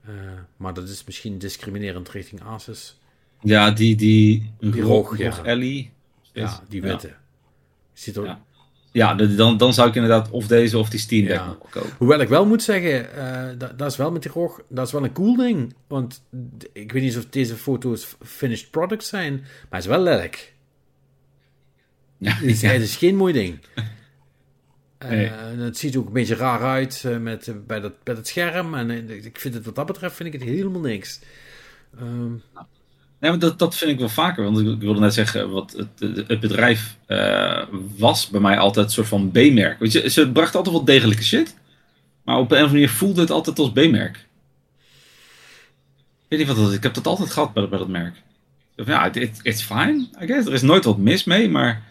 Eh, 0.06 0.14
maar 0.58 0.74
dat 0.74 0.88
is 0.90 1.04
misschien 1.06 1.38
discriminerend 1.38 2.10
richting 2.10 2.42
Asus. 2.44 3.00
ja 3.42 3.72
die, 3.72 3.96
die, 3.96 4.54
Die 4.60 4.82
ROG, 4.82 5.18
ja. 5.18 5.44
Ellie. 5.44 5.92
Ja, 6.32 6.64
die 6.70 6.82
witte. 6.82 7.14
Ziet 7.94 8.16
er, 8.16 8.24
Ja. 8.26 8.42
Ja, 8.92 9.14
dan, 9.16 9.58
dan 9.58 9.74
zou 9.74 9.90
ik 9.90 9.96
inderdaad 9.96 10.30
of 10.30 10.48
deze 10.48 10.78
of 10.78 10.90
die 10.90 11.00
Steam 11.00 11.26
Deck 11.26 11.36
Ja. 11.36 11.58
kopen. 11.70 11.90
Hoewel 11.98 12.20
ik 12.20 12.28
wel 12.30 12.46
moet 12.46 12.64
zeggen, 12.64 13.16
eh, 13.16 13.58
dat, 13.58 13.80
dat 13.80 13.92
is 13.92 13.98
wel 13.98 14.12
met 14.12 14.22
die 14.22 14.32
ROG, 14.32 14.62
dat 14.70 14.86
is 14.88 14.92
wel 14.94 15.04
een 15.04 15.14
cool 15.14 15.36
ding. 15.36 15.74
Want 15.88 16.24
ik 16.74 16.92
weet 16.92 17.02
niet 17.04 17.18
of 17.18 17.26
deze 17.26 17.56
foto's 17.56 18.16
finished 18.24 18.72
products 18.72 19.08
zijn, 19.10 19.34
maar 19.34 19.48
het 19.70 19.80
is 19.80 19.86
wel 19.86 20.02
lelijk. 20.02 20.54
Ja, 22.18 22.32
Het 22.34 22.44
is, 22.50 22.62
het 22.62 22.82
is 22.82 22.96
geen 22.96 23.16
mooi 23.16 23.34
ding. 23.34 23.60
Eh, 25.04 25.10
Nee. 25.10 25.26
en 25.28 25.60
het 25.60 25.78
ziet 25.78 25.96
ook 25.96 26.08
een 26.08 26.14
beetje 26.14 26.36
raar 26.36 26.62
uit 26.62 27.04
eh, 27.06 27.18
met, 27.18 27.48
eh, 27.48 27.56
bij, 27.68 27.80
dat, 27.80 28.04
bij 28.04 28.16
het 28.16 28.28
scherm. 28.28 28.74
En 28.76 28.90
eh, 29.10 29.26
ik 29.26 29.40
vind 29.40 29.54
het 29.54 29.66
wat 29.66 29.76
dat 29.76 29.86
betreft 29.86 30.16
vind 30.16 30.34
ik 30.34 30.40
het 30.42 30.50
helemaal 30.50 30.82
niks. 30.82 31.20
Nee, 33.20 33.32
maar 33.32 33.40
dat, 33.40 33.60
dat 33.60 33.76
vind 33.76 33.92
ik 33.92 34.00
wel 34.00 34.10
vaker. 34.10 34.44
Want 34.44 34.60
ik, 34.60 34.80
wilde 34.80 35.00
net 35.00 35.14
zeggen, 35.14 35.50
wat 35.50 35.72
het, 36.00 36.28
het 36.28 36.40
bedrijf 36.40 36.98
eh, 37.06 37.64
was 37.98 38.28
bij 38.30 38.42
mij 38.42 38.58
altijd 38.58 38.86
een 38.86 38.92
soort 38.92 39.08
van 39.08 39.32
B-merk. 39.32 39.80
Weet 39.80 39.92
je, 39.92 40.10
ze 40.10 40.32
brachten 40.32 40.56
altijd 40.58 40.76
wel 40.76 40.86
degelijke 40.86 41.24
shit. 41.24 41.56
Maar 42.24 42.36
op 42.38 42.42
een 42.42 42.58
of 42.58 42.64
andere 42.64 42.72
manier 42.74 42.90
voelde 42.90 43.22
het 43.22 43.32
altijd 43.32 43.60
als 43.60 43.72
B-merk. 43.72 44.16
Ik 46.28 46.30
weet 46.30 46.40
niet 46.40 46.48
wat 46.48 46.58
dat 46.58 46.70
is. 46.70 46.76
Ik 46.76 46.84
heb 46.84 46.94
dat 46.94 47.08
altijd 47.08 47.32
gehad 47.32 47.54
bij, 47.54 47.70
bij 47.70 47.80
dat 47.80 47.88
merk. 47.88 48.22
Ja, 48.76 49.14
it- 49.14 49.40
it's 49.44 49.62
fine, 49.64 50.08
I 50.22 50.26
guess. 50.26 50.48
Er 50.48 50.54
is 50.54 50.62
nooit 50.62 50.84
wat 50.84 50.98
mis 50.98 51.24
mee, 51.24 51.50
maar 51.50 51.82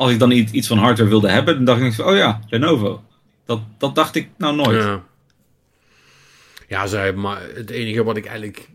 als 0.00 0.10
ik 0.10 0.18
dan 0.18 0.30
iets, 0.30 0.66
van 0.66 0.78
hardware 0.78 1.08
wilde 1.10 1.30
hebben, 1.30 1.54
dan 1.56 1.64
dacht 1.64 1.80
ik 1.80 1.92
van, 1.92 2.04
oh 2.04 2.16
ja, 2.16 2.40
Lenovo. 2.48 3.04
Dat, 3.44 3.60
dat 3.78 3.94
dacht 3.94 4.14
ik 4.14 4.28
nou 4.36 4.56
nooit. 4.56 4.82
Ja, 4.82 5.04
ja 6.68 6.86
zij, 6.86 7.12
maar 7.12 7.42
het 7.54 7.70
enige 7.70 8.04
wat 8.04 8.16
ik 8.16 8.26
eigenlijk. 8.26 8.68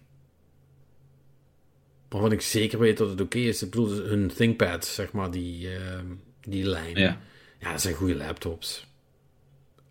Waarvan 2.10 2.32
ik 2.32 2.42
zeker 2.42 2.80
weet 2.80 2.98
dat 2.98 3.10
het 3.10 3.22
oké 3.22 3.38
is, 3.38 3.62
ik 3.64 3.70
bedoel, 3.70 3.90
hun 3.90 4.28
ThinkPad, 4.36 4.86
zeg 4.86 5.12
maar, 5.12 5.32
die, 5.32 5.76
ehm, 5.76 6.06
die 6.42 6.64
lijn. 6.66 6.96
Ja. 6.98 7.18
Ja, 7.60 7.72
dat 7.72 7.82
zijn 7.82 7.96
goede 7.96 8.16
laptops. 8.16 8.88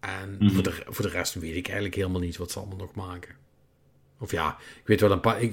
En 0.01 0.37
Mhm. 0.39 0.51
voor, 0.55 0.63
de, 0.63 0.73
voor 0.87 1.05
de 1.05 1.11
rest 1.11 1.35
weet 1.35 1.57
ik 1.57 1.65
eigenlijk 1.67 1.95
helemaal 1.97 2.21
niet 2.21 2.37
wat 2.37 2.51
ze 2.51 2.59
allemaal 2.59 2.79
nog 2.79 2.95
maken. 2.95 3.35
Of 4.19 4.31
ja, 4.31 4.57
ik 4.81 4.87
weet 4.87 5.01
wel 5.01 5.11
een 5.11 5.21
paar, 5.21 5.43
ik, 5.43 5.53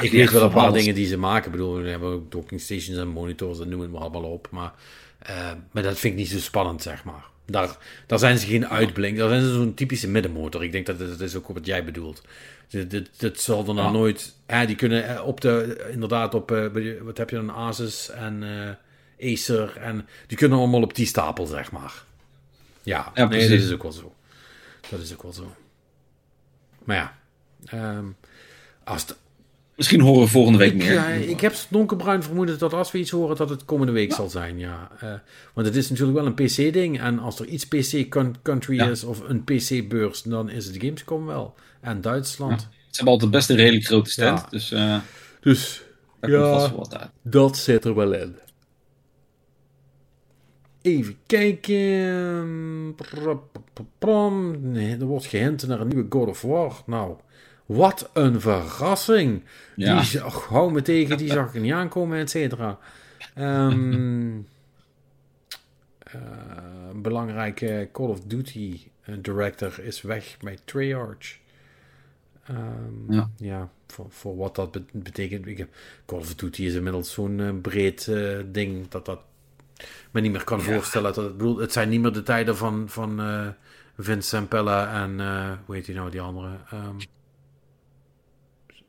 ik 0.00 0.10
weet 0.10 0.30
wel 0.30 0.42
een 0.42 0.50
paar 0.50 0.66
alles. 0.66 0.78
dingen 0.78 0.94
die 0.94 1.06
ze 1.06 1.18
maken. 1.18 1.44
Ik 1.46 1.50
bedoel, 1.50 1.74
we 1.82 1.88
hebben 1.88 2.12
ook 2.12 2.30
docking 2.30 2.60
stations 2.60 2.98
en 2.98 3.08
monitors, 3.08 3.58
dat 3.58 3.66
noemen 3.66 3.90
we 3.90 3.98
allemaal 3.98 4.24
op. 4.24 4.48
Maar, 4.50 4.74
eh, 5.18 5.50
maar 5.70 5.82
dat 5.82 5.98
vind 5.98 6.12
ik 6.14 6.18
niet 6.18 6.28
zo 6.28 6.38
spannend, 6.38 6.82
zeg 6.82 7.04
maar. 7.04 7.24
Daar, 7.46 7.76
daar 8.06 8.18
zijn 8.18 8.38
ze 8.38 8.46
geen 8.46 8.68
uitblink. 8.68 9.16
Daar 9.18 9.28
zijn 9.28 9.42
ze 9.42 9.52
zo'n 9.52 9.74
typische 9.74 10.08
middenmotor. 10.08 10.64
Ik 10.64 10.72
denk 10.72 10.86
dat 10.86 10.98
dat 10.98 11.20
is 11.20 11.34
ook 11.34 11.48
wat 11.48 11.66
jij 11.66 11.84
bedoelt. 11.84 12.22
Dit, 12.68 12.90
dit, 12.90 13.10
dit 13.16 13.40
zal 13.40 13.58
er 13.58 13.74
nou 13.74 13.86
Ja. 13.86 13.90
nooit... 13.90 14.34
eh, 14.46 14.66
die 14.66 14.76
kunnen 14.76 15.08
eh, 15.08 15.26
op 15.26 15.40
de... 15.40 15.86
Inderdaad, 15.92 16.34
op... 16.34 16.50
eh, 16.50 16.66
wat 17.02 17.16
heb 17.18 17.30
je 17.30 17.36
dan? 17.36 17.50
Asus 17.50 18.10
en 18.10 18.44
Acer. 19.20 19.76
En 19.76 20.08
die 20.26 20.36
kunnen 20.36 20.58
allemaal 20.58 20.82
op 20.82 20.94
die 20.94 21.06
stapel, 21.06 21.46
zeg 21.46 21.72
maar. 21.72 22.04
Ja, 22.82 23.10
Ja, 23.14 23.24
nee, 23.28 23.48
dat 23.48 23.58
is 23.58 23.72
ook 23.72 23.82
wel 23.82 23.92
zo. 23.92 24.14
Dat 24.90 25.00
is 25.00 25.12
ook 25.12 25.22
wel 25.22 25.32
zo. 25.32 25.54
Maar 26.84 26.96
ja... 26.96 27.18
ehm, 27.64 28.04
als 28.84 29.06
Misschien 29.76 30.00
horen 30.00 30.20
we 30.22 30.28
volgende 30.28 30.58
week 30.58 30.74
meer. 30.74 30.92
ja, 30.92 31.06
ik 31.08 31.40
heb 31.40 31.54
donkerbruin 31.68 32.22
vermoeden 32.22 32.58
dat 32.58 32.72
als 32.72 32.90
we 32.92 32.98
iets 32.98 33.10
horen, 33.10 33.36
dat 33.36 33.48
het 33.50 33.64
komende 33.64 33.92
week 33.92 34.12
zal 34.12 34.28
zijn. 34.30 34.58
Ja. 34.58 34.90
Eh, 35.00 35.12
want 35.54 35.66
het 35.66 35.76
is 35.76 35.90
natuurlijk 35.90 36.18
wel 36.18 36.26
een 36.26 36.34
PC-ding. 36.34 37.00
En 37.00 37.18
als 37.18 37.40
er 37.40 37.46
iets 37.46 37.66
PC-country 37.66 38.76
Ja. 38.76 38.88
is 38.88 39.04
of 39.04 39.20
een 39.28 39.44
PC-beurs, 39.44 40.22
dan 40.22 40.50
is 40.50 40.66
het 40.66 40.76
Gamescom 40.78 41.26
wel. 41.26 41.54
En 41.80 42.00
Duitsland. 42.00 42.60
Ze 42.60 42.66
hebben 42.90 43.12
altijd 43.12 43.30
best 43.30 43.50
een 43.50 43.56
redelijk 43.56 43.84
grote 43.86 44.10
stand. 44.10 44.38
Ja. 44.40 44.46
Dus 44.50 44.72
eh 44.72 44.96
Dus 45.40 45.82
daar 46.20 46.30
Ja. 46.30 46.36
komt 46.40 46.50
vast 46.60 46.68
wel 46.70 46.78
wat 46.78 46.96
uit. 46.98 47.10
dat 47.22 47.56
zit 47.56 47.84
er 47.84 47.94
wel 47.94 48.12
in. 48.12 48.36
Even 50.82 51.16
kijken. 51.26 52.94
Nee, 54.72 54.96
er 54.98 55.04
wordt 55.06 55.26
gehint 55.26 55.66
naar 55.66 55.80
een 55.80 55.88
nieuwe 55.88 56.06
God 56.08 56.28
of 56.28 56.42
War. 56.42 56.82
Nou, 56.86 57.16
wat 57.66 58.10
een 58.12 58.40
verrassing. 58.40 59.42
Ja. 59.76 60.00
Die, 60.02 60.24
och, 60.24 60.46
hou 60.48 60.72
me 60.72 60.82
tegen, 60.82 61.16
die 61.18 61.30
zag 61.30 61.54
ik 61.54 61.60
niet 61.62 61.72
aankomen, 61.72 62.18
et 62.18 62.30
cetera. 62.30 62.78
Een 63.34 64.46
belangrijke 67.02 67.88
Call 67.92 68.06
of 68.08 68.20
Duty 68.20 68.80
eh, 69.02 69.14
director 69.20 69.80
is 69.84 70.02
weg 70.02 70.36
bij 70.40 70.58
Treyarch. 70.64 71.38
Ehm, 72.46 73.12
Ja. 73.12 73.30
ja, 73.36 73.68
voor, 73.86 74.06
voor 74.08 74.36
wat 74.36 74.54
dat 74.54 74.70
bet- 74.72 74.92
betekent. 74.92 75.46
Ik 75.46 75.58
heb, 75.58 75.68
Call 76.06 76.18
of 76.18 76.34
Duty 76.34 76.62
is 76.64 76.74
inmiddels 76.74 77.12
zo'n 77.12 77.40
eh, 77.40 77.50
breed 77.62 78.10
ding 78.52 78.88
dat 78.88 79.04
dat 79.06 79.20
me 80.10 80.20
niet 80.20 80.32
meer 80.32 80.44
kan 80.44 80.60
voorstellen. 80.60 81.14
Dat, 81.14 81.24
het, 81.24 81.36
bedoel, 81.36 81.56
het 81.58 81.72
zijn 81.72 81.88
niet 81.88 82.00
meer 82.00 82.12
de 82.12 82.22
tijden 82.22 82.56
van, 82.56 82.84
van 82.88 83.20
eh 83.20 83.48
Vince 83.98 84.28
Zampella 84.28 85.02
en 85.02 85.10
hoe 85.66 85.74
heet 85.74 85.84
die 85.84 85.94
nou, 85.94 86.10
die 86.10 86.20
andere? 86.20 86.56
Ehm, 86.70 86.94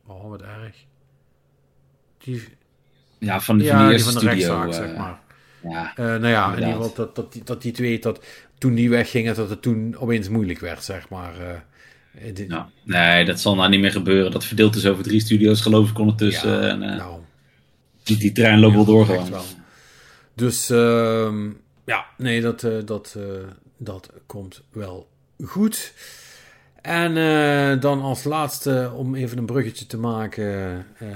oh, 0.08 0.30
wat 0.30 0.42
erg. 0.42 0.76
Die, 2.18 2.44
Ja, 3.20 3.40
van, 3.42 3.60
ja, 3.60 3.78
van 3.80 4.14
de 4.14 4.20
studio. 4.20 4.28
rechtszaak, 4.28 4.68
eh, 4.68 4.74
zeg 4.74 4.98
maar. 4.98 5.20
Ja, 5.64 5.92
Eh, 5.96 6.06
nou 6.06 6.28
ja, 6.28 6.52
in 6.52 6.58
ieder 6.60 6.74
geval 6.74 6.94
dat, 6.96 7.16
dat, 7.16 7.34
die, 7.34 7.44
dat 7.44 7.62
die 7.62 7.72
twee, 7.72 8.00
dat 8.00 8.26
toen 8.58 8.74
die 8.74 8.90
weggingen, 8.90 9.36
dat 9.36 9.50
het 9.50 9.62
toen 9.62 9.96
opeens 9.98 10.30
moeilijk 10.30 10.60
werd, 10.60 10.84
zeg 10.84 11.10
maar. 11.10 11.40
eh. 11.40 12.64
Nee, 12.84 13.26
dat 13.26 13.40
zal 13.40 13.56
nou 13.56 13.70
niet 13.70 13.80
meer 13.80 13.92
gebeuren. 13.92 14.32
Dat 14.32 14.46
verdeeld 14.46 14.76
is 14.76 14.86
over 14.86 15.04
drie 15.04 15.20
studio's, 15.20 15.62
geloof 15.62 15.90
ik, 15.90 16.00
ondertussen. 16.00 16.52
ja, 16.52 16.70
en, 16.70 16.80
nou, 16.80 17.20
die, 18.04 18.18
die 18.18 18.32
trein 18.32 18.60
loopt 18.60 18.76
wel 18.76 18.86
door 18.86 19.06
gewoon. 19.06 19.30
wel. 19.30 19.44
Dus 20.36 20.70
ehm, 20.70 21.50
ja, 21.86 22.06
nee, 22.18 22.42
dat, 22.42 22.68
dat, 22.86 23.18
dat 23.78 24.12
komt 24.26 24.64
wel 24.72 25.10
goed. 25.46 25.94
En 26.82 27.18
eh, 27.18 27.82
dan 27.82 28.02
als 28.02 28.24
laatste, 28.24 28.92
om 28.96 29.16
even 29.16 29.38
een 29.38 29.46
bruggetje 29.46 29.86
te 29.86 29.98
maken 29.98 30.86
eh, 30.98 31.08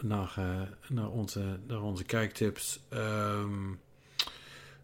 naar, 0.00 0.34
eh, 0.36 0.60
naar, 0.88 1.10
onze, 1.10 1.58
naar 1.66 1.82
onze 1.82 2.04
kijktips. 2.04 2.80
Ehm, 2.88 3.72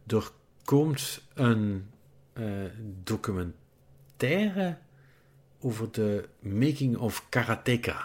er 0.06 0.30
komt 0.64 1.22
een 1.34 1.90
documentaire 3.02 4.76
over 5.60 5.92
de 5.92 6.28
making 6.38 6.96
of 6.96 7.28
Karateka. 7.28 8.04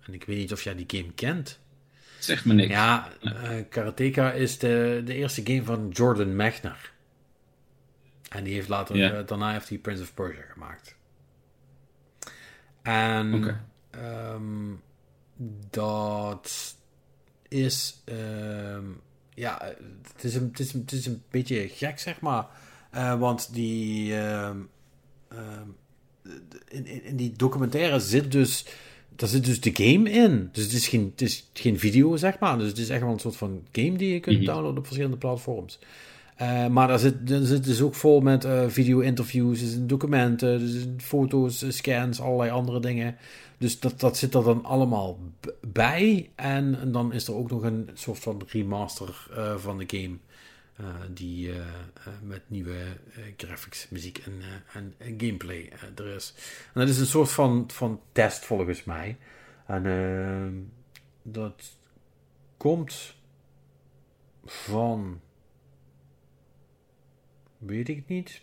En 0.00 0.14
ik 0.14 0.24
weet 0.24 0.36
niet 0.36 0.52
of 0.52 0.62
jij 0.62 0.74
die 0.74 1.00
game 1.00 1.12
kent. 1.12 1.58
Zeg 2.18 2.44
me 2.44 2.54
niks. 2.54 2.70
Ja, 2.70 3.08
Karateka 3.68 4.32
is 4.32 4.58
de, 4.58 5.02
de 5.04 5.14
eerste 5.14 5.40
game 5.44 5.64
van 5.64 5.88
Jordan 5.88 6.36
Mechner. 6.36 6.92
En 8.28 8.44
die 8.44 8.54
heeft 8.54 8.68
later, 8.68 9.26
daarna 9.26 9.52
heeft 9.52 9.68
hij 9.68 9.78
Prince 9.78 10.02
of 10.02 10.14
Persia 10.14 10.42
gemaakt. 10.52 10.98
En 12.82 13.32
ehm, 13.90 14.74
dat 15.70 16.74
is, 17.48 18.02
ehm, 18.04 18.84
ja, 19.34 19.72
het 20.12 20.24
is, 20.24 20.34
een, 20.34 20.48
het, 20.50 20.58
is 20.60 20.72
een, 20.72 20.80
het 20.80 20.92
is 20.92 21.06
een 21.06 21.22
beetje 21.30 21.68
gek, 21.68 21.98
zeg 21.98 22.20
maar. 22.20 22.46
Eh, 22.90 23.18
want 23.18 23.54
die, 23.54 24.16
ehm, 24.16 24.58
in, 26.68 26.86
in, 26.86 27.04
in 27.04 27.16
die 27.16 27.32
documentaire 27.36 28.00
zit 28.00 28.32
dus, 28.32 28.66
daar 29.16 29.28
zit 29.28 29.44
dus 29.44 29.60
de 29.60 29.70
game 29.74 30.10
in. 30.10 30.48
Dus 30.52 30.64
het 30.64 30.72
is 30.72 30.88
geen, 30.88 31.08
het 31.10 31.20
is 31.22 31.50
geen 31.52 31.78
video, 31.78 32.16
zeg 32.16 32.38
maar. 32.38 32.58
Dus 32.58 32.68
het 32.68 32.78
is 32.78 32.88
echt 32.88 33.00
wel 33.02 33.12
een 33.12 33.18
soort 33.18 33.36
van 33.36 33.66
game 33.72 33.96
die 33.96 34.12
je 34.12 34.20
kunt 34.20 34.36
Mhm. 34.36 34.46
downloaden 34.46 34.78
op 34.78 34.84
verschillende 34.84 35.16
platforms. 35.16 35.78
Uh, 36.40 36.66
maar 36.66 36.88
daar 36.88 36.98
zit, 36.98 37.14
zit 37.24 37.64
dus 37.64 37.82
ook 37.82 37.94
vol 37.94 38.20
met 38.20 38.44
uh, 38.44 38.68
video-interviews, 38.68 39.62
documenten, 39.78 40.58
dus 40.58 40.86
foto's, 40.98 41.64
scans, 41.68 42.20
allerlei 42.20 42.50
andere 42.50 42.80
dingen. 42.80 43.16
Dus 43.58 43.80
dat, 43.80 44.00
dat 44.00 44.16
zit 44.16 44.34
er 44.34 44.44
dan 44.44 44.64
allemaal 44.64 45.18
bij. 45.60 46.30
En, 46.34 46.92
dan 46.92 47.12
is 47.12 47.28
er 47.28 47.34
ook 47.34 47.50
nog 47.50 47.62
een 47.62 47.90
soort 47.94 48.18
van 48.18 48.42
remaster 48.46 49.28
van 49.56 49.78
de 49.78 49.84
game. 49.86 50.16
die 51.14 51.50
met 52.22 52.42
nieuwe 52.46 52.76
graphics, 53.36 53.88
muziek 53.88 54.18
en, 54.18 54.32
en, 54.72 54.94
en 54.98 55.20
gameplay 55.20 55.72
er 55.96 56.14
is. 56.14 56.34
En 56.72 56.80
dat 56.80 56.88
is 56.88 56.98
een 56.98 57.06
soort 57.06 57.30
van, 57.30 57.64
van 57.72 58.00
test 58.12 58.44
volgens 58.44 58.84
mij. 58.84 59.16
En 59.66 59.86
ehm, 59.86 60.52
dat 61.22 61.76
komt 62.56 63.14
van. 64.44 65.20
Weet 67.60 67.88
ik 67.88 68.02
niet. 68.06 68.40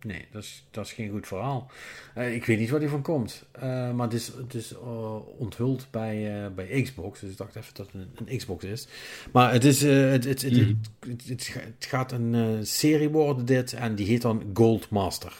Nee, 0.00 0.26
dat 0.32 0.42
is, 0.42 0.64
dat 0.70 0.84
is 0.84 0.92
geen 0.92 1.10
goed 1.10 1.26
verhaal. 1.26 1.70
Uh, 2.18 2.34
ik 2.34 2.44
weet 2.44 2.58
niet 2.58 2.70
waar 2.70 2.80
die 2.80 2.88
van 2.88 3.02
komt. 3.02 3.44
Uh, 3.56 3.62
maar 3.92 4.06
het 4.06 4.12
is, 4.12 4.26
het 4.26 4.54
is 4.54 4.72
uh, 4.72 5.38
onthuld 5.38 5.86
bij, 5.90 6.50
bij 6.54 6.82
Xbox. 6.82 7.20
Dus 7.20 7.30
ik 7.30 7.36
dacht 7.36 7.56
even 7.56 7.74
dat 7.74 7.86
het 7.92 7.94
een, 7.94 8.26
een 8.26 8.36
Xbox 8.36 8.64
is. 8.64 8.88
Maar 9.32 9.52
het, 9.52 9.64
is, 9.64 9.82
het, 9.82 10.24
het, 10.24 10.42
het, 10.42 10.52
mm. 10.52 10.80
het, 11.08 11.26
het, 11.28 11.86
gaat 11.86 12.12
een 12.12 12.66
serie 12.66 13.08
worden, 13.08 13.44
dit. 13.44 13.72
En 13.72 13.94
die 13.94 14.06
heet 14.06 14.22
dan 14.22 14.50
Gold 14.54 14.90
Master. 14.90 15.32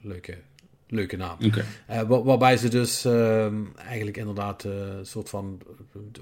Leuke, 0.00 0.38
leuke 0.86 1.16
naam. 1.16 1.36
Okay. 1.44 2.06
Waar, 2.06 2.22
waarbij 2.24 2.56
ze 2.56 2.68
dus 2.68 3.04
ehm, 3.04 3.64
eigenlijk 3.76 4.16
inderdaad 4.16 4.64
een 4.64 5.06
soort 5.06 5.28
van 5.28 5.60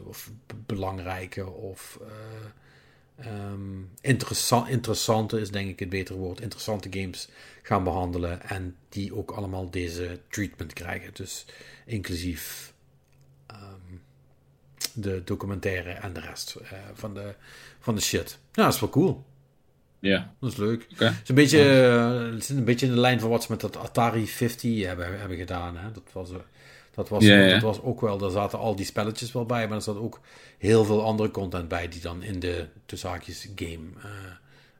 of 0.06 0.30
belangrijke 0.66 1.50
of 1.50 2.00
um, 3.26 3.90
interessant, 4.00 4.68
interessante 4.68 5.40
is 5.40 5.50
denk 5.50 5.68
ik 5.68 5.78
het 5.78 5.88
betere 5.88 6.18
woord, 6.18 6.40
interessante 6.40 6.88
games 6.90 7.28
gaan 7.62 7.84
behandelen 7.84 8.42
en 8.42 8.76
die 8.88 9.14
ook 9.14 9.30
allemaal 9.30 9.70
deze 9.70 10.20
treatment 10.28 10.72
krijgen. 10.72 11.10
Dus 11.14 11.44
inclusief 11.86 12.72
um, 13.50 14.02
de 14.94 15.24
documentaire 15.24 15.90
en 15.90 16.12
de 16.12 16.20
rest 16.20 16.56
uh, 16.62 16.72
van, 16.94 17.14
de, 17.14 17.34
van 17.78 17.94
de 17.94 18.00
shit. 18.00 18.38
Ja, 18.52 18.64
dat 18.64 18.74
is 18.74 18.80
wel 18.80 18.88
cool. 18.88 19.24
Ja. 19.98 20.34
Dat 20.40 20.50
is 20.50 20.56
leuk. 20.56 20.86
Okay. 20.92 21.08
Het, 21.08 21.22
is 21.22 21.28
een 21.28 21.34
beetje, 21.34 21.58
uh, 21.58 22.32
het 22.32 22.42
is 22.42 22.48
een 22.48 22.64
beetje 22.64 22.86
in 22.86 22.92
de 22.92 23.00
lijn 23.00 23.20
van 23.20 23.30
wat 23.30 23.42
ze 23.42 23.50
met 23.50 23.60
dat 23.60 23.76
Atari 23.76 24.26
50 24.26 24.84
hebben, 24.84 25.18
hebben 25.18 25.36
gedaan. 25.36 25.76
Hè? 25.76 25.92
Dat 25.92 26.12
was... 26.12 26.30
Uh, 26.30 26.36
dat 27.00 27.08
was, 27.08 27.24
ja, 27.24 27.36
ja. 27.36 27.52
dat 27.52 27.62
was 27.62 27.82
ook 27.82 28.00
wel, 28.00 28.18
daar 28.18 28.30
zaten 28.30 28.58
al 28.58 28.76
die 28.76 28.84
spelletjes 28.84 29.32
wel 29.32 29.46
bij, 29.46 29.68
maar 29.68 29.76
er 29.76 29.82
zat 29.82 29.96
ook 29.96 30.20
heel 30.58 30.84
veel 30.84 31.04
andere 31.04 31.30
content 31.30 31.68
bij 31.68 31.88
die 31.88 32.00
dan 32.00 32.22
in 32.22 32.40
de 32.40 32.66
tussenhaakjes 32.86 33.48
game 33.54 33.86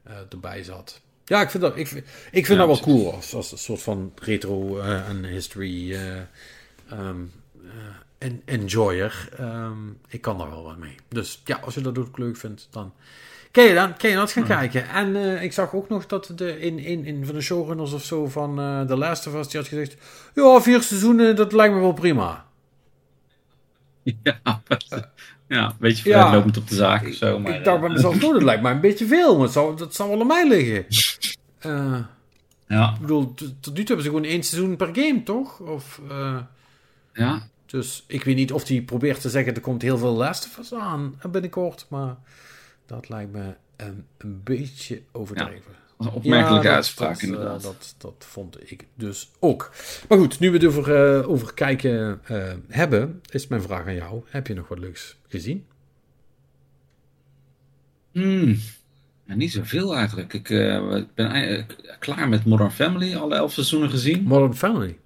uh, 0.07 0.13
erbij 0.29 0.63
zat. 0.63 1.01
Ja, 1.25 1.41
ik 1.41 1.49
vind 1.49 1.63
dat, 1.63 1.77
ik, 1.77 1.91
ik 2.31 2.45
vind 2.45 2.47
ja, 2.47 2.55
dat 2.55 2.67
wel 2.67 2.79
cool 2.79 3.13
als, 3.13 3.33
als 3.33 3.51
een 3.51 3.57
soort 3.57 3.81
van 3.81 4.11
retro 4.15 4.77
uh, 4.77 5.09
en 5.09 5.25
history 5.25 5.93
um, 6.91 7.31
en, 8.17 8.41
enjoyer. 8.45 9.29
Um, 9.39 9.99
ik 10.07 10.21
kan 10.21 10.37
daar 10.37 10.49
wel 10.49 10.63
wat 10.63 10.77
mee. 10.77 10.95
Dus 11.07 11.41
ja, 11.45 11.57
als 11.57 11.73
je 11.73 11.81
dat 11.81 11.97
ook 11.97 12.17
leuk 12.17 12.37
vindt, 12.37 12.67
dan 12.71 12.93
Kun 13.51 13.63
je 13.63 13.73
dan, 13.73 13.97
kun 13.97 14.09
je 14.09 14.15
dat 14.15 14.31
gaan 14.31 14.43
kijken. 14.43 14.89
En 14.89 15.15
uh, 15.15 15.43
ik 15.43 15.53
zag 15.53 15.73
ook 15.73 15.89
nog 15.89 16.05
dat 16.05 16.31
de, 16.35 16.59
in, 16.59 16.79
in, 16.79 17.05
in 17.05 17.25
van 17.25 17.35
de 17.35 17.41
showrunners 17.41 17.93
of 17.93 18.03
zo 18.03 18.27
van 18.27 18.59
uh, 18.59 18.81
The 18.81 18.97
Last 18.97 19.27
of 19.27 19.33
Us, 19.33 19.47
die 19.47 19.59
had 19.59 19.69
gezegd, 19.69 19.95
ja, 20.35 20.61
vier 20.61 20.81
seizoenen, 20.81 21.35
dat 21.35 21.53
lijkt 21.53 21.73
me 21.73 21.79
wel 21.79 21.93
prima. 21.93 22.45
Ja, 24.23 24.61
ja 25.47 25.65
een 25.65 25.75
beetje 25.79 26.03
vooruitlopend 26.03 26.55
ja, 26.55 26.61
op 26.61 26.67
de 26.67 26.75
zaak 26.75 27.07
of 27.07 27.13
zo. 27.13 27.39
Maar, 27.39 27.55
ik 27.55 27.63
dacht 27.63 27.79
bij 27.79 27.89
mezelf, 27.89 28.23
oh, 28.23 28.33
dat 28.33 28.43
lijkt 28.43 28.61
mij 28.61 28.71
een 28.71 28.81
beetje 28.81 29.05
veel, 29.05 29.33
maar 29.33 29.45
dat 29.45 29.53
zou, 29.53 29.77
dat 29.77 29.95
zou 29.95 30.09
wel 30.09 30.21
aan 30.21 30.27
mij 30.27 30.47
liggen. 30.47 30.85
Uh, 31.65 31.99
ja. 32.77 32.93
Ik 32.93 32.99
bedoel, 32.99 33.33
tot 33.33 33.73
nu 33.73 33.83
toe 33.83 33.85
hebben 33.85 34.03
ze 34.03 34.09
gewoon 34.11 34.23
één 34.23 34.43
seizoen 34.43 34.75
per 34.75 34.89
game, 34.93 35.23
toch? 35.23 35.59
Of, 35.59 36.01
ja. 37.13 37.47
Dus 37.65 38.03
ik 38.07 38.23
weet 38.23 38.35
niet 38.35 38.51
of 38.51 38.67
hij 38.67 38.81
probeert 38.81 39.21
te 39.21 39.29
zeggen, 39.29 39.55
er 39.55 39.61
komt 39.61 39.81
heel 39.81 39.97
veel 39.97 40.13
Last 40.13 40.45
of 40.45 40.57
Us 40.57 40.73
aan 40.73 41.19
binnenkort, 41.31 41.85
maar... 41.89 42.15
Dat 42.91 43.09
lijkt 43.09 43.31
me 43.31 43.55
een, 43.75 44.05
een 44.17 44.43
beetje 44.43 45.01
overdreven. 45.11 45.71
Ja, 45.71 46.05
een 46.05 46.11
opmerkelijke 46.11 46.67
ja, 46.67 46.73
uitspraak 46.73 47.13
dat, 47.13 47.21
inderdaad. 47.21 47.61
Dat, 47.63 47.95
dat, 47.97 48.13
vond 48.17 48.71
ik 48.71 48.87
dus 48.95 49.31
ook. 49.39 49.71
Maar 50.09 50.17
goed, 50.17 50.39
nu 50.39 50.51
we 50.51 50.57
het 50.57 50.65
over, 50.65 51.19
uh, 51.19 51.29
over 51.29 51.53
kijken 51.53 52.21
uh, 52.31 52.53
hebben, 52.67 53.21
is 53.29 53.47
mijn 53.47 53.61
vraag 53.61 53.85
aan 53.85 53.93
jou. 53.93 54.23
Heb 54.25 54.47
je 54.47 54.53
nog 54.53 54.67
wat 54.67 54.79
leuks 54.79 55.17
gezien? 55.27 55.65
Ja, 58.11 59.35
niet 59.35 59.51
zoveel 59.51 59.95
eigenlijk. 59.95 60.33
Ik 60.33 60.47
ben 61.15 61.67
klaar 61.99 62.29
met 62.29 62.45
Modern 62.45 62.71
Family, 62.71 63.15
alle 63.15 63.35
elf 63.35 63.53
seizoenen 63.53 63.89
gezien. 63.89 64.23
Modern 64.23 64.55
Family? 64.55 64.97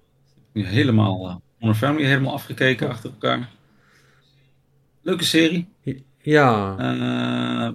Helemaal, 0.52 1.42
Modern 1.58 1.78
Family 1.78 2.04
helemaal 2.06 2.32
afgekeken 2.32 2.86
oh. 2.86 2.92
achter 2.92 3.10
elkaar. 3.10 3.50
Leuke 5.02 5.24
serie. 5.24 5.68
Ja. 6.26 6.76
Uh, 6.78 7.70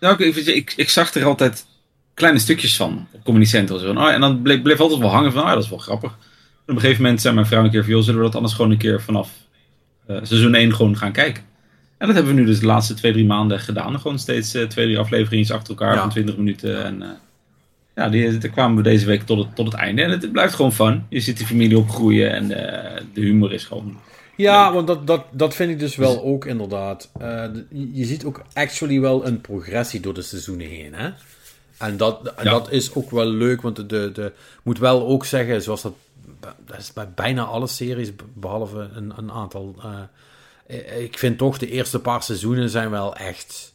nou, 0.00 0.24
ik, 0.24 0.36
ik, 0.36 0.72
ik, 0.76 0.88
zag 0.88 1.14
er 1.14 1.24
altijd 1.24 1.66
kleine 2.14 2.38
stukjes 2.38 2.76
van 2.76 3.06
op 3.12 3.24
Comedy 3.24 3.44
Central. 3.44 3.78
Zo. 3.78 3.92
Oh, 3.92 4.10
en 4.10 4.20
dan 4.20 4.42
bleef, 4.42 4.62
bleef 4.62 4.80
altijd 4.80 5.00
wel 5.00 5.10
hangen 5.10 5.32
van, 5.32 5.42
oh, 5.42 5.52
dat 5.52 5.62
is 5.62 5.68
wel 5.68 5.78
grappig. 5.78 6.10
En 6.10 6.18
op 6.66 6.74
een 6.74 6.80
gegeven 6.80 7.02
moment 7.02 7.20
zei 7.20 7.34
mijn 7.34 7.46
vrouw 7.46 7.64
een 7.64 7.70
keer 7.70 7.84
van, 7.84 7.92
joh, 7.92 8.02
zullen 8.02 8.18
we 8.18 8.26
dat 8.26 8.34
anders 8.34 8.54
gewoon 8.54 8.70
een 8.70 8.78
keer 8.78 9.02
vanaf 9.02 9.30
uh, 10.10 10.18
seizoen 10.22 10.54
1 10.54 10.74
gewoon 10.74 10.96
gaan 10.96 11.12
kijken? 11.12 11.42
En 11.98 12.06
dat 12.06 12.16
hebben 12.16 12.34
we 12.34 12.40
nu 12.40 12.46
dus 12.46 12.60
de 12.60 12.66
laatste 12.66 12.94
twee, 12.94 13.12
drie 13.12 13.26
maanden 13.26 13.60
gedaan. 13.60 14.00
Gewoon 14.00 14.18
steeds 14.18 14.54
uh, 14.54 14.66
twee, 14.66 14.84
drie 14.84 14.98
afleveringen 14.98 15.54
achter 15.54 15.68
elkaar 15.68 15.94
ja. 15.94 16.00
van 16.00 16.10
20 16.10 16.36
minuten. 16.36 16.84
En 16.84 17.02
uh, 17.02 17.08
ja, 17.94 18.08
die, 18.08 18.38
daar 18.38 18.50
kwamen 18.50 18.76
we 18.76 18.82
deze 18.82 19.06
week 19.06 19.22
tot 19.22 19.38
het, 19.38 19.54
tot 19.54 19.66
het 19.66 19.74
einde. 19.74 20.02
En 20.02 20.10
het, 20.10 20.22
het 20.22 20.32
blijft 20.32 20.54
gewoon 20.54 20.72
fun. 20.72 21.06
Je 21.08 21.20
ziet 21.20 21.36
die 21.36 21.46
familie 21.46 21.78
opgroeien 21.78 22.32
en 22.32 22.48
de 23.14 23.20
humor 23.20 23.52
is 23.52 23.64
gewoon 23.64 23.96
ja, 24.36 24.72
want 24.72 24.86
dat, 24.86 25.06
dat, 25.06 25.24
dat 25.30 25.54
vind 25.54 25.70
ik 25.70 25.78
dus 25.78 25.96
wel 25.96 26.22
ook 26.22 26.44
inderdaad. 26.44 27.10
Uh, 27.20 27.44
je 27.92 28.04
ziet 28.04 28.24
ook 28.24 28.42
actually 28.52 29.00
wel 29.00 29.26
een 29.26 29.40
progressie 29.40 30.00
door 30.00 30.14
de 30.14 30.22
seizoenen 30.22 30.66
heen. 30.66 30.94
Hè? 30.94 31.10
En 31.78 31.96
dat, 31.96 32.32
ja. 32.36 32.42
dat 32.42 32.70
is 32.70 32.94
ook 32.94 33.10
wel 33.10 33.26
leuk, 33.26 33.62
want 33.62 33.76
de, 33.76 33.86
de, 33.86 34.10
de 34.12 34.32
moet 34.62 34.78
wel 34.78 35.06
ook 35.06 35.24
zeggen, 35.24 35.62
zoals 35.62 35.82
dat, 35.82 35.94
dat 36.40 36.78
is 36.78 36.92
bij 36.92 37.08
bijna 37.08 37.44
alle 37.44 37.66
series, 37.66 38.10
behalve 38.34 38.88
een, 38.94 39.12
een 39.16 39.32
aantal. 39.32 39.74
Uh, 40.66 41.02
ik 41.02 41.18
vind 41.18 41.38
toch 41.38 41.58
de 41.58 41.70
eerste 41.70 41.98
paar 41.98 42.22
seizoenen 42.22 42.70
zijn 42.70 42.90
wel 42.90 43.16
echt 43.16 43.74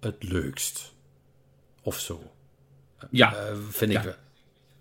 het 0.00 0.16
leukst. 0.18 0.92
Of 1.82 1.98
zo. 1.98 2.22
Ja. 3.10 3.32
Uh, 3.32 3.56
vind 3.70 3.92
ja. 3.92 4.02
ik. 4.02 4.18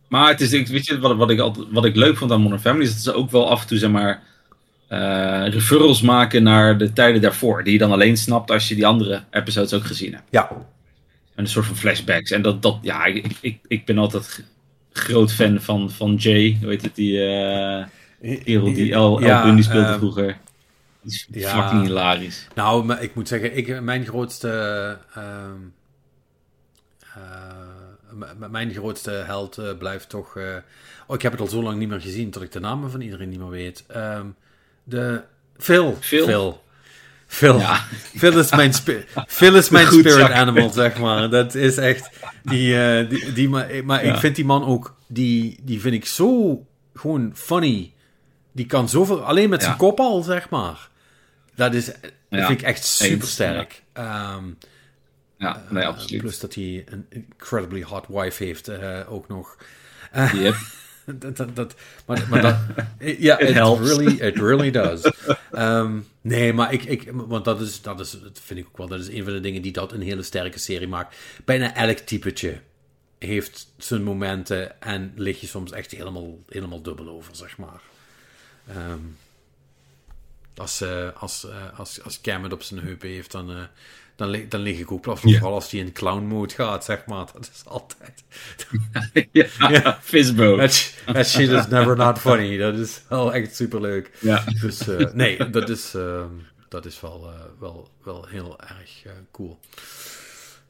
Maar 0.08 0.28
het 0.28 0.42
is, 0.42 0.52
weet 0.70 0.86
je, 0.86 1.00
wat, 1.00 1.16
wat, 1.16 1.30
ik 1.30 1.40
altijd, 1.40 1.68
wat 1.72 1.86
ik 1.86 1.96
leuk 1.96 2.18
vond 2.18 2.32
aan 2.32 2.42
Modern 2.42 2.62
Family, 2.62 2.86
is 2.86 2.94
dat 2.94 3.02
ze 3.02 3.14
ook 3.14 3.32
wel 3.32 3.50
af 3.50 3.62
en 3.62 3.68
toe, 3.68 3.78
zeg 3.78 3.90
maar 3.90 4.24
uh, 4.92 5.48
referrals 5.48 6.02
maken 6.02 6.44
naar 6.44 6.78
de 6.78 6.94
tijden 6.94 7.22
daarvoor. 7.22 7.64
Die 7.64 7.74
je 7.74 7.80
dan 7.80 7.92
alleen 7.92 8.18
snapt 8.18 8.52
als 8.52 8.68
je 8.68 8.76
die 8.76 8.88
andere 8.88 9.24
episodes 9.32 9.74
ook 9.74 9.86
gezien 9.86 10.14
hebt. 10.14 10.28
Ja. 10.30 10.50
En 11.36 11.44
een 11.44 11.48
soort 11.48 11.66
van 11.66 11.76
flashbacks. 11.76 12.32
En 12.32 12.42
dat, 12.42 12.62
dat 12.62 12.78
ja, 12.82 13.06
ik, 13.06 13.38
ik, 13.42 13.60
ik 13.68 13.86
ben 13.86 13.98
altijd 13.98 14.44
groot 14.92 15.34
fan 15.34 15.62
van, 15.62 15.92
van 15.92 16.16
Jay. 16.16 16.58
Hoe 16.62 16.70
heet 16.70 16.82
het, 16.82 16.96
die 16.96 17.14
uh, 17.14 17.86
kerel 18.44 18.74
die 18.74 18.94
El, 18.94 19.22
ja, 19.22 19.40
El 19.40 19.46
Bundy 19.46 19.62
speelde 19.62 19.88
uh, 19.88 19.98
vroeger. 19.98 20.38
Die 21.02 21.12
is 21.12 21.28
ja. 21.32 21.62
fucking 21.62 21.84
hilarisch. 21.84 22.48
Nou, 22.56 22.86
maar 22.86 23.04
ik 23.04 23.16
moet 23.16 23.28
zeggen, 23.28 23.58
ik, 23.58 23.82
mijn 23.82 24.06
grootste... 24.06 24.98
mijn 28.50 28.74
grootste 28.74 29.12
held 29.12 29.62
blijft 29.80 30.10
toch... 30.10 30.38
oh, 31.08 31.16
ik 31.16 31.22
heb 31.22 31.32
het 31.32 31.42
al 31.42 31.48
zo 31.48 31.64
lang 31.64 31.78
niet 31.78 31.90
meer 31.90 32.02
gezien 32.02 32.32
dat 32.32 32.42
ik 32.42 32.52
de 32.52 32.60
namen 32.60 32.92
van 32.92 33.02
iedereen 33.02 33.30
niet 33.30 33.40
meer 33.40 33.50
weet. 33.50 33.86
Um, 33.96 34.36
de 34.84 35.22
Phil. 35.58 35.98
Phil. 36.00 36.26
Phil. 36.26 36.64
Phil. 37.28 37.60
Ja. 37.60 37.84
Phil 38.18 38.40
is 38.40 38.52
mijn, 38.52 38.74
spi 38.74 39.06
Phil 39.28 39.56
is 39.56 39.70
mijn 39.70 39.88
spirit 39.88 40.32
animal, 40.32 40.70
zeg 40.70 41.00
maar. 41.00 41.30
Dat 41.30 41.56
is 41.56 41.78
echt... 41.78 42.10
Die, 42.44 42.74
uh, 42.76 43.10
die, 43.10 43.34
die, 43.34 43.50
maar 43.50 43.70
maar 43.84 44.06
ja. 44.06 44.14
ik 44.14 44.20
vind 44.20 44.36
die 44.36 44.46
man 44.46 44.66
ook... 44.66 44.96
Die, 45.08 45.60
die 45.64 45.82
vind 45.82 45.96
ik 45.96 46.06
zo 46.06 46.66
gewoon 46.94 47.32
funny. 47.36 47.94
Die 48.52 48.66
kan 48.66 48.90
zoveel... 48.90 49.24
Alleen 49.24 49.50
met 49.50 49.64
zijn 49.64 49.78
kop 49.78 50.00
al, 50.00 50.22
zeg 50.22 50.50
maar. 50.50 50.90
Dat 51.56 51.74
is... 51.74 51.86
Dat 51.86 52.46
vind 52.46 52.50
ik 52.50 52.62
echt 52.62 52.86
super 52.86 53.28
sterk. 53.28 53.84
Um, 53.94 54.58
ja, 55.38 55.64
nee, 55.70 55.86
absoluut. 55.86 56.12
Uh, 56.12 56.20
plus 56.20 56.40
dat 56.40 56.56
hij 56.56 56.84
een 56.86 57.06
incredibly 57.10 57.82
hot 57.84 58.06
wife 58.08 58.44
heeft 58.44 58.70
uh, 58.70 59.00
ook 59.08 59.28
nog. 59.28 59.58
yep. 60.34 60.56
Dat, 61.20 61.38
dat, 61.38 61.56
dat, 61.56 61.76
maar, 62.06 62.28
maar 62.30 62.42
dat, 62.42 62.58
ja, 63.18 63.40
it, 63.40 63.50
it 63.50 63.56
really, 63.56 64.16
it 64.16 64.36
really 64.36 64.72
does. 64.72 65.12
Um, 65.54 66.08
nee, 66.22 66.54
maar 66.54 66.74
ik, 66.74 66.84
ik, 66.84 67.12
want 67.14 67.46
dat 67.46 67.62
is, 67.62 67.82
dat 67.82 68.00
is, 68.00 68.12
dat 68.12 68.40
vind 68.44 68.60
ik 68.60 68.68
ook 68.68 68.78
wel, 68.78 68.88
dat 68.88 69.00
is 69.00 69.08
een 69.08 69.24
van 69.24 69.34
de 69.34 69.40
dingen 69.40 69.62
die 69.62 69.72
dat 69.72 69.92
een 69.92 70.02
hele 70.02 70.24
sterke 70.24 70.60
serie 70.60 70.88
maakt. 70.88 71.16
Bijna 71.46 71.76
elk 71.76 71.98
typetje 71.98 72.60
heeft 73.20 73.74
zijn 73.78 74.04
momenten 74.04 74.82
en 74.82 75.12
lig 75.16 75.42
je 75.42 75.48
soms 75.48 75.72
echt 75.72 75.92
helemaal, 75.92 76.38
helemaal 76.50 76.82
dubbel 76.82 77.10
over, 77.10 77.36
zeg 77.36 77.58
maar. 77.58 77.82
Um, 78.70 79.18
Als, 80.56 80.82
eh, 80.82 81.08
als, 81.16 81.46
eh, 81.46 81.80
als, 81.80 82.04
als 82.04 82.22
Cam 82.22 82.44
het 82.44 82.54
op 82.54 82.64
zijn 82.64 82.80
heupen 82.80 83.10
heeft, 83.10 83.32
dan, 83.32 83.52
eh, 83.52 83.64
dan, 84.22 84.30
li- 84.30 84.46
dan 84.50 84.60
lig 84.62 84.80
ik 84.80 84.92
ook 84.92 85.02
plat. 85.02 85.20
Ja. 85.24 85.38
Vooral 85.38 85.54
als 85.54 85.72
hij 85.72 85.80
in 85.80 85.92
clown 85.92 86.24
mode 86.24 86.54
gaat, 86.54 86.86
zeg 86.86 87.06
maar. 87.06 87.26
Dat 87.34 87.50
is 87.54 87.62
altijd... 87.66 88.24
ja, 89.32 89.46
Ja. 89.70 89.98
Fishbowl. 90.02 90.58
That, 90.58 90.74
sh- 90.74 90.92
that 91.06 91.28
shit 91.28 91.50
is 91.50 91.68
never 91.68 91.96
not 91.98 92.20
funny. 92.20 92.58
Dat 92.58 92.76
is 92.78 93.02
wel 93.10 93.34
echt 93.34 93.56
superleuk. 93.56 94.12
Ja. 94.20 94.44
Dus 94.62 94.88
eh, 94.88 95.14
nee, 95.14 95.50
dat 95.50 95.70
is, 95.70 95.94
ehm, 95.96 96.30
dat 96.70 96.86
is 96.86 97.02
wel, 97.02 97.30
eh, 97.34 97.40
wel, 97.60 97.90
wel 98.04 98.26
heel 98.30 98.60
erg 98.60 99.04
eh, 99.06 99.12
cool. 99.32 99.60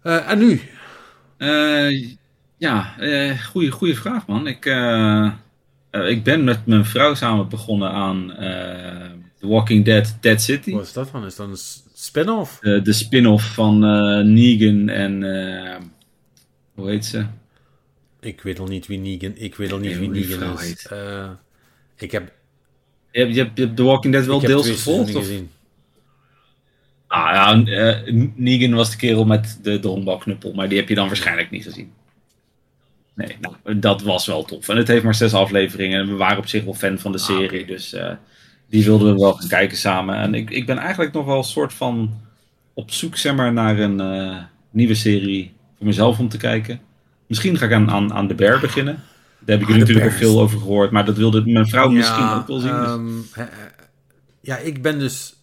En 0.01 0.37
nu? 0.39 0.61
Ja, 2.57 2.95
goede, 3.51 3.71
goede 3.71 3.95
vraag, 3.95 4.27
man. 4.27 4.47
Ik, 4.47 4.65
ik 5.91 6.23
ben 6.23 6.43
met 6.43 6.65
mijn 6.65 6.85
vrouw 6.85 7.13
samen 7.13 7.49
begonnen 7.49 7.91
aan 7.91 8.27
The 9.39 9.47
Walking 9.47 9.85
Dead 9.85 10.17
Dead 10.19 10.41
City. 10.41 10.71
Wat 10.71 10.85
is 10.85 10.93
dat 10.93 11.09
dan? 11.11 11.25
Is 11.25 11.35
dat 11.35 11.47
een 11.47 11.57
spin-off? 12.01 12.61
Eh, 12.61 12.83
de 12.83 12.93
spin-off 12.93 13.53
van 13.53 13.83
eh, 13.85 14.25
Negan 14.25 14.89
en... 14.89 15.23
eh, 15.23 15.75
hoe 16.73 16.89
heet 16.89 17.05
ze? 17.05 17.25
Ik 18.19 18.41
weet 18.41 18.59
al 18.59 18.67
niet 18.67 18.87
wie 18.87 18.97
Negan, 18.99 19.33
ik 19.35 19.55
weet 19.55 19.71
al 19.71 19.77
niet 19.79 19.97
wie 19.97 20.09
Negan 20.09 20.61
is. 20.61 20.85
Eh, 20.87 21.29
ik 21.97 22.11
heb, 22.11 22.31
Je 23.11 23.19
hebt, 23.19 23.35
je 23.35 23.41
hebt, 23.41 23.57
je 23.57 23.63
hebt 23.63 23.75
The 23.75 23.83
Walking 23.83 24.13
Dead 24.13 24.25
wel 24.25 24.39
deels 24.39 24.69
gevolgd? 24.69 25.15
Of? 25.15 25.21
gezien. 25.25 25.49
Ah 27.07 27.29
ja, 27.33 27.63
eh, 27.65 28.13
Negan 28.35 28.73
was 28.73 28.91
de 28.91 28.97
kerel 28.97 29.25
met 29.25 29.59
de, 29.61 29.79
de 29.79 29.87
honkbalknuppel, 29.87 30.53
maar 30.53 30.69
die 30.69 30.77
heb 30.77 30.89
je 30.89 30.95
dan 30.95 31.07
waarschijnlijk 31.07 31.51
niet 31.51 31.63
gezien. 31.63 31.91
Nee, 33.13 33.37
nou, 33.39 33.79
dat 33.79 34.01
was 34.01 34.25
wel 34.25 34.43
tof. 34.43 34.69
En 34.69 34.77
het 34.77 34.87
heeft 34.87 35.03
maar 35.03 35.15
zes 35.15 35.33
afleveringen 35.33 35.99
en 35.99 36.07
we 36.07 36.15
waren 36.15 36.37
op 36.37 36.47
zich 36.47 36.63
wel 36.63 36.73
fan 36.73 36.99
van 36.99 37.11
de 37.11 37.17
Ah, 37.17 37.23
serie, 37.23 37.65
dus 37.65 37.93
eh, 37.93 38.13
die 38.71 38.83
wilden 38.85 39.13
we 39.13 39.19
wel 39.19 39.33
gaan 39.33 39.47
kijken 39.47 39.77
samen. 39.77 40.15
En 40.15 40.33
ik, 40.33 40.49
ik 40.49 40.65
ben 40.65 40.77
eigenlijk 40.77 41.13
nog 41.13 41.25
wel 41.25 41.37
een 41.37 41.43
soort 41.43 41.73
van 41.73 42.19
op 42.73 42.91
zoek 42.91 43.15
zeg 43.17 43.35
maar, 43.35 43.53
naar 43.53 43.79
een 43.79 43.99
eh, 43.99 44.37
nieuwe 44.69 44.95
serie 44.95 45.53
voor 45.77 45.85
mezelf 45.85 46.19
om 46.19 46.29
te 46.29 46.37
kijken. 46.37 46.81
Misschien 47.27 47.57
ga 47.57 47.65
ik 47.65 47.71
aan, 47.73 47.89
aan, 47.89 48.13
aan 48.13 48.27
The 48.27 48.35
Bear 48.35 48.59
beginnen. 48.59 48.93
Daar 49.39 49.57
heb 49.57 49.61
ik 49.61 49.67
Ah, 49.67 49.73
er 49.73 49.79
natuurlijk 49.79 50.05
al 50.11 50.17
veel 50.17 50.39
over 50.39 50.59
gehoord, 50.59 50.91
maar 50.91 51.05
dat 51.05 51.17
wilde 51.17 51.41
mijn 51.45 51.67
vrouw 51.67 51.89
misschien 51.89 52.29
ook 52.29 52.47
wel 52.47 52.59
zien. 52.59 52.75
dus- 52.75 53.31
ehm, 53.33 53.47
ja, 54.41 54.57
ik 54.57 54.81
ben 54.81 54.99
dus, 54.99 55.35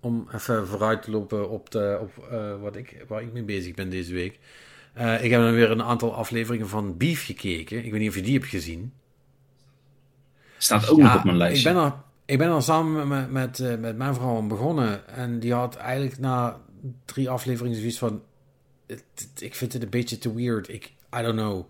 om 0.00 0.28
even 0.34 0.66
vooruit 0.68 1.02
te 1.02 1.10
lopen 1.10 1.50
op, 1.50 1.70
de, 1.70 1.98
op 2.00 2.26
eh, 2.30 2.60
wat 2.60 2.76
ik, 2.76 3.04
waar 3.08 3.22
ik 3.22 3.32
mee 3.32 3.42
bezig 3.42 3.74
ben 3.74 3.90
deze 3.90 4.12
week. 4.12 4.38
Eh, 4.92 5.24
ik 5.24 5.30
heb 5.30 5.40
dan 5.40 5.52
weer 5.52 5.70
een 5.70 5.82
aantal 5.82 6.14
afleveringen 6.14 6.68
van 6.68 6.96
Beef 6.96 7.24
gekeken. 7.24 7.84
Ik 7.84 7.90
weet 7.90 8.00
niet 8.00 8.08
of 8.08 8.14
je 8.14 8.22
die 8.22 8.34
hebt 8.38 8.46
gezien. 8.46 8.92
Staat 10.58 10.88
ook 10.88 10.98
Ja, 10.98 11.04
nog 11.04 11.16
op 11.16 11.24
mijn 11.24 11.36
lijstje. 11.36 11.68
Ik 11.68 11.74
ben 11.74 11.84
er, 11.84 11.92
ik 12.30 12.38
ben 12.38 12.50
er 12.50 12.62
samen 12.62 13.08
met, 13.08 13.30
met, 13.30 13.60
eh, 13.60 13.76
met 13.76 13.96
mijn 13.96 14.14
vrouw 14.14 14.42
begonnen. 14.42 15.08
En 15.08 15.38
die 15.40 15.52
had 15.54 15.76
eigenlijk 15.76 16.18
na 16.18 16.60
drie 17.04 17.30
afleveringen 17.30 17.78
zoiets 17.78 17.98
van... 17.98 18.22
"Het- 18.86 19.04
het- 19.14 19.42
Ik 19.42 19.54
vind 19.54 19.72
het 19.72 19.82
een 19.82 19.88
beetje 19.90 20.18
te 20.18 20.34
weird. 20.34 20.68
Ik, 20.68 20.92
I 21.18 21.22
don't 21.22 21.36
know. 21.38 21.64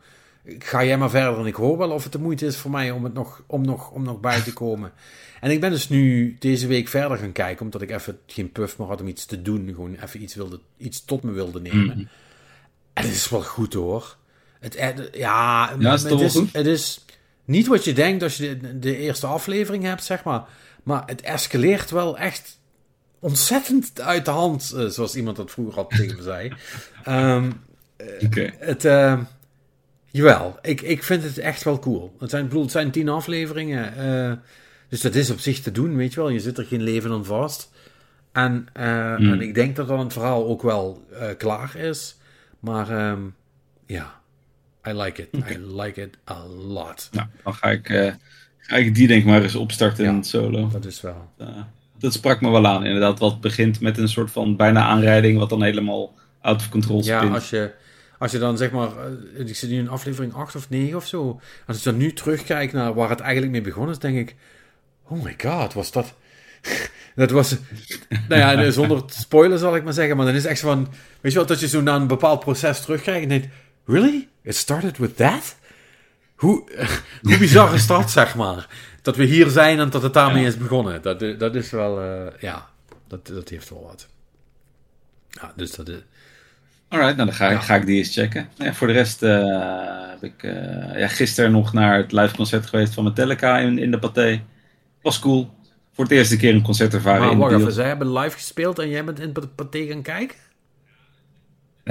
Ga 0.58 0.84
jij 0.84 0.98
maar 0.98 1.11
verder 1.11 1.38
en 1.38 1.46
ik 1.46 1.54
hoor 1.54 1.78
wel 1.78 1.90
of 1.90 2.02
het 2.02 2.12
de 2.12 2.18
moeite 2.18 2.46
is 2.46 2.56
voor 2.56 2.70
mij 2.70 2.90
om, 2.90 3.04
het 3.04 3.14
nog, 3.14 3.42
om, 3.46 3.64
nog, 3.64 3.90
om 3.90 4.02
nog 4.02 4.20
bij 4.20 4.40
te 4.40 4.52
komen. 4.52 4.92
En 5.40 5.50
ik 5.50 5.61
ben 5.61 5.70
dus 5.70 5.88
nu 5.88 6.36
deze 6.38 6.66
week 6.66 6.88
verder 6.88 7.16
gaan 7.18 7.32
kijken, 7.32 7.64
omdat 7.64 7.82
ik 7.82 7.90
even 7.90 8.18
geen 8.26 8.52
puff 8.52 8.78
meer 8.78 8.86
had 8.88 9.00
om 9.00 9.06
iets 9.08 9.24
te 9.26 9.42
doen. 9.42 9.68
Gewoon 9.68 9.94
even 9.94 10.22
iets, 10.22 10.34
wilde, 10.34 10.61
iets 10.76 11.04
tot 11.04 11.22
me 11.22 11.32
wilde 11.32 11.61
nemen. 11.61 11.86
Mhm. 11.86 11.98
En 12.92 13.04
het 13.04 13.12
is 13.12 13.28
wel 13.28 13.42
goed 13.42 13.72
hoor. 13.74 14.16
Het, 14.61 14.80
het- 14.80 15.08
ja, 15.12 15.74
Ja, 15.78 15.92
is 15.92 16.02
het 16.02 16.12
wel 16.12 16.20
is, 16.20 16.32
goed? 16.36 16.52
het 16.52 16.66
is 16.66 17.04
niet 17.51 17.66
wat 17.66 17.84
je 17.84 17.92
denkt 17.92 18.22
als 18.22 18.36
je 18.36 18.57
de, 18.57 18.78
de 18.78 18.96
eerste 18.96 19.26
aflevering 19.26 19.84
hebt, 19.84 20.05
zeg 20.05 20.24
maar. 20.24 20.44
Maar 20.82 21.03
het 21.07 21.20
escaleert 21.20 21.90
wel 21.90 22.18
echt 22.18 22.59
ontzettend 23.18 24.01
uit 24.01 24.24
de 24.24 24.30
hand, 24.30 24.72
eh, 24.76 24.86
zoals 24.86 25.16
iemand 25.16 25.36
dat 25.36 25.51
vroeger 25.51 25.76
al 25.78 25.86
tegen 25.86 26.16
me 26.16 26.22
zei. 26.22 26.53
Ehm, 27.05 27.51
Oké. 28.24 28.51
het, 28.59 28.84
eh, 28.84 29.20
jawel, 30.11 30.59
ik, 30.62 30.80
ik 30.80 31.03
vind 31.03 31.22
het 31.22 31.38
echt 31.38 31.62
wel 31.62 31.78
cool. 31.78 32.16
Het 32.18 32.30
zijn, 32.30 32.44
bedoel, 32.48 32.62
het 32.62 32.70
zijn 32.70 32.90
tien 32.90 33.09
afleveringen. 33.09 33.96
eh, 33.96 34.32
dus 34.88 35.01
dat 35.01 35.14
is 35.14 35.30
op 35.30 35.38
zich 35.38 35.61
te 35.61 35.70
doen, 35.72 35.96
weet 35.96 36.12
je 36.12 36.20
wel. 36.20 36.28
Je 36.28 36.40
zit 36.40 36.59
er 36.59 36.64
geen 36.64 36.82
leven 36.82 37.11
aan 37.12 37.24
vast. 37.24 37.70
En, 38.32 38.66
Hmm. 38.72 39.32
en 39.32 39.40
ik 39.40 39.55
denk 39.55 39.76
dat 39.76 39.88
dan 39.88 39.98
het 39.98 40.12
verhaal 40.12 40.46
ook 40.46 40.62
wel 40.62 41.05
eh, 41.12 41.28
klaar 41.38 41.76
is. 41.76 42.16
Maar 42.61 42.90
ehm, 42.90 43.20
ja, 43.86 44.19
I 44.88 44.92
like 44.92 45.22
it. 45.22 45.28
I 45.50 45.58
like 45.58 46.00
it 46.02 46.16
a 46.30 46.46
lot. 46.46 47.08
Nou, 47.12 47.26
dan 47.44 47.54
ga 47.54 47.70
ik, 47.70 47.88
eh, 47.88 48.12
ga 48.58 48.76
ik 48.76 48.94
die 48.94 49.06
denk 49.06 49.20
ik 49.20 49.26
maar 49.26 49.42
eens 49.42 49.54
opstarten 49.54 50.04
Ja. 50.04 50.10
in 50.10 50.16
het 50.16 50.26
solo. 50.26 50.68
Dat 50.72 50.84
is 50.84 51.00
wel. 51.00 51.28
Eh, 51.38 51.46
dat 51.98 52.12
sprak 52.12 52.40
me 52.40 52.50
wel 52.50 52.66
aan, 52.66 52.84
inderdaad. 52.84 53.18
Wat 53.18 53.40
begint 53.40 53.80
met 53.80 53.98
een 53.98 54.08
soort 54.08 54.30
van 54.30 54.56
bijna 54.56 54.82
aanrijding, 54.84 55.38
wat 55.38 55.48
dan 55.48 55.62
helemaal 55.62 56.14
out 56.40 56.56
of 56.60 56.68
control 56.68 57.04
Ja, 57.04 57.18
spint. 57.18 57.34
als 57.34 57.50
je, 57.50 57.72
als 58.18 58.32
je 58.32 58.38
dan 58.38 58.56
zeg 58.56 58.70
maar, 58.70 58.88
eh, 59.36 59.46
ik 59.48 59.56
zit 59.56 59.70
nu 59.70 59.78
in 59.78 59.88
aflevering 59.88 60.34
8 60.34 60.54
of 60.56 60.70
9 60.70 60.96
of 60.96 61.06
zo. 61.06 61.40
Als 61.66 61.76
ik 61.76 61.82
dan 61.82 61.96
nu 61.96 62.12
terugkijk 62.12 62.72
naar 62.72 62.94
waar 62.94 63.08
het 63.10 63.20
eigenlijk 63.20 63.52
mee 63.52 63.60
begonnen 63.62 63.92
is, 63.92 63.98
denk 63.98 64.16
ik, 64.18 64.34
oh 65.08 65.22
my 65.22 65.34
god, 65.42 65.72
was 65.72 65.92
dat... 65.92 66.14
dat 67.16 67.30
was, 67.30 67.56
nou 68.28 68.40
ja, 68.40 68.70
zonder 68.70 69.02
spoiler 69.26 69.58
zal 69.58 69.76
ik 69.76 69.84
maar 69.84 69.92
zeggen, 69.92 70.16
maar 70.16 70.26
dan 70.26 70.34
is 70.34 70.44
echt 70.44 70.60
van, 70.60 70.88
weet 71.20 71.32
je 71.32 71.38
wel, 71.38 71.46
dat 71.46 71.60
je 71.60 71.68
zo 71.68 71.80
naar 71.80 72.00
een 72.00 72.06
bepaald 72.06 72.40
proces 72.40 72.80
terugkijkt 72.80 73.22
en 73.22 73.28
denkt, 73.28 73.48
really? 73.91 74.28
It 74.43 74.57
started 74.57 74.99
with 74.99 75.16
that? 75.16 75.57
Hoe, 76.34 76.62
hoe 77.22 77.38
bizar 77.38 77.74
is 77.74 77.86
dat, 77.86 78.11
zeg 78.11 78.34
maar? 78.34 78.68
Dat 79.03 79.16
we 79.16 79.24
hier 79.24 79.49
zijn 79.49 79.78
en 79.78 79.91
dat 79.91 80.03
het 80.03 80.12
daarmee 80.14 80.43
Ja. 80.43 80.49
is 80.49 80.57
begonnen. 80.57 81.03
Dat, 81.03 81.20
dat 81.38 81.55
is 81.55 81.70
wel, 81.70 82.01
eh, 82.01 82.41
ja, 82.41 82.68
dat, 83.09 83.26
dat 83.26 83.49
heeft 83.49 83.70
wel 83.70 83.82
wat. 83.82 84.07
Ja, 85.30 85.53
dus 85.57 85.70
dat 85.70 85.88
is... 85.88 85.99
Alright, 86.88 87.16
nou 87.16 87.28
dan 87.28 87.36
ga, 87.36 87.51
Ja. 87.51 87.61
ga 87.61 87.74
ik 87.74 87.86
die 87.86 87.99
eens 87.99 88.14
checken. 88.14 88.49
Ja, 88.57 88.74
voor 88.74 88.86
de 88.86 88.93
rest 88.93 89.22
eh, 89.22 90.11
heb 90.11 90.22
ik 90.22 90.43
eh, 90.43 90.99
ja, 91.01 91.09
gisteren 91.09 91.53
nog 91.53 91.72
naar 91.72 91.97
het 91.97 92.12
live 92.12 92.34
concert 92.36 92.66
geweest 92.66 92.95
van 92.95 93.05
Metallica 93.05 93.59
in, 93.59 93.78
in 93.78 93.91
de 93.91 93.99
Pathé. 93.99 94.43
Was 95.03 95.18
cool. 95.18 95.51
Voor 95.93 96.05
het 96.05 96.12
eerste 96.12 96.36
keer 96.36 96.55
een 96.55 96.62
concert 96.62 96.95
ervaren 96.95 97.20
Maar 97.26 97.36
wacht 97.36 97.61
even, 97.61 97.72
zij 97.72 97.86
hebben 97.86 98.12
live 98.12 98.36
gespeeld 98.36 98.78
en 98.78 98.88
jij 98.88 99.05
bent 99.05 99.20
in 99.20 99.30
het 99.34 99.55
pathé 99.55 99.86
gaan 99.86 100.03
kijken? 100.03 100.36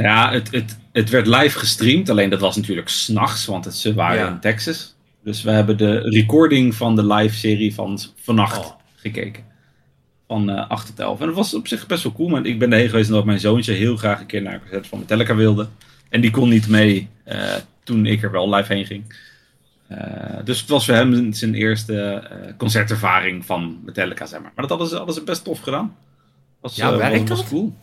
Ja, 0.02 0.32
het, 0.32 0.52
het, 0.52 0.78
het 0.92 1.10
werd 1.10 1.28
live 1.28 1.60
gestreamd, 1.60 2.10
alleen 2.10 2.30
dat 2.30 2.40
was 2.40 2.56
natuurlijk 2.56 2.90
s'nachts, 2.90 3.46
want 3.46 3.66
het, 3.66 3.76
ze 3.76 3.94
waren 3.94 4.20
Ja. 4.20 4.28
in 4.28 4.40
Texas. 4.40 4.96
Dus 5.24 5.42
we 5.44 5.52
hebben 5.52 5.78
de 5.78 6.00
recording 6.00 6.76
van 6.76 6.96
de 6.96 7.06
live 7.14 7.36
serie 7.36 7.74
van 7.74 8.00
vannacht 8.16 8.58
Oh. 8.58 8.72
gekeken. 8.96 9.44
Van 10.28 10.50
eh 10.50 10.70
8 10.70 10.86
tot 10.88 11.00
11. 11.00 11.20
En 11.20 11.26
dat 11.26 11.36
was 11.36 11.54
op 11.54 11.68
zich 11.68 11.88
best 11.88 12.04
wel 12.04 12.14
cool, 12.14 12.30
want 12.30 12.46
ik 12.46 12.60
ben 12.60 12.72
erheen 12.74 12.90
geweest 12.90 13.10
omdat 13.10 13.26
mijn 13.26 13.40
zoontje 13.40 13.74
heel 13.74 13.98
graag 13.98 14.20
een 14.20 14.26
keer 14.26 14.42
naar 14.42 14.54
een 14.54 14.60
concert 14.60 14.88
van 14.88 15.00
Metallica 15.00 15.36
wilde. 15.36 15.68
En 16.10 16.22
die 16.22 16.32
kon 16.32 16.50
niet 16.50 16.68
mee 16.68 17.08
eh, 17.24 17.54
toen 17.84 18.06
ik 18.06 18.24
er 18.24 18.32
wel 18.32 18.54
live 18.56 18.74
heen 18.74 18.86
ging. 18.86 19.28
Eh, 19.88 20.38
dus 20.44 20.60
het 20.60 20.70
was 20.70 20.86
voor 20.86 20.94
hem 20.94 21.34
zijn 21.34 21.54
eerste 21.54 22.24
concertervaring 22.58 23.46
van 23.46 23.80
Metallica, 23.86 24.26
zeg 24.26 24.40
maar. 24.42 24.52
Maar 24.56 24.68
dat 24.68 24.70
hadden 24.70 24.88
ze, 24.88 24.96
hadden 24.96 25.16
ze 25.16 25.24
best 25.24 25.44
tof 25.44 25.60
gedaan. 25.60 25.96
Was, 26.62 26.76
Ja, 26.76 26.98
werkt 26.98 27.20
was, 27.20 27.30
was 27.30 27.40
dat? 27.40 27.48
cool. 27.50 27.74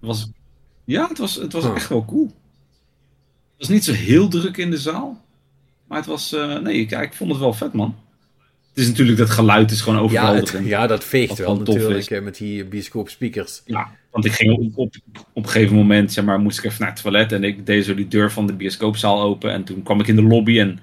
Was, 0.00 0.30
ja, 0.84 1.08
het 1.08 1.18
was, 1.18 1.34
het 1.34 1.52
was 1.52 1.64
echt 1.74 1.88
wel 1.88 2.04
cool. 2.04 2.24
Het 2.26 2.34
was 3.58 3.68
niet 3.68 3.84
zo 3.84 3.92
heel 3.92 4.28
druk 4.28 4.56
in 4.56 4.70
de 4.70 4.78
zaal. 4.78 5.20
Maar 5.86 5.98
het 5.98 6.06
was, 6.06 6.32
eh, 6.32 6.58
nee, 6.58 6.74
ik, 6.74 6.90
ik 6.90 7.12
vond 7.14 7.30
het 7.30 7.40
wel 7.40 7.52
vet, 7.52 7.72
man. 7.72 7.96
Het 8.74 8.82
is 8.82 8.88
natuurlijk, 8.88 9.18
dat 9.18 9.30
geluid 9.30 9.70
is 9.70 9.80
gewoon 9.80 10.10
Ja, 10.10 10.34
het, 10.34 10.58
ja, 10.62 10.86
dat 10.86 11.04
veegt 11.04 11.38
wel 11.38 11.56
natuurlijk 11.56 11.98
is. 11.98 12.08
eh, 12.08 12.22
met 12.22 12.36
die 12.36 12.64
bioscoop 12.64 13.08
speakers. 13.08 13.62
Ja, 13.64 13.90
want 14.10 14.24
ik 14.24 14.32
ging 14.32 14.52
op, 14.58 14.78
op, 14.78 14.94
op 15.32 15.44
een 15.44 15.50
gegeven 15.50 15.76
moment, 15.76 16.12
zeg 16.12 16.24
maar, 16.24 16.40
moest 16.40 16.58
ik 16.58 16.64
even 16.64 16.80
naar 16.80 16.90
het 16.90 17.02
toilet 17.02 17.32
en 17.32 17.44
ik 17.44 17.66
deed 17.66 17.84
zo 17.84 17.94
die 17.94 18.08
deur 18.08 18.32
van 18.32 18.46
de 18.46 18.52
bioscoopzaal 18.52 19.20
open 19.20 19.50
en 19.52 19.64
toen 19.64 19.82
kwam 19.82 20.00
ik 20.00 20.06
in 20.06 20.16
de 20.16 20.22
lobby 20.22 20.60
en 20.60 20.78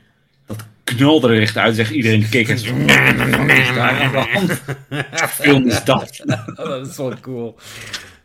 dat 0.45 0.65
knalde 0.83 1.27
er 1.27 1.41
echt 1.41 1.57
uit. 1.57 1.75
Zeg, 1.75 1.91
iedereen 1.91 2.29
keek 2.29 2.49
en 2.49 2.57
zo, 2.59 2.75
film 5.29 5.67
is 5.67 5.83
dat? 5.83 6.23
Oh, 6.55 6.55
dat 6.55 6.87
is 6.87 6.97
wel 6.97 7.13
cool. 7.21 7.55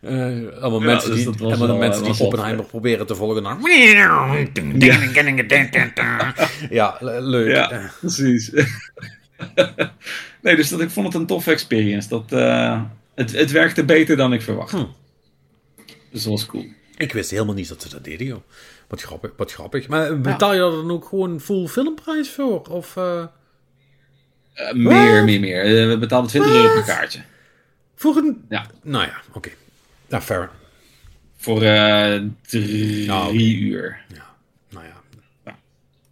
Eh, 0.05 0.61
allemaal 0.61 0.79
Ja, 0.79 0.85
mensen 0.85 1.11
dus 1.11 1.25
die, 1.25 1.43
allemaal 1.43 1.67
wel- 1.67 1.77
mensen 1.77 2.03
was 2.05 2.17
die 2.17 2.25
Oppenheimer 2.25 2.65
proberen 2.65 3.05
te 3.07 3.15
volgen. 3.15 3.43
Dan... 3.43 3.59
Ja, 6.69 6.97
le- 6.99 7.19
leuk. 7.21 7.55
Ja, 7.55 7.91
precies. 7.99 8.51
nee, 10.41 10.55
dus 10.55 10.69
dat, 10.69 10.81
ik 10.81 10.89
vond 10.89 11.05
het 11.07 11.15
een 11.15 11.25
toffe 11.25 11.51
experience. 11.51 12.09
Dat, 12.09 12.31
eh, 12.31 12.81
het, 13.15 13.31
het 13.31 13.51
werkte 13.51 13.83
beter 13.85 14.17
dan 14.17 14.33
ik 14.33 14.41
verwachtte. 14.41 14.77
Hm. 14.77 14.85
Dus 16.11 16.23
dat 16.23 16.31
was 16.31 16.45
cool. 16.45 16.65
Ik 16.97 17.13
wist 17.13 17.31
helemaal 17.31 17.53
niet 17.55 17.69
dat 17.69 17.81
ze 17.81 17.89
dat 17.89 18.03
deden, 18.03 18.27
joh. 18.27 18.41
Wat 18.87 19.01
grappig. 19.01 19.31
Wat 19.37 19.51
grappig. 19.53 19.87
Maar 19.87 20.21
betaal 20.21 20.53
je 20.53 20.59
daar 20.59 20.71
dan 20.71 20.91
ook 20.91 21.05
gewoon 21.05 21.39
full 21.39 21.67
filmprijs 21.67 22.29
voor? 22.29 22.61
Of 22.61 22.97
eh, 22.97 23.23
Eh, 24.53 24.73
meer, 24.73 25.23
meer, 25.23 25.39
meer. 25.39 25.63
Eh, 25.63 25.87
we 25.87 25.97
betaalden 25.97 26.29
20 26.29 26.51
euro 26.51 26.73
per 26.73 26.83
kaartje. 26.83 27.19
voor 27.95 28.15
een... 28.15 28.45
Ja. 28.49 28.65
Nou 28.83 29.05
ja, 29.05 29.21
oké. 29.33 29.49
Nou, 30.09 30.23
fair. 30.23 30.49
Voor 31.37 31.61
eh, 31.61 32.21
drie 32.47 33.05
Nou, 33.07 33.37
uur. 33.37 33.97
Ja, 34.13 34.25
nou 34.69 34.85
ja. 34.85 34.93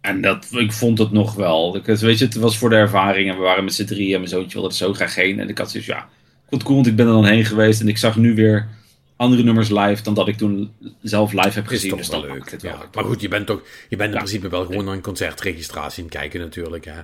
En 0.00 0.20
dat, 0.20 0.46
ik 0.50 0.72
vond 0.72 0.98
het 0.98 1.10
nog 1.12 1.34
wel. 1.34 1.76
Ik, 1.76 1.84
weet 1.86 2.18
je, 2.18 2.24
het 2.24 2.34
was 2.34 2.58
voor 2.58 2.70
de 2.70 2.76
ervaring 2.76 3.30
en 3.30 3.36
we 3.36 3.42
waren 3.42 3.64
met 3.64 3.74
z'n 3.74 3.84
drieën 3.84 4.12
en 4.12 4.18
mijn 4.18 4.30
zoontje 4.30 4.52
wilde 4.52 4.68
er 4.68 4.74
zo 4.74 4.92
graag 4.94 5.14
heen. 5.14 5.40
En 5.40 5.48
ik 5.48 5.58
had 5.58 5.70
zoiets, 5.70 5.88
ja, 5.88 5.98
vond 6.38 6.50
het 6.50 6.62
cool, 6.62 6.74
want 6.74 6.86
ik 6.86 6.96
ben 6.96 7.06
er 7.06 7.12
dan 7.12 7.24
heen 7.24 7.44
geweest 7.44 7.80
en 7.80 7.88
ik 7.88 7.98
zag 7.98 8.16
nu 8.16 8.34
weer 8.34 8.68
andere 9.16 9.42
nummers 9.42 9.68
live 9.70 10.02
dan 10.02 10.14
dat 10.14 10.28
ik 10.28 10.36
toen 10.36 10.72
zelf 11.02 11.32
live 11.32 11.48
heb 11.48 11.64
Is 11.64 11.70
gezien. 11.70 11.88
toch 11.90 11.98
Dus 11.98 12.08
dat 12.08 12.22
leuk. 12.22 12.54
Ja. 12.62 12.78
Maar 12.94 13.04
goed, 13.04 13.20
je 13.20 13.28
bent, 13.28 13.46
toch, 13.46 13.62
je 13.88 13.96
bent 13.96 14.08
in 14.08 14.16
Ja. 14.16 14.22
principe 14.22 14.48
wel 14.48 14.64
gewoon 14.64 14.84
naar 14.84 14.94
een 14.94 15.00
concertregistratie 15.02 16.02
aan 16.02 16.08
het 16.08 16.18
kijken 16.18 16.40
natuurlijk. 16.40 16.84
Hè. 16.84 17.00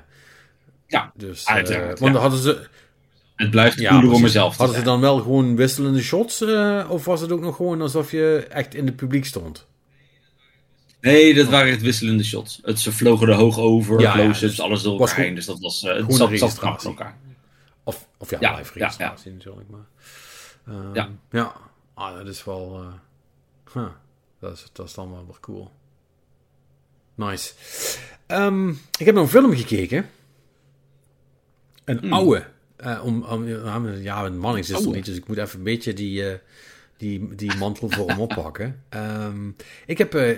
Ja, 0.86 1.12
Dus, 1.16 1.46
Uiteraard, 1.46 1.94
eh, 1.94 2.00
want 2.00 2.14
ja. 2.14 2.20
hadden 2.20 2.38
ze, 2.40 2.68
het 3.40 3.50
blijft 3.50 3.78
ja, 3.80 3.90
cooler 3.90 4.10
om 4.12 4.22
mezelf 4.22 4.52
te 4.52 4.58
hadden 4.62 4.78
ze 4.78 4.84
dan 4.84 5.00
wel 5.00 5.18
gewoon 5.18 5.56
wisselende 5.56 6.02
shots? 6.02 6.40
eh, 6.40 6.86
of 6.88 7.04
was 7.04 7.20
het 7.20 7.32
ook 7.32 7.40
nog 7.40 7.56
gewoon 7.56 7.80
alsof 7.82 8.10
je 8.10 8.46
echt 8.48 8.74
in 8.74 8.86
het 8.86 8.96
publiek 8.96 9.24
stond? 9.24 9.66
Nee, 11.00 11.34
dat 11.34 11.48
waren 11.48 11.70
het 11.70 11.80
wisselende 11.82 12.24
shots. 12.24 12.60
Het, 12.62 12.80
ze 12.80 12.92
vlogen 12.92 13.28
er 13.28 13.34
hoog 13.34 13.58
over, 13.58 14.00
Ja, 14.00 14.16
ja, 14.16 14.22
close-ups, 14.24 14.40
dus 14.56 14.60
alles 14.60 14.82
door 14.82 15.00
elkaar 15.00 15.16
heen. 15.16 15.34
Dus 15.34 15.46
dat 15.46 15.58
was, 15.60 15.82
eh, 15.82 15.94
het 16.06 16.14
zat, 16.14 16.30
een 16.30 16.38
zat 16.38 16.62
elkaar. 16.84 17.16
Of, 17.84 18.06
of 18.18 18.30
ja, 18.30 18.36
Ja, 18.40 18.56
live 18.56 18.78
ja, 18.78 18.80
registratie 18.84 19.32
natuurlijk. 19.32 19.68
Maar, 19.70 19.86
Ehm, 20.66 20.94
Ja. 20.94 21.08
ja. 21.30 21.52
Ah, 21.94 22.16
dat 22.16 22.26
is 22.26 22.44
wel... 22.44 22.80
eh, 22.82 23.72
huh. 23.74 23.88
dat, 24.40 24.52
is, 24.52 24.66
dat 24.72 24.86
is 24.86 24.94
dan 24.94 25.10
wel 25.10 25.24
weer 25.26 25.40
cool. 25.40 25.70
Nice. 27.14 27.52
Ehm, 28.26 28.68
ik 28.98 29.06
heb 29.06 29.14
nog 29.14 29.24
een 29.24 29.30
film 29.30 29.54
gekeken. 29.56 30.10
Een 31.84 31.98
Hmm. 31.98 32.12
oude. 32.12 32.46
Eh, 32.80 33.04
om, 33.04 33.22
om, 33.24 33.48
ja, 34.02 34.24
een 34.24 34.38
Mannings 34.38 34.68
is 34.68 34.74
het 34.74 34.84
Oude. 34.84 34.96
niet, 34.96 35.06
dus 35.06 35.16
ik 35.16 35.28
moet 35.28 35.36
even 35.36 35.58
een 35.58 35.64
beetje 35.64 35.92
die, 35.92 36.28
eh, 36.30 36.38
die, 36.96 37.34
die 37.34 37.54
mantel 37.56 37.90
voor 37.90 38.08
hem 38.08 38.20
oppakken. 38.20 38.82
Ehm, 38.88 39.48
ik 39.86 39.98
heb 39.98 40.14
eh 40.14 40.36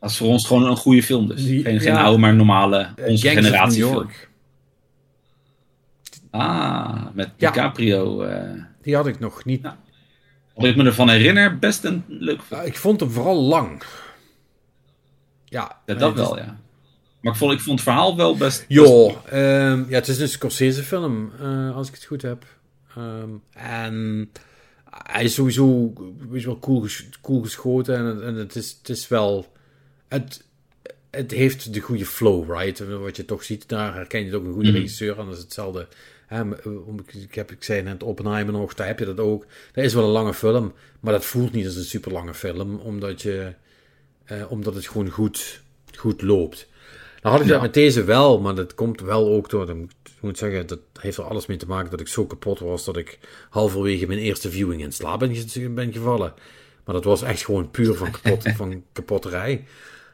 Dat 0.00 0.10
is 0.10 0.16
voor 0.16 0.28
ons 0.28 0.46
gewoon 0.46 0.64
een 0.64 0.76
goede 0.76 1.02
film 1.02 1.28
dus. 1.28 1.44
Die- 1.44 1.78
geen, 1.78 1.96
oude, 1.96 2.18
maar 2.18 2.34
normale, 2.34 2.88
onze 3.06 3.28
generatie 3.28 3.84
film. 3.84 4.10
Ah, 6.30 7.06
met. 7.12 7.30
DiCaprio. 7.36 8.28
Die 8.82 8.94
had 8.94 9.06
ik 9.06 9.18
nog 9.18 9.44
niet. 9.44 9.62
Ja. 9.62 9.78
wat 10.54 10.64
ik 10.64 10.76
me 10.76 10.84
ervan 10.84 11.08
herinner, 11.08 11.58
best 11.58 11.84
een 11.84 12.04
leuk 12.08 12.42
film. 12.42 12.60
Ik 12.60 12.76
vond 12.76 13.00
hem 13.00 13.10
vooral 13.10 13.36
lang. 13.42 13.82
Ja, 15.44 15.80
dat 15.84 16.14
wel, 16.14 16.38
ja. 16.38 16.60
Maar 17.24 17.32
ik 17.32 17.38
vond, 17.38 17.52
ik 17.52 17.60
vond 17.60 17.78
het 17.80 17.88
verhaal 17.88 18.16
wel 18.16 18.36
best... 18.36 18.64
Jo, 18.68 19.06
best- 19.06 19.18
ehm, 19.26 19.78
ja, 19.88 19.94
het 19.94 20.08
is 20.08 20.18
een 20.18 20.28
Scorsese-film, 20.28 21.32
eh, 21.40 21.76
als 21.76 21.88
ik 21.88 21.94
het 21.94 22.04
goed 22.04 22.22
heb. 22.22 22.44
Ehm, 22.96 23.28
en 23.52 24.30
hij 24.90 25.24
is 25.24 25.34
sowieso 25.34 25.92
je 26.32 26.44
wel, 26.46 26.58
cool, 26.58 26.80
ges- 26.80 27.08
cool 27.22 27.42
geschoten 27.42 27.96
en, 27.96 28.04
het- 28.04 28.20
en 28.20 28.34
het, 28.34 28.56
is, 28.56 28.76
het 28.78 28.88
is 28.88 29.08
wel... 29.08 29.52
Het, 30.08 30.44
het 31.10 31.30
heeft 31.30 31.74
de 31.74 31.80
goede 31.80 32.06
flow, 32.06 32.50
right? 32.58 32.88
Wat 32.98 33.16
je 33.16 33.24
toch 33.24 33.44
ziet, 33.44 33.68
daar 33.68 33.94
herken 33.94 34.20
je 34.20 34.26
het 34.26 34.34
ook 34.34 34.44
een 34.44 34.52
goede 34.52 34.68
Mhm. 34.68 34.76
regisseur. 34.76 35.18
En 35.18 35.24
dat 35.26 35.34
is 35.36 35.42
hetzelfde. 35.42 35.88
Hè, 36.26 36.42
ik, 36.50 37.14
ik, 37.14 37.34
heb, 37.34 37.50
ik 37.50 37.64
zei 37.64 37.82
net 37.82 38.02
Oppenheimer 38.02 38.52
nog, 38.52 38.74
daar 38.74 38.86
heb 38.86 38.98
je 38.98 39.04
dat 39.04 39.20
ook. 39.20 39.46
Dat 39.72 39.84
is 39.84 39.94
wel 39.94 40.04
een 40.04 40.10
lange 40.10 40.34
film, 40.34 40.72
maar 41.00 41.12
dat 41.12 41.24
voelt 41.24 41.52
niet 41.52 41.66
als 41.66 41.76
een 41.76 41.84
super 41.84 42.12
lange 42.12 42.34
film, 42.34 42.76
omdat, 42.78 43.22
je, 43.22 43.54
eh, 44.24 44.50
omdat 44.50 44.74
het 44.74 44.86
gewoon 44.86 45.08
goed, 45.10 45.62
goed 45.96 46.22
loopt. 46.22 46.68
Had 47.30 47.40
ik 47.40 47.46
dat 47.46 47.56
Ja. 47.56 47.62
met 47.62 47.74
deze 47.74 48.04
wel, 48.04 48.40
maar 48.40 48.54
dat 48.54 48.74
komt 48.74 49.00
wel 49.00 49.28
ook 49.28 49.50
door, 49.50 49.68
ik 49.70 49.90
moet 50.20 50.38
zeggen, 50.38 50.66
dat 50.66 50.78
heeft 51.00 51.16
er 51.16 51.24
alles 51.24 51.46
mee 51.46 51.56
te 51.56 51.66
maken 51.66 51.90
dat 51.90 52.00
ik 52.00 52.08
zo 52.08 52.26
kapot 52.26 52.58
was 52.58 52.84
dat 52.84 52.96
ik 52.96 53.18
halverwege 53.50 54.06
mijn 54.06 54.18
eerste 54.18 54.50
viewing 54.50 54.82
in 54.82 54.92
slaap 54.92 55.18
ben, 55.18 55.34
ge- 55.34 55.68
ben 55.68 55.92
gevallen. 55.92 56.34
Maar 56.84 56.94
dat 56.94 57.04
was 57.04 57.22
echt 57.22 57.44
gewoon 57.44 57.70
puur 57.70 57.94
van, 57.94 58.10
kapot, 58.10 58.48
van 58.56 58.84
kapotterij. 58.92 59.64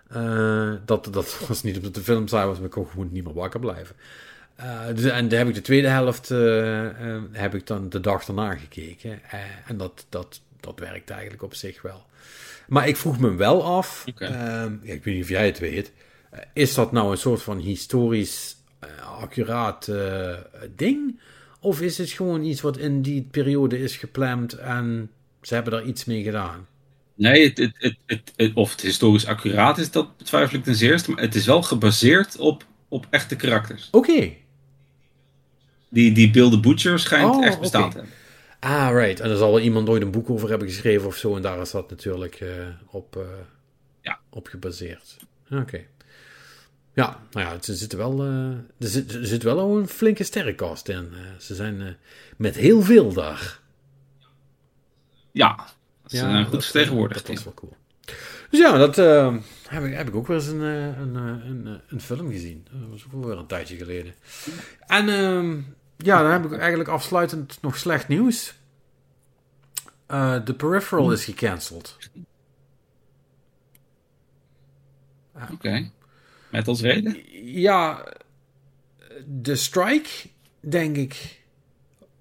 Eh, 0.09 0.73
dat, 0.85 1.09
dat 1.13 1.39
was 1.49 1.63
niet 1.63 1.77
omdat 1.77 1.95
de 1.95 2.01
film 2.01 2.29
saai 2.29 2.47
was, 2.47 2.57
maar 2.57 2.67
ik 2.67 2.71
kon 2.73 2.87
gewoon 2.87 3.09
niet 3.13 3.25
meer 3.25 3.35
wakker 3.35 3.61
blijven. 3.61 3.97
Eh, 4.55 4.81
dus, 4.95 5.05
en 5.05 5.29
daar 5.29 5.39
heb 5.39 5.49
ik 5.49 5.55
de 5.55 5.61
tweede 5.61 5.89
helft 5.89 6.31
eh, 6.31 6.89
heb 7.33 7.55
ik 7.55 7.67
dan 7.67 7.89
de 7.89 8.01
dag 8.01 8.25
daarna 8.25 8.55
gekeken. 8.55 9.21
En 9.67 9.77
dat, 9.77 10.07
dat, 10.09 10.41
dat 10.61 10.79
werkt 10.79 11.11
eigenlijk 11.11 11.43
op 11.43 11.55
zich 11.55 11.83
wel. 11.83 12.03
Maar 12.69 12.89
ik 12.89 12.97
vroeg 12.97 13.19
me 13.19 13.35
wel 13.35 13.65
af, 13.65 14.05
ehm, 14.17 14.73
ik 14.83 15.05
weet 15.05 15.15
niet 15.15 15.23
of 15.23 15.29
jij 15.29 15.47
het 15.47 15.59
weet, 15.59 15.93
is 16.53 16.75
dat 16.75 16.93
nou 16.93 17.11
een 17.11 17.19
soort 17.19 17.43
van 17.43 17.59
historisch 17.59 18.57
eh, 18.79 18.89
accuraat 19.21 19.89
eh, 19.89 20.33
ding? 20.77 21.21
Of 21.61 21.81
is 21.81 21.99
het 21.99 22.11
gewoon 22.11 22.45
iets 22.45 22.61
wat 22.61 22.79
in 22.79 23.03
die 23.03 23.29
periode 23.31 23.79
is 23.79 23.97
gepland 23.97 24.53
en 24.53 25.11
ze 25.43 25.55
hebben 25.55 25.73
daar 25.73 25.85
iets 25.85 26.05
mee 26.05 26.23
gedaan? 26.23 26.67
Nee, 27.15 27.49
het, 27.49 27.73
het, 27.79 27.97
het, 28.37 28.51
of 28.55 28.71
het 28.71 28.81
historisch 28.81 29.27
accuraat 29.27 29.79
is, 29.79 29.91
dat 29.91 30.17
betwijfel 30.17 30.59
ik 30.59 30.65
ten 30.65 30.75
zeerste. 30.75 31.11
Maar 31.11 31.23
het 31.23 31.35
is 31.35 31.47
wel 31.47 31.63
gebaseerd 31.63 32.37
op, 32.39 32.65
op 32.89 33.07
echte 33.11 33.37
karakters. 33.37 33.89
Oké. 33.91 34.33
Die, 35.89 36.13
die 36.13 36.31
Bill 36.31 36.51
the 36.51 36.61
Butcher 36.61 36.99
schijnt 36.99 37.35
Oh, 37.35 37.45
echt 37.45 37.61
bestaan 37.61 37.91
te 37.91 37.97
hebben. 37.97 38.15
Ah, 38.61 38.91
right. 38.93 39.21
En 39.21 39.31
er 39.31 39.37
zal 39.37 39.51
wel 39.51 39.61
iemand 39.61 39.89
ooit 39.89 40.03
een 40.03 40.11
boek 40.11 40.31
over 40.31 40.49
hebben 40.49 40.69
geschreven 40.69 41.07
of 41.07 41.17
zo. 41.17 41.37
En 41.37 41.43
daar 41.43 41.61
is 41.61 41.71
dat 41.71 41.91
natuurlijk 41.91 42.35
eh, 42.35 42.49
op, 42.91 43.17
eh, 43.17 43.23
Ja. 44.03 44.19
op 44.31 44.47
gebaseerd. 44.47 45.17
Oké. 45.51 45.87
Ja, 47.01 47.21
nou 47.31 47.47
ja, 47.55 47.63
ze 47.63 47.75
zitten 47.75 47.99
wel, 47.99 48.23
eh, 48.23 48.51
er, 48.79 48.89
zit, 48.89 49.15
er 49.15 49.27
zit 49.27 49.43
wel 49.43 49.59
al 49.59 49.77
een 49.79 49.89
flinke 49.89 50.25
sterrenkast 50.25 50.89
in. 50.89 51.09
Eh, 51.13 51.21
ze 51.39 51.55
zijn 51.55 51.81
eh, 51.83 51.93
met 52.37 52.55
heel 52.55 52.83
veel 52.83 53.13
daar. 53.13 53.61
Ja, 55.33 55.67
is 56.07 56.21
Ja, 56.21 56.39
dat- 56.39 56.47
goed 56.49 56.65
vertegenwoordigd. 56.65 57.27
Dat 57.27 57.37
ja. 57.39 57.45
wel 57.45 57.55
cool. 57.55 57.77
Dus 58.51 58.61
ja, 58.61 58.77
dat 58.77 58.99
eh, 58.99 59.37
heb, 59.69 59.85
ik, 59.85 59.95
heb 59.95 60.09
ik 60.09 60.15
ook 60.15 60.27
wel 60.27 60.37
eens 60.37 60.47
een, 60.47 60.61
een, 60.61 61.15
een, 61.17 61.81
een 61.89 62.01
film 62.01 62.31
gezien. 62.31 62.67
Dat 62.71 62.89
was 62.91 63.05
ook 63.13 63.25
weer 63.25 63.39
een 63.39 63.47
tijdje 63.47 63.77
geleden. 63.77 64.15
En 64.87 65.09
ehm, 65.09 65.61
ja, 65.97 66.23
dan 66.23 66.31
heb 66.33 66.45
ik 66.45 66.59
eigenlijk 66.59 66.89
afsluitend 66.89 67.59
nog 67.63 67.77
slecht 67.77 68.09
nieuws. 68.09 68.55
Eh 70.07 70.37
The 70.37 70.55
Peripheral 70.55 71.13
is 71.13 71.25
gecanceld. 71.25 71.97
Oké. 75.53 75.91
Met 76.51 76.69
als 76.69 76.81
reden? 76.81 77.17
Ja, 77.45 78.07
de 79.27 79.57
strike, 79.57 80.09
denk 80.61 80.97
ik. 80.97 81.39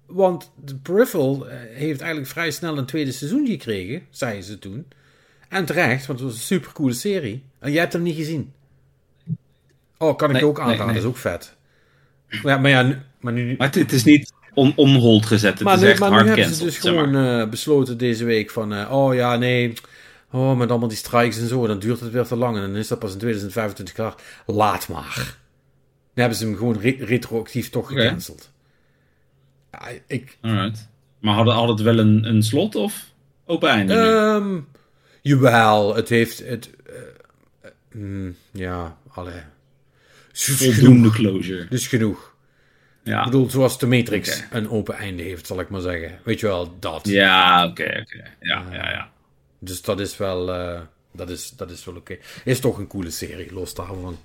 Want 0.06 0.50
de 0.64 0.76
Peripheral 0.76 1.48
eh, 1.48 1.56
heeft 1.72 2.00
eigenlijk 2.00 2.30
vrij 2.30 2.50
snel 2.50 2.78
een 2.78 2.86
tweede 2.86 3.12
seizoen 3.12 3.46
gekregen, 3.46 4.02
zeiden 4.10 4.44
ze 4.44 4.58
toen. 4.58 4.86
En 5.48 5.64
terecht, 5.64 6.06
want 6.06 6.18
het 6.18 6.28
was 6.28 6.36
een 6.38 6.44
supercoole 6.44 6.92
serie. 6.92 7.42
En 7.58 7.70
jij 7.72 7.80
hebt 7.80 7.92
hem 7.92 8.02
niet 8.02 8.16
gezien. 8.16 8.52
Oh, 9.98 10.16
kan 10.16 10.26
ik 10.28 10.32
Nee, 10.32 10.42
je 10.42 10.48
ook 10.48 10.60
aanraden, 10.60 10.84
nee. 10.84 10.94
dat 10.94 11.02
is 11.02 11.08
ook 11.08 11.16
vet. 11.16 11.56
Maar 12.42 12.52
ja, 12.52 12.58
maar 12.58 12.70
ja, 12.70 12.82
nu, 12.82 12.96
maar 13.20 13.32
nu, 13.32 13.54
Maar 13.58 13.70
het, 13.74 13.92
is 13.92 14.04
niet 14.04 14.32
on, 14.54 14.72
on 14.76 15.24
gezet. 15.24 15.52
Het 15.54 15.62
maar 15.62 15.74
is 15.74 15.80
nu, 15.80 15.88
echt 15.88 16.00
maar 16.00 16.22
nu 16.22 16.28
hebben 16.28 16.54
ze 16.54 16.64
dus 16.64 16.74
zeg 16.80 16.94
maar. 16.94 17.04
gewoon 17.04 17.40
eh, 17.40 17.48
besloten 17.48 17.98
deze 17.98 18.24
week 18.24 18.50
van... 18.50 18.72
eh, 18.74 18.92
oh 18.92 19.14
ja, 19.14 19.36
nee... 19.36 19.72
Oh, 20.30 20.56
met 20.56 20.70
allemaal 20.70 20.88
die 20.88 20.96
strikes 20.96 21.38
en 21.38 21.48
zo, 21.48 21.66
dan 21.66 21.78
duurt 21.78 22.00
het 22.00 22.10
weer 22.12 22.24
te 22.26 22.36
lang. 22.36 22.56
En 22.56 22.62
dan 22.62 22.76
is 22.76 22.88
dat 22.88 22.98
pas 22.98 23.12
in 23.12 23.18
2025 23.18 23.94
klaar. 23.94 24.14
Laat 24.46 24.88
maar. 24.88 25.14
Dan 25.14 25.34
hebben 26.14 26.36
ze 26.38 26.44
hem 26.44 26.56
gewoon 26.56 26.78
re- 26.80 26.96
retroactief 27.04 27.70
toch 27.70 27.88
gecanceld. 27.88 28.50
Ja, 29.72 29.88
ik... 30.06 30.38
Alright. 30.40 30.88
Maar 31.18 31.34
hadden 31.34 31.54
had 31.54 31.68
het 31.68 31.80
wel 31.80 31.98
een, 31.98 32.24
een 32.24 32.42
slot 32.42 32.74
of 32.74 33.04
open 33.46 33.68
einde? 33.68 33.94
ehm 33.94 34.58
jawel, 35.22 35.94
het 35.94 36.08
heeft... 36.08 36.38
Het, 36.38 36.70
eh, 36.86 36.94
eh, 37.60 37.70
mm, 37.92 38.36
ja, 38.50 38.96
alle... 39.10 39.32
Voldoende 40.32 41.10
closure. 41.10 41.66
Dus 41.68 41.86
genoeg. 41.86 42.34
Ja, 43.04 43.18
Ik 43.18 43.24
bedoel, 43.24 43.50
zoals 43.50 43.78
de 43.78 43.86
Matrix 43.86 44.42
een 44.50 44.70
open 44.70 44.94
einde 44.94 45.22
heeft, 45.22 45.46
zal 45.46 45.60
ik 45.60 45.68
maar 45.68 45.80
zeggen. 45.80 46.18
Weet 46.24 46.40
je 46.40 46.46
wel, 46.46 46.76
dat. 46.78 47.08
ja 47.08 47.66
oké, 47.66 47.82
oké. 48.02 48.22
Ja, 48.40 48.64
ja, 48.70 48.90
ja. 48.90 49.10
Dus 49.62 49.82
dat 49.82 50.00
is 50.00 50.16
wel, 50.16 50.52
eh, 50.52 50.80
dat 51.12 51.30
is, 51.30 51.50
dat 51.56 51.70
is 51.70 51.84
wel 51.84 51.96
oké. 51.96 52.16
Is 52.44 52.60
toch 52.60 52.78
een 52.78 52.86
coole 52.86 53.10
serie, 53.10 53.52
los 53.52 53.74
daarvan. 53.74 54.16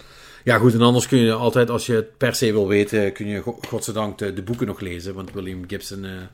Ja, 0.44 0.58
goed, 0.58 0.74
en 0.74 0.82
anders 0.82 1.08
kun 1.08 1.18
je 1.20 1.34
altijd, 1.34 1.70
als 1.70 1.86
je 1.86 1.94
het 1.94 2.18
per 2.18 2.36
se 2.36 2.52
wil 2.52 2.68
weten, 2.68 3.12
kun 3.14 3.28
je 3.28 3.42
go- 3.42 3.60
godzijdank 3.68 4.18
de, 4.18 4.34
de 4.34 4.42
boeken 4.44 4.68
nog 4.68 4.80
lezen. 4.80 5.14
Want 5.14 5.32
William 5.34 5.64
Gibson 5.68 6.06
eh, 6.06 6.12
eh, 6.22 6.30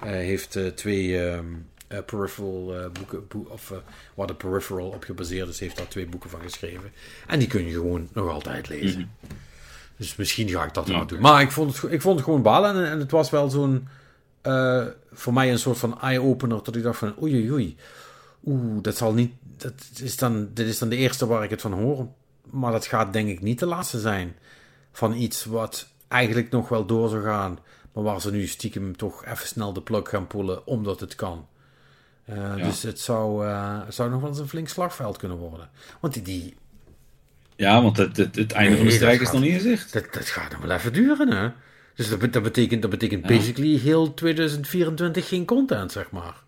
heeft 0.00 0.58
twee 0.74 1.20
ehm, 1.28 1.44
eh, 1.88 1.98
peripheral 2.06 2.74
boeken, 2.92 3.28
boe- 3.28 3.48
of 3.48 3.72
waar 4.14 4.26
de 4.26 4.34
peripheral 4.34 4.86
op 4.88 5.04
gebaseerd 5.04 5.48
is, 5.48 5.60
heeft 5.60 5.76
daar 5.76 5.88
twee 5.88 6.06
boeken 6.06 6.30
van 6.30 6.40
geschreven. 6.40 6.92
En 7.26 7.38
die 7.38 7.48
kun 7.48 7.64
je 7.66 7.72
gewoon 7.72 8.08
nog 8.12 8.28
altijd 8.30 8.68
lezen. 8.68 9.10
Dus 9.96 10.16
misschien 10.16 10.48
ga 10.48 10.64
ik 10.64 10.74
dat 10.74 10.90
Oké. 10.90 11.06
doen. 11.06 11.20
Maar 11.20 11.40
ik 11.42 11.50
vond 11.50 11.76
het, 11.82 11.92
ik 11.92 12.00
vond 12.00 12.14
het 12.16 12.24
gewoon 12.24 12.42
balen 12.42 12.74
en, 12.74 12.90
en 12.90 12.98
het 12.98 13.10
was 13.10 13.30
wel 13.30 13.50
zo'n, 13.50 13.88
voor 15.12 15.32
mij 15.32 15.50
een 15.52 15.58
soort 15.58 15.78
van 15.78 16.00
eye-opener, 16.00 16.60
dat 16.64 16.76
ik 16.76 16.82
dacht 16.82 16.98
van 16.98 17.14
oei 17.22 17.34
oei 17.34 17.52
oei. 17.52 17.76
Oeh, 18.44 18.82
dat 18.82 18.96
zal 18.96 19.12
niet. 19.14 19.32
Dat 19.56 19.72
is 20.00 20.16
dan, 20.16 20.48
dit 20.54 20.66
is 20.66 20.78
dan 20.78 20.88
de 20.88 20.96
eerste 20.96 21.26
waar 21.26 21.44
ik 21.44 21.50
het 21.50 21.60
van 21.60 21.72
hoor. 21.72 22.06
Maar 22.50 22.72
dat 22.72 22.86
gaat 22.86 23.12
denk 23.12 23.28
ik 23.28 23.40
niet 23.42 23.58
de 23.58 23.66
laatste 23.66 24.00
zijn. 24.00 24.36
Van 24.92 25.14
iets 25.14 25.44
wat 25.44 25.88
eigenlijk 26.08 26.50
nog 26.50 26.68
wel 26.68 26.86
door 26.86 27.08
zou 27.08 27.22
gaan. 27.22 27.58
Maar 27.92 28.04
waar 28.04 28.20
ze 28.20 28.30
nu 28.30 28.46
stiekem 28.46 28.96
toch 28.96 29.24
even 29.24 29.46
snel 29.46 29.72
de 29.72 29.82
plug 29.82 30.08
gaan 30.08 30.26
poelen 30.26 30.66
omdat 30.66 31.00
het 31.00 31.14
kan. 31.14 31.46
Eh, 32.24 32.54
Dus 32.56 32.82
het 32.82 33.00
zou, 33.00 33.46
eh, 33.46 33.80
het 33.84 33.94
zou 33.94 34.10
nog 34.10 34.20
wel 34.20 34.28
eens 34.30 34.38
een 34.38 34.48
flink 34.48 34.68
slagveld 34.68 35.16
kunnen 35.16 35.38
worden. 35.38 35.70
Want 36.00 36.14
die, 36.14 36.22
die, 36.22 36.54
Ja, 37.56 37.82
want 37.82 37.96
het, 37.96 38.16
het, 38.16 38.36
het 38.36 38.52
einde 38.52 38.76
van 38.76 38.86
de 38.86 38.92
strijd 38.92 39.20
is 39.20 39.32
nog 39.32 39.40
niet 39.40 39.52
in 39.52 39.60
zicht. 39.60 39.92
dat, 39.92 40.12
dat 40.12 40.26
gaat 40.28 40.50
nog 40.52 40.60
wel 40.60 40.70
even 40.76 40.92
duren, 40.92 41.28
hè? 41.28 41.50
Dus 41.94 42.08
dat, 42.08 42.32
dat 42.32 42.42
betekent, 42.42 42.82
dat 42.82 42.90
betekent 42.90 43.26
basically 43.26 43.78
heel 43.78 44.14
2024 44.14 45.28
geen 45.28 45.44
content, 45.44 45.92
zeg 45.92 46.10
maar. 46.10 46.42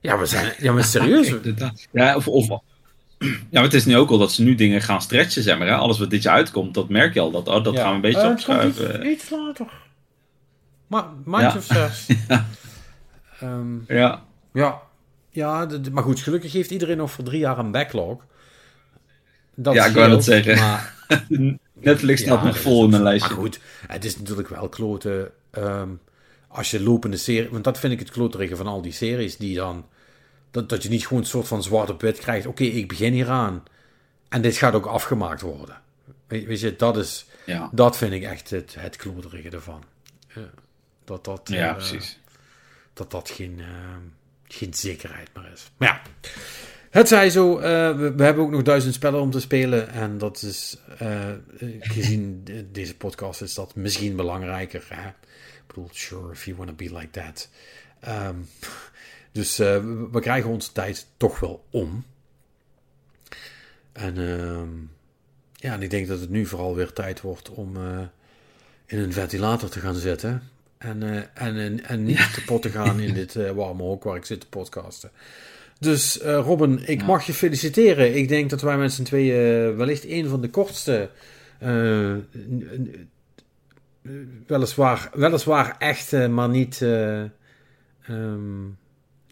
Ja, 0.00 0.18
we 0.18 0.26
zijn, 0.26 0.52
ja, 0.58 0.72
maar 0.72 0.84
serieus. 0.84 1.34
ja, 1.92 2.16
of, 2.16 2.28
of, 2.28 2.48
ja, 3.18 3.28
maar 3.50 3.62
het 3.62 3.74
is 3.74 3.84
nu 3.84 3.96
ook 3.96 4.10
al 4.10 4.18
dat 4.18 4.32
ze 4.32 4.42
nu 4.42 4.54
dingen 4.54 4.82
gaan 4.82 5.02
stretchen, 5.02 5.42
zeg 5.42 5.58
maar. 5.58 5.66
Hè? 5.66 5.74
Alles 5.74 5.98
wat 5.98 6.10
dit 6.10 6.22
jaar 6.22 6.34
uitkomt, 6.34 6.74
dat 6.74 6.88
merk 6.88 7.14
je 7.14 7.20
al. 7.20 7.30
Dat, 7.30 7.48
oh, 7.48 7.64
dat 7.64 7.76
gaan 7.76 7.88
we 7.88 7.94
een 7.94 8.00
beetje 8.00 8.26
uh, 8.26 8.30
opschuiven. 8.30 9.06
Iets, 9.06 9.22
iets 9.22 9.30
later. 9.30 9.66
Maar, 10.86 11.04
maandje 11.24 11.58
of 11.58 11.64
zes. 11.64 12.06
ja. 12.28 12.46
Um, 13.42 13.84
ja. 13.88 14.22
Ja, 14.52 14.80
ja 15.30 15.66
de, 15.66 15.90
maar 15.90 16.02
goed, 16.02 16.20
gelukkig 16.20 16.52
heeft 16.52 16.70
iedereen 16.70 16.96
nog 16.96 17.10
voor 17.10 17.24
drie 17.24 17.40
jaar 17.40 17.58
een 17.58 17.70
backlog. 17.70 18.24
Dat 19.54 19.74
ja, 19.74 19.86
ik 19.86 19.94
wou 19.94 20.10
het 20.10 20.24
zeggen. 20.24 20.58
Maar... 20.58 20.94
Netflix 21.80 22.20
staat 22.20 22.40
ja, 22.40 22.46
nog 22.46 22.58
vol 22.58 22.84
in 22.84 22.90
mijn 22.90 23.02
lijstje. 23.02 23.30
Maar 23.30 23.38
goed, 23.38 23.60
het 23.86 24.04
is 24.04 24.18
natuurlijk 24.18 24.48
wel 24.48 24.68
kloten. 24.68 25.30
Um, 25.58 26.00
als 26.50 26.70
je 26.70 26.82
lopende 26.82 27.16
serie. 27.16 27.50
Want 27.50 27.64
dat 27.64 27.78
vind 27.78 27.92
ik 27.92 27.98
het 27.98 28.10
kloterige 28.10 28.56
van 28.56 28.66
al 28.66 28.82
die 28.82 28.92
series 28.92 29.36
die 29.36 29.56
dan. 29.56 29.86
Dat, 30.50 30.68
dat 30.68 30.82
je 30.82 30.88
niet 30.88 31.06
gewoon 31.06 31.22
een 31.22 31.28
soort 31.28 31.48
van 31.48 31.62
zwart 31.62 31.90
op 31.90 32.00
wit 32.00 32.18
krijgt. 32.18 32.46
Oké, 32.46 32.64
ik 32.64 32.88
begin 32.88 33.12
hieraan. 33.12 33.62
En 34.28 34.42
dit 34.42 34.56
gaat 34.56 34.74
ook 34.74 34.86
afgemaakt 34.86 35.40
worden. 35.40 35.80
Weet, 36.26 36.60
je, 36.60 36.76
dat 36.76 36.96
is. 36.96 37.26
Ja. 37.46 37.68
Dat 37.72 37.96
vind 37.96 38.12
ik 38.12 38.22
echt 38.22 38.50
het, 38.50 38.74
het 38.78 38.96
kloterige 38.96 39.50
ervan. 39.50 39.84
Dat 41.04 41.24
dat. 41.24 41.40
Ja, 41.44 41.68
uh, 41.68 41.74
precies. 41.74 42.18
Dat 42.92 43.10
dat 43.10 43.30
geen, 43.30 43.58
uh, 43.58 43.66
geen 44.44 44.74
zekerheid 44.74 45.28
meer 45.34 45.52
is. 45.52 45.70
Maar 45.76 45.88
ja. 45.88 46.28
Het 46.90 47.08
zij 47.08 47.30
zo, 47.30 47.56
uh, 47.56 47.62
we, 47.96 48.12
we, 48.16 48.22
hebben 48.22 48.44
ook 48.44 48.50
nog 48.50 48.62
duizend 48.62 48.94
spellen 48.94 49.20
om 49.20 49.30
te 49.30 49.40
spelen. 49.40 49.88
En 49.88 50.18
dat 50.18 50.42
is, 50.42 50.78
uh, 51.02 51.28
gezien 51.80 52.46
deze 52.72 52.96
podcast, 52.96 53.42
is 53.42 53.54
dat 53.54 53.74
misschien 53.74 54.16
belangrijker. 54.16 54.84
Hè? 54.88 55.08
Ik 55.08 55.66
bedoel, 55.66 55.88
sure, 55.92 56.32
if 56.32 56.44
you 56.44 56.56
want 56.56 56.68
to 56.68 56.74
be 56.74 56.94
like 56.94 57.10
that. 57.10 57.48
Um, 58.08 58.48
dus 59.32 59.60
uh, 59.60 59.76
we 60.12 60.20
krijgen 60.20 60.50
onze 60.50 60.72
tijd 60.72 61.06
toch 61.16 61.40
wel 61.40 61.64
om. 61.70 62.04
En, 63.92 64.14
ja, 65.54 65.72
en 65.72 65.82
ik 65.82 65.90
denk 65.90 66.08
dat 66.08 66.20
het 66.20 66.30
nu 66.30 66.46
vooral 66.46 66.74
weer 66.74 66.92
tijd 66.92 67.20
wordt 67.20 67.50
om 67.50 67.76
in 68.86 68.98
een 68.98 69.12
ventilator 69.12 69.68
te 69.68 69.80
gaan 69.80 69.94
zitten. 69.94 70.42
En, 70.78 71.02
en, 71.34 71.84
en, 71.84 72.04
niet 72.04 72.34
te 72.34 72.44
pot 72.44 72.62
te 72.62 72.70
gaan 72.70 73.00
in 73.00 73.14
dit 73.24 73.34
warme 73.34 73.82
hok 73.82 74.04
waar 74.04 74.16
ik 74.16 74.24
zit 74.24 74.40
te 74.40 74.48
podcasten. 74.48 75.10
Dus 75.80 76.22
uh, 76.22 76.24
Robin, 76.24 76.88
ik 76.88 77.04
mag 77.04 77.26
je 77.26 77.34
feliciteren. 77.34 78.16
Ik 78.16 78.28
denk 78.28 78.50
dat 78.50 78.60
wij 78.60 78.76
met 78.76 78.92
z'n 78.92 79.02
tweeën 79.02 79.76
wellicht 79.76 80.04
een 80.04 80.28
van 80.28 80.40
de 80.40 80.50
kortste, 80.50 81.10
uh, 81.62 82.16
weliswaar, 84.46 85.10
weliswaar 85.14 85.76
echte, 85.78 86.28
maar 86.28 86.48
niet, 86.48 86.80
uh, 86.80 87.22
um, 88.08 88.78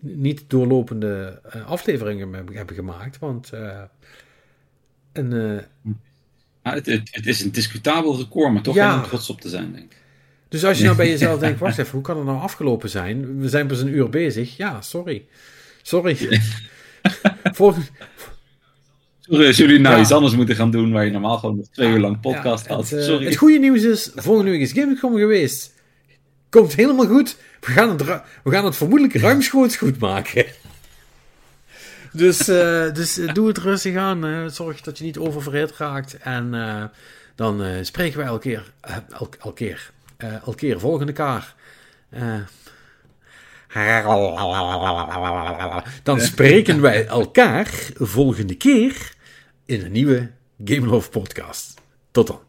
niet 0.01 0.45
doorlopende 0.47 1.41
afleveringen 1.67 2.33
hebben 2.53 2.75
gemaakt. 2.75 3.19
Want 3.19 3.51
een, 5.13 5.63
ja, 6.63 6.75
het, 6.75 6.87
het, 6.87 7.09
het, 7.11 7.27
is 7.27 7.41
een 7.41 7.53
discutabel 7.53 8.17
record, 8.17 8.53
maar 8.53 8.63
toch 8.63 8.75
ja. 8.75 8.97
om 8.97 9.03
trots 9.03 9.31
op 9.31 9.41
te 9.41 9.49
zijn, 9.49 9.73
denk 9.73 9.85
ik. 9.93 9.97
Dus 10.49 10.65
als 10.65 10.79
je 10.79 10.85
nou 10.85 10.97
bij 10.97 11.09
jezelf 11.09 11.41
denkt, 11.49 11.61
wacht 11.61 11.79
even, 11.79 11.93
hoe 11.93 12.03
kan 12.03 12.17
het 12.17 12.27
nou 12.27 12.41
afgelopen 12.41 12.89
zijn? 12.89 13.41
We 13.41 13.49
zijn 13.49 13.67
pas 13.67 13.81
een 13.81 13.95
uur 13.95 14.11
bezig. 14.11 14.57
Ja, 14.57 14.81
sorry. 14.81 15.27
Sorry. 15.89 16.17
Volgende... 17.59 17.87
Sorry 19.21 19.51
jullie 19.51 19.79
nou 19.79 20.01
iets 20.01 20.13
anders 20.13 20.35
moeten 20.35 20.55
gaan 20.55 20.71
doen 20.71 20.93
waar 20.93 21.05
je 21.05 21.11
normaal 21.11 21.39
gewoon 21.39 21.57
nog 21.57 21.67
twee 21.73 21.91
uur 21.91 21.99
lang 21.99 22.21
podcast 22.21 22.67
ja, 22.67 22.75
had. 22.75 22.91
Het, 22.91 22.99
uh, 22.99 23.05
Sorry. 23.05 23.25
het 23.25 23.37
goede 23.37 23.59
nieuws 23.59 23.83
is, 23.83 24.11
volgende 24.15 24.51
week 24.51 24.61
is 24.61 24.73
Gamecom 24.73 25.17
geweest. 25.17 25.75
Komt 26.51 26.75
helemaal 26.75 27.07
goed. 27.07 27.37
We 27.61 27.67
gaan 27.67 27.89
het, 27.89 28.05
we 28.45 28.51
gaan 28.51 28.65
het 28.65 28.77
vermoedelijk 28.77 29.17
ruimschoots 29.17 29.77
goed 29.77 29.99
maken. 29.99 30.45
Dus, 32.13 32.49
uh, 32.49 32.93
dus 32.93 33.19
uh, 33.19 33.35
doe 33.35 33.49
het 33.49 33.59
rustig 33.59 33.97
aan. 33.97 34.51
zorg 34.51 34.81
dat 34.81 34.99
je 34.99 35.05
niet 35.05 35.19
oververhit 35.19 35.77
raakt. 35.77 36.19
En 36.19 36.51
dan 37.35 37.63
spreken 37.83 38.19
wij 38.19 38.27
elke 38.27 38.49
keer, 38.49 38.73
elke 39.39 39.55
keer, 39.55 39.91
elke 40.17 40.55
keer 40.55 40.81
volgende 40.81 41.13
kaar. 41.13 41.55
Dan 46.03 46.21
spreken 46.21 46.81
wij 46.81 47.07
elkaar 47.07 47.91
volgende 47.95 48.55
keer 48.55 49.13
in 49.65 49.85
een 49.85 49.93
nieuwe 49.93 50.31
Game 50.65 50.87
Love 50.87 51.11
podcast. 51.11 51.75
Tot 52.11 52.27
dan. 52.27 52.48